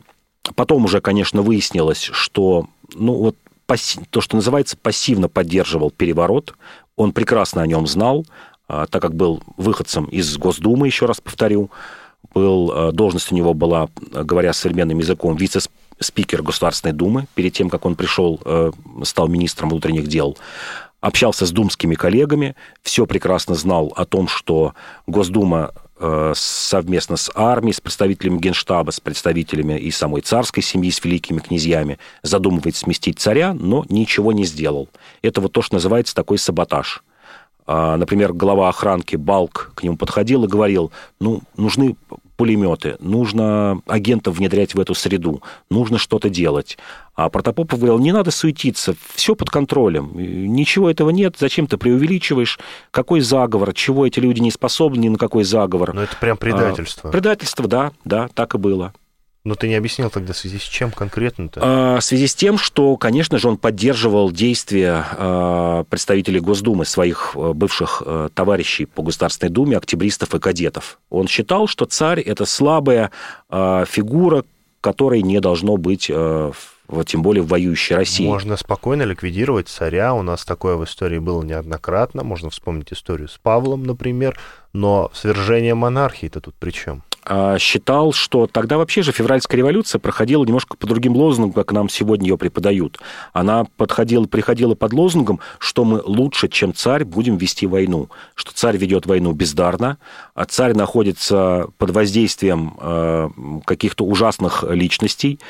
потом 0.55 0.85
уже, 0.85 1.01
конечно, 1.01 1.43
выяснилось, 1.43 2.11
что 2.13 2.69
ну, 2.95 3.15
вот 3.15 3.37
то, 4.11 4.21
что 4.21 4.37
называется, 4.37 4.77
пассивно 4.77 5.29
поддерживал 5.29 5.91
переворот. 5.91 6.55
Он 6.97 7.13
прекрасно 7.13 7.63
о 7.63 7.67
нем 7.67 7.87
знал, 7.87 8.25
а, 8.69 8.87
так 8.87 9.03
как 9.03 9.15
был 9.15 9.43
выходцем 9.57 10.07
из 10.07 10.37
Госдумы, 10.37 10.87
еще 10.87 11.07
раз 11.07 11.21
повторю. 11.21 11.71
Был, 12.35 12.73
а, 12.75 12.93
должность 12.93 13.33
у 13.33 13.35
него 13.35 13.55
была, 13.55 13.89
говоря 14.13 14.53
современным 14.53 14.99
языком, 14.99 15.37
вице-спикер 15.37 16.43
Государственной 16.43 16.93
Думы. 16.93 17.27
Перед 17.35 17.53
тем, 17.53 17.69
как 17.69 17.85
он 17.85 17.97
пришел, 17.97 18.41
а, 18.45 18.71
стал 19.03 19.29
министром 19.29 19.71
внутренних 19.71 20.07
дел 20.07 20.37
общался 21.01 21.45
с 21.45 21.51
думскими 21.51 21.97
коллегами, 21.97 22.57
все 22.81 23.05
прекрасно 23.05 23.55
знал 23.55 23.93
о 23.95 24.07
том, 24.07 24.27
что 24.27 24.73
Госдума 25.07 25.71
Э, 25.75 25.84
совместно 26.35 27.17
с 27.17 27.31
армией, 27.35 27.75
с 27.75 27.81
представителями 27.81 28.39
Генштаба, 28.39 28.91
с 28.91 29.01
представителями 29.01 29.79
и 29.79 29.91
самой 29.91 30.23
царской 30.23 30.63
семьи, 30.63 30.91
с 30.91 31.05
великими 31.05 31.39
князьями, 31.39 31.99
задумывает 32.23 32.77
сместить 32.77 33.19
царя, 33.19 33.55
но 33.55 33.85
ничего 33.89 34.33
не 34.33 34.45
сделал. 34.45 34.89
Это 35.23 35.41
вот 35.41 35.53
то, 35.53 35.63
что 35.63 35.77
называется 35.77 36.15
такой 36.15 36.39
саботаж. 36.39 37.03
А, 37.67 37.97
например, 37.97 38.33
глава 38.33 38.69
охранки 38.69 39.17
Балк 39.17 39.73
к 39.75 39.83
нему 39.83 39.97
подходил 39.97 40.45
и 40.45 40.49
говорил, 40.49 40.93
ну, 41.21 41.43
нужны 41.57 41.97
пулеметы, 42.37 42.97
нужно 43.01 43.81
агентов 43.87 44.37
внедрять 44.37 44.75
в 44.75 44.81
эту 44.81 44.95
среду, 44.95 45.43
нужно 45.71 45.99
что-то 45.99 46.29
делать. 46.29 46.79
А 47.15 47.29
Протопопов 47.29 47.79
говорил, 47.79 47.99
не 47.99 48.13
надо 48.13 48.31
суетиться, 48.31 48.95
все 49.15 49.37
под 49.37 49.51
контролем, 49.51 50.13
ничего 50.15 50.91
этого 50.91 51.11
нет, 51.11 51.37
зачем 51.39 51.67
ты 51.67 51.77
преувеличиваешь, 51.77 52.59
какой 52.91 53.21
заговор, 53.21 53.73
чего 53.73 54.07
эти 54.07 54.19
люди 54.19 54.41
не 54.41 54.51
способны 54.51 55.01
ни 55.01 55.09
на 55.09 55.19
какой 55.19 55.45
заговор. 55.45 55.95
Но 55.95 56.03
это 56.03 56.17
прям 56.17 56.37
предательство. 56.37 57.11
А, 57.11 57.13
предательство, 57.13 57.69
да, 57.69 57.93
да, 58.05 58.29
так 58.35 58.55
и 58.55 58.59
было. 58.59 58.93
Но 59.45 59.57
ты 59.57 59.69
не 59.69 59.75
объяснил 59.75 60.09
тогда, 60.09 60.33
в 60.33 60.39
связи 60.39 60.59
с 60.59 60.63
чем 60.63 60.91
конкретно-то? 60.91 61.61
А, 61.63 62.01
в 62.01 62.05
связи 62.05 62.27
с 62.27 62.35
тем, 62.35 62.57
что, 62.57 62.97
конечно 62.97 63.37
же, 63.37 63.49
он 63.49 63.59
поддерживал 63.59 64.31
действия 64.31 65.05
а, 65.19 65.85
представителей 65.85 66.41
Госдумы, 66.41 66.87
своих 66.87 67.33
а, 67.35 67.53
бывших 67.53 68.03
товарищей 68.33 68.87
по 68.87 69.03
Государственной 69.03 69.51
Думе, 69.51 69.77
октябристов 69.77 70.35
и 70.35 70.39
кадетов. 70.39 70.99
Он 71.11 71.29
считал, 71.29 71.67
что 71.67 71.85
царь– 71.85 72.21
это 72.23 72.47
слабая 72.47 73.11
фигура, 73.51 74.45
которой 74.81 75.23
не 75.23 75.41
должно 75.41 75.77
быть 75.77 76.11
вот, 76.11 77.07
тем 77.07 77.23
более 77.23 77.43
в 77.43 77.49
воюющей 77.49 77.97
России. 77.97 78.27
Можно 78.27 78.57
спокойно 78.57 79.03
ликвидировать 79.03 79.69
царя. 79.69 80.15
У 80.15 80.23
нас 80.23 80.45
такое 80.45 80.77
в 80.77 80.85
истории 80.85 81.19
было 81.19 81.43
неоднократно. 81.43 82.25
Можно 82.25 82.51
вспомнить 82.51 82.93
историю 82.93 83.29
с 83.29 83.39
Павлом, 83.39 83.85
например. 83.85 84.39
Но 84.73 85.11
свержение 85.15 85.75
монархии-то 85.75 86.41
тут 86.41 86.55
при 86.55 86.71
чем? 86.71 87.03
А, 87.27 87.59
считал, 87.59 88.13
что 88.13 88.47
тогда 88.47 88.77
вообще 88.77 89.03
же 89.03 89.13
февральская 89.13 89.57
революция 89.57 89.99
проходила 89.99 90.45
немножко 90.45 90.77
по 90.77 90.87
другим 90.87 91.17
лозунгам, 91.17 91.53
как 91.53 91.73
нам 91.73 91.89
сегодня 91.89 92.29
ее 92.29 92.37
преподают. 92.37 92.99
Она 93.33 93.65
подходила, 93.77 94.27
приходила 94.27 94.75
под 94.75 94.93
лозунгом, 94.93 95.41
что 95.59 95.85
мы 95.85 96.03
лучше, 96.05 96.49
чем 96.49 96.75
царь, 96.75 97.05
будем 97.05 97.37
вести 97.39 97.67
войну. 97.67 98.11
Что 98.35 98.53
царь 98.53 98.77
ведет 98.77 99.07
войну 99.07 99.33
бездарно, 99.33 99.97
а 100.35 100.45
царь 100.45 100.75
находится 100.75 101.69
под 101.79 101.91
воздействием 101.91 102.77
э, 102.79 103.31
каких-то 103.65 104.05
ужасных 104.05 104.65
личностей, 104.69 105.41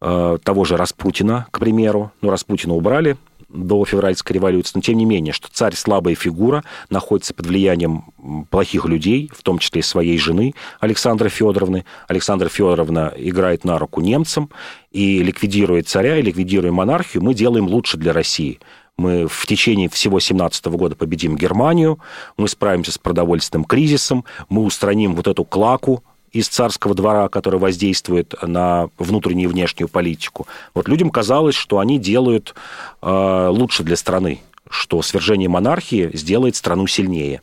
э, 0.00 0.38
того 0.42 0.64
же 0.64 0.78
Распутина, 0.78 1.46
к 1.50 1.58
примеру. 1.58 2.12
Ну, 2.22 2.30
Распутина 2.30 2.74
убрали, 2.74 3.18
до 3.54 3.84
февральской 3.84 4.34
революции, 4.34 4.72
но 4.74 4.80
тем 4.82 4.98
не 4.98 5.04
менее, 5.04 5.32
что 5.32 5.48
царь 5.50 5.74
слабая 5.74 6.14
фигура, 6.14 6.64
находится 6.90 7.32
под 7.32 7.46
влиянием 7.46 8.04
плохих 8.50 8.84
людей, 8.86 9.30
в 9.34 9.42
том 9.42 9.58
числе 9.58 9.80
и 9.80 9.82
своей 9.82 10.18
жены 10.18 10.54
Александры 10.80 11.28
Федоровны. 11.28 11.84
Александра 12.08 12.48
Федоровна 12.48 13.12
играет 13.16 13.64
на 13.64 13.78
руку 13.78 14.00
немцам, 14.00 14.50
и 14.90 15.22
ликвидируя 15.22 15.82
царя, 15.82 16.18
и 16.18 16.22
ликвидируя 16.22 16.72
монархию, 16.72 17.22
мы 17.22 17.34
делаем 17.34 17.66
лучше 17.66 17.96
для 17.96 18.12
России. 18.12 18.58
Мы 18.96 19.26
в 19.26 19.46
течение 19.46 19.88
всего 19.88 20.20
17 20.20 20.66
года 20.66 20.94
победим 20.94 21.36
Германию, 21.36 21.98
мы 22.36 22.48
справимся 22.48 22.92
с 22.92 22.98
продовольственным 22.98 23.64
кризисом, 23.64 24.24
мы 24.48 24.62
устраним 24.62 25.16
вот 25.16 25.26
эту 25.26 25.44
клаку, 25.44 26.04
из 26.34 26.48
царского 26.48 26.94
двора, 26.94 27.28
который 27.28 27.58
воздействует 27.58 28.34
на 28.42 28.90
внутреннюю 28.98 29.48
и 29.48 29.52
внешнюю 29.52 29.88
политику. 29.88 30.46
Вот 30.74 30.88
людям 30.88 31.10
казалось, 31.10 31.54
что 31.54 31.78
они 31.78 31.98
делают 31.98 32.54
э, 33.00 33.48
лучше 33.50 33.84
для 33.84 33.96
страны, 33.96 34.42
что 34.68 35.00
свержение 35.00 35.48
монархии 35.48 36.10
сделает 36.12 36.56
страну 36.56 36.86
сильнее. 36.88 37.40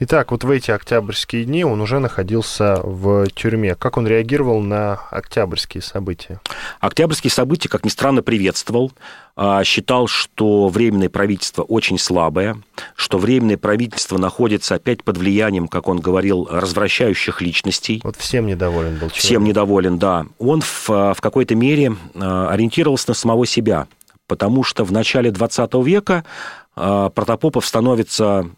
Итак, 0.00 0.30
вот 0.30 0.44
в 0.44 0.50
эти 0.50 0.70
октябрьские 0.70 1.44
дни 1.44 1.64
он 1.64 1.80
уже 1.80 1.98
находился 1.98 2.80
в 2.82 3.26
тюрьме. 3.28 3.74
Как 3.74 3.96
он 3.96 4.06
реагировал 4.06 4.60
на 4.60 4.94
октябрьские 5.10 5.82
события? 5.82 6.40
Октябрьские 6.80 7.30
события, 7.30 7.68
как 7.68 7.84
ни 7.84 7.88
странно, 7.88 8.22
приветствовал. 8.22 8.92
А, 9.40 9.62
считал, 9.62 10.08
что 10.08 10.68
временное 10.68 11.08
правительство 11.08 11.62
очень 11.62 11.98
слабое, 11.98 12.60
что 12.96 13.18
временное 13.18 13.56
правительство 13.56 14.18
находится 14.18 14.74
опять 14.74 15.04
под 15.04 15.16
влиянием, 15.16 15.68
как 15.68 15.86
он 15.86 16.00
говорил, 16.00 16.48
развращающих 16.50 17.40
личностей. 17.40 18.00
Вот 18.02 18.16
всем 18.16 18.46
недоволен 18.46 18.94
был. 18.94 19.10
Человек. 19.10 19.14
Всем 19.14 19.44
недоволен, 19.44 19.98
да. 19.98 20.26
Он 20.38 20.60
в, 20.60 20.88
в 20.88 21.18
какой-то 21.20 21.54
мере 21.54 21.94
а, 22.16 22.50
ориентировался 22.50 23.10
на 23.10 23.14
самого 23.14 23.46
себя, 23.46 23.86
потому 24.26 24.64
что 24.64 24.84
в 24.84 24.90
начале 24.90 25.30
20 25.30 25.74
века 25.84 26.24
а, 26.24 26.67
Протопопов 26.78 27.66
становится, 27.66 28.48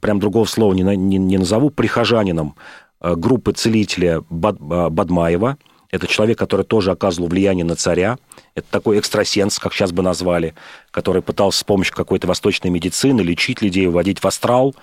прям 0.00 0.18
другого 0.18 0.46
слова 0.46 0.72
не, 0.72 0.82
не, 0.82 1.18
не 1.18 1.38
назову, 1.38 1.70
прихожанином 1.70 2.54
а, 3.00 3.14
группы 3.14 3.52
целителя 3.52 4.22
Бад, 4.30 4.56
а, 4.70 4.90
Бадмаева. 4.90 5.58
Это 5.90 6.06
человек, 6.06 6.38
который 6.38 6.64
тоже 6.64 6.90
оказывал 6.90 7.28
влияние 7.28 7.64
на 7.64 7.76
царя. 7.76 8.18
Это 8.54 8.66
такой 8.70 8.98
экстрасенс, 8.98 9.58
как 9.58 9.72
сейчас 9.72 9.92
бы 9.92 10.02
назвали, 10.02 10.54
который 10.90 11.22
пытался 11.22 11.60
с 11.60 11.64
помощью 11.64 11.94
какой-то 11.94 12.26
восточной 12.26 12.70
медицины 12.70 13.20
лечить 13.20 13.62
людей, 13.62 13.86
вводить 13.86 14.20
в 14.20 14.26
астрал 14.26 14.74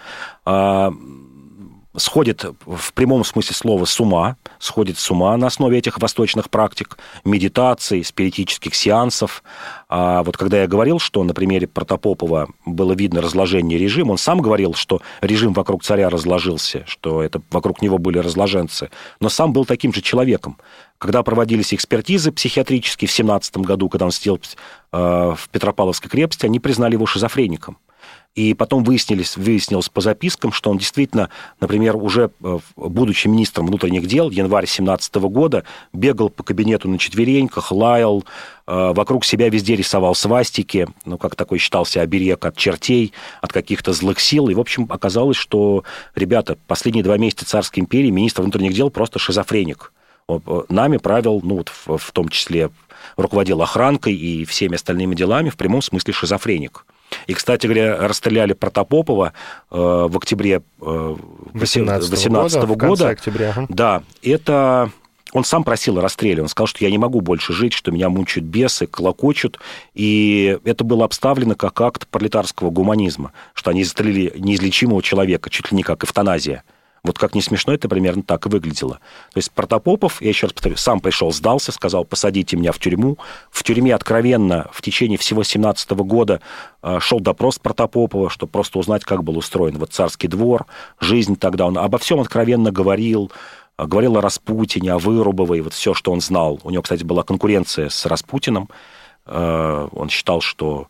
сходит 1.96 2.44
в 2.66 2.94
прямом 2.94 3.24
смысле 3.24 3.56
слова 3.56 3.86
с 3.86 4.00
ума, 4.00 4.38
сходит 4.60 4.98
с 4.98 5.12
ума 5.12 5.36
на 5.38 5.48
основе 5.48 5.78
этих 5.78 6.00
восточных 6.00 6.50
практик, 6.50 6.98
медитаций, 7.24 8.04
спиритических 8.04 8.74
сеансов. 8.74 9.44
А 9.89 10.24
вот 10.24 10.38
когда 10.38 10.62
я 10.62 10.68
говорил, 10.68 11.00
что 11.00 11.24
на 11.24 11.34
примере 11.34 11.68
Протопопова 11.68 12.50
было 12.66 12.94
видно 12.94 13.22
разложение 13.22 13.78
режима, 13.78 14.12
он 14.12 14.18
сам 14.18 14.41
говорил, 14.41 14.74
что 14.74 15.02
режим 15.22 15.54
вокруг 15.54 15.84
царя 15.84 16.10
разложился, 16.10 16.84
что 16.88 17.22
это 17.22 17.41
вокруг 17.52 17.82
него 17.82 17.98
были 17.98 18.18
разложенцы, 18.18 18.89
но 19.20 19.30
сам 19.30 19.54
был 19.54 19.66
таким 19.66 19.94
же 19.94 20.02
человеком. 20.02 20.58
Когда 20.98 21.22
проводились 21.22 21.74
экспертизы 21.74 22.32
психиатрические 22.32 23.10
в 23.10 23.12
17 23.12 23.58
году, 23.58 23.89
когда 23.89 24.06
он 24.06 24.12
сидел 24.12 24.39
э, 24.94 24.98
в 25.38 25.50
Петропавловской 25.50 26.10
крепости, 26.10 26.46
они 26.46 26.60
признали 26.60 26.94
его 26.94 27.06
шизофреником. 27.06 27.78
И 28.36 28.56
потом 28.56 28.84
выяснилось, 28.84 29.38
выяснилось 29.38 29.90
по 29.90 30.02
запискам, 30.02 30.52
что 30.52 30.72
он 30.72 30.80
действительно, 30.80 31.30
например, 31.60 31.96
уже 31.96 32.32
э, 32.44 32.60
будучи 32.76 33.28
министром 33.28 33.68
внутренних 33.68 34.08
дел, 34.08 34.32
январь 34.32 34.66
17 34.66 35.16
года, 35.16 35.66
бегал 35.94 36.30
по 36.30 36.42
кабинету 36.42 36.90
на 36.90 36.98
четвереньках, 36.98 37.72
лаял, 37.72 38.24
э, 38.66 38.94
вокруг 38.96 39.24
себя 39.24 39.50
везде 39.50 39.76
рисовал 39.76 40.16
свастики, 40.16 40.88
ну, 41.06 41.20
как 41.20 41.36
такой 41.36 41.60
считался 41.60 42.02
оберег 42.02 42.44
от 42.44 42.58
чертей, 42.58 43.14
от 43.42 43.54
каких-то 43.54 43.94
злых 43.94 44.20
сил. 44.20 44.50
И, 44.50 44.56
в 44.56 44.60
общем, 44.60 44.88
оказалось, 44.90 45.38
что, 45.38 45.84
ребята, 46.16 46.58
последние 46.66 47.04
два 47.04 47.18
месяца 47.18 47.46
царской 47.46 47.82
империи 47.82 48.10
министр 48.10 48.42
внутренних 48.42 48.74
дел 48.74 48.90
просто 48.90 49.20
шизофреник. 49.20 49.94
Нами 50.70 50.98
правил, 50.98 51.40
ну, 51.44 51.58
вот 51.58 51.70
в, 51.70 51.98
в 51.98 52.12
том 52.12 52.30
числе 52.30 52.72
руководил 53.16 53.62
охранкой 53.62 54.16
и 54.16 54.44
всеми 54.46 54.74
остальными 54.74 55.14
делами, 55.14 55.50
в 55.50 55.58
прямом 55.58 55.84
смысле 55.84 56.14
шизофреник. 56.14 56.86
И, 57.28 57.34
кстати 57.34 57.66
говоря, 57.68 58.07
расстреляли 58.07 58.53
Протопопова 58.53 59.34
э, 59.72 59.76
в 59.76 60.18
октябре 60.18 60.61
э, 60.82 61.16
18 61.53 62.09
18 62.09 62.64
года, 62.64 63.09
октября. 63.09 63.51
Ага. 63.51 63.66
Да, 63.70 64.03
это 64.22 64.91
он 65.34 65.43
сам 65.43 65.64
просил 65.64 65.97
о 65.97 66.01
расстреле. 66.01 66.43
Он 66.43 66.47
сказал, 66.47 66.68
что 66.68 66.84
я 66.86 66.91
не 66.91 66.99
могу 66.99 67.20
больше 67.22 67.53
жить, 67.53 67.74
что 67.74 67.91
меня 67.91 68.09
мучают 68.09 68.45
бесы, 68.45 68.86
колокочут. 68.86 69.59
И 69.95 70.59
это 70.64 70.84
было 70.84 71.05
обставлено 71.05 71.55
как 71.55 71.82
акт 71.82 72.07
пролетарского 72.07 72.70
гуманизма, 72.70 73.34
что 73.53 73.72
они 73.72 73.84
застрелили 73.84 74.32
неизлечимого 74.38 75.01
человека, 75.01 75.49
чуть 75.49 75.72
ли 75.72 75.78
не 75.78 75.84
как 75.84 76.03
эвтаназия. 76.03 76.64
Вот 77.04 77.20
как 77.20 77.36
не 77.36 77.41
смешно, 77.41 77.74
это 77.74 77.89
примерно 77.89 78.24
так 78.24 78.45
и 78.45 78.49
выглядело. 78.49 78.93
То 79.34 79.38
есть 79.38 79.51
Протопопов, 79.51 80.22
я 80.22 80.30
еще 80.30 80.45
раз 80.45 80.54
повторю, 80.54 80.78
сам 80.78 81.01
пришел, 81.01 81.34
сдался, 81.34 81.74
сказал, 81.74 82.06
посадите 82.06 82.56
меня 82.56 82.72
в 82.72 82.80
тюрьму. 82.80 83.18
В 83.51 83.62
тюрьме 83.64 83.93
откровенно 83.93 84.70
в 84.72 84.82
течение 84.82 85.18
всего 85.18 85.43
17 85.43 85.89
года 85.91 86.39
э, 86.82 86.99
шел 87.01 87.20
допрос 87.20 87.60
Протопопова, 87.60 88.30
чтобы 88.30 88.54
просто 88.54 88.80
узнать, 88.80 89.04
как 89.04 89.22
был 89.22 89.38
устроен 89.38 89.78
вот 89.78 89.91
царский 89.91 90.30
двор, 90.30 90.66
жизнь 91.01 91.36
тогда. 91.36 91.68
Он 91.68 91.78
обо 91.78 91.97
всем 91.97 92.22
откровенно 92.22 92.72
говорил, 92.72 93.34
э, 93.78 93.86
говорил 93.86 94.16
о 94.16 94.22
Распутине, 94.22 94.93
о 94.93 94.97
Вырубовой, 94.97 95.60
вот 95.60 95.74
все, 95.74 95.93
что 95.93 96.14
он 96.14 96.22
знал. 96.22 96.62
У 96.64 96.70
него, 96.70 96.84
кстати, 96.84 97.04
была 97.04 97.24
конкуренция 97.24 97.89
с 97.89 98.06
Распутиным. 98.06 98.70
Э, 99.26 99.89
Он 99.91 100.08
считал, 100.08 100.39
что 100.39 100.88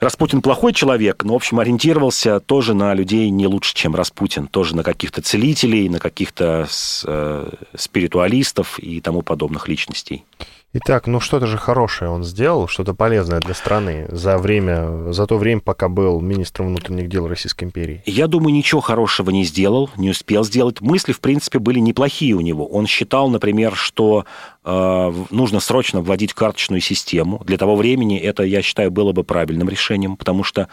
Распутин 0.00 0.42
плохой 0.42 0.72
человек, 0.72 1.24
но, 1.24 1.32
в 1.32 1.36
общем, 1.36 1.58
ориентировался 1.58 2.40
тоже 2.40 2.74
на 2.74 2.92
людей 2.94 3.30
не 3.30 3.46
лучше, 3.46 3.74
чем 3.74 3.94
Распутин. 3.94 4.46
Тоже 4.46 4.76
на 4.76 4.82
каких-то 4.82 5.22
целителей, 5.22 5.88
на 5.88 5.98
каких-то 5.98 6.68
э, 7.04 7.50
спиритуалистов 7.74 8.78
и 8.78 9.00
тому 9.00 9.22
подобных 9.22 9.68
личностей. 9.68 10.24
Итак, 10.72 11.06
ну 11.06 11.20
что-то 11.20 11.46
же 11.46 11.56
хорошее 11.56 12.10
он 12.10 12.22
сделал, 12.22 12.68
что-то 12.68 12.92
полезное 12.92 13.40
для 13.40 13.54
страны 13.54 14.06
за 14.10 14.36
время, 14.36 15.10
за 15.12 15.26
то 15.26 15.38
время, 15.38 15.62
пока 15.62 15.88
был 15.88 16.20
министром 16.20 16.66
внутренних 16.66 17.08
дел 17.08 17.26
Российской 17.26 17.64
империи. 17.64 18.02
Я 18.04 18.26
думаю, 18.26 18.52
ничего 18.52 18.82
хорошего 18.82 19.30
не 19.30 19.44
сделал, 19.44 19.88
не 19.96 20.10
успел 20.10 20.44
сделать. 20.44 20.82
Мысли, 20.82 21.12
в 21.12 21.20
принципе, 21.20 21.60
были 21.60 21.78
неплохие 21.78 22.34
у 22.34 22.40
него. 22.40 22.66
Он 22.66 22.86
считал, 22.86 23.30
например, 23.30 23.74
что 23.74 24.26
э, 24.64 25.12
нужно 25.30 25.60
срочно 25.60 26.02
вводить 26.02 26.34
карточную 26.34 26.80
систему. 26.80 27.42
Для 27.46 27.56
того 27.56 27.74
времени 27.76 28.18
это, 28.18 28.42
я 28.42 28.60
считаю, 28.60 28.90
было 28.90 29.12
бы 29.12 29.24
правильным 29.24 29.70
решением, 29.70 30.16
потому 30.16 30.44
что 30.44 30.68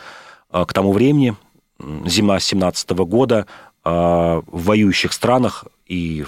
э, 0.51 0.65
к 0.67 0.73
тому 0.73 0.91
времени, 0.91 1.35
зима 2.05 2.39
17 2.41 2.89
года, 2.91 3.45
э, 3.85 3.89
в 3.89 4.43
воюющих 4.65 5.13
странах 5.13 5.65
и 5.87 6.25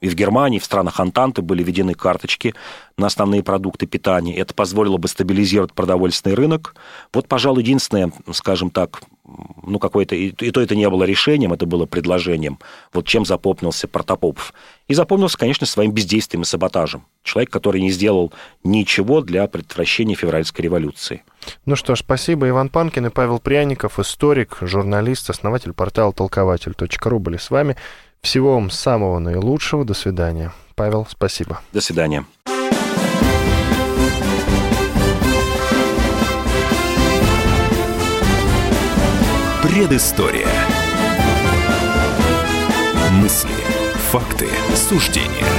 и 0.00 0.08
в 0.08 0.14
Германии, 0.14 0.58
в 0.58 0.64
странах 0.64 1.00
Антанты 1.00 1.42
были 1.42 1.62
введены 1.62 1.94
карточки 1.94 2.54
на 2.96 3.06
основные 3.06 3.42
продукты 3.42 3.86
питания. 3.86 4.36
Это 4.36 4.54
позволило 4.54 4.96
бы 4.96 5.08
стабилизировать 5.08 5.72
продовольственный 5.72 6.36
рынок. 6.36 6.74
Вот, 7.12 7.26
пожалуй, 7.26 7.62
единственное, 7.62 8.12
скажем 8.32 8.70
так, 8.70 9.02
ну, 9.62 9.78
какое-то... 9.78 10.14
И, 10.14 10.30
то 10.30 10.60
это 10.60 10.74
не 10.74 10.88
было 10.88 11.04
решением, 11.04 11.52
это 11.52 11.66
было 11.66 11.84
предложением. 11.84 12.58
Вот 12.92 13.06
чем 13.06 13.26
запомнился 13.26 13.88
Протопопов. 13.88 14.54
И 14.86 14.94
запомнился, 14.94 15.36
конечно, 15.36 15.66
своим 15.66 15.92
бездействием 15.92 16.42
и 16.42 16.46
саботажем. 16.46 17.04
Человек, 17.24 17.50
который 17.50 17.80
не 17.80 17.90
сделал 17.90 18.32
ничего 18.64 19.20
для 19.20 19.46
предотвращения 19.46 20.14
февральской 20.14 20.62
революции. 20.62 21.24
Ну 21.66 21.76
что 21.76 21.94
ж, 21.94 22.00
спасибо. 22.00 22.48
Иван 22.48 22.68
Панкин 22.68 23.06
и 23.06 23.10
Павел 23.10 23.38
Пряников, 23.38 23.98
историк, 23.98 24.58
журналист, 24.60 25.28
основатель 25.28 25.72
портала 25.72 26.12
толкователь.ру 26.12 27.18
были 27.18 27.36
с 27.36 27.50
вами. 27.50 27.76
Всего 28.22 28.54
вам 28.54 28.70
самого 28.70 29.18
наилучшего. 29.18 29.84
До 29.84 29.94
свидания. 29.94 30.52
Павел, 30.74 31.06
спасибо. 31.10 31.60
До 31.72 31.80
свидания. 31.80 32.24
Предыстория. 39.62 40.46
Мысли, 43.12 43.50
факты, 44.10 44.48
суждения– 44.74 45.46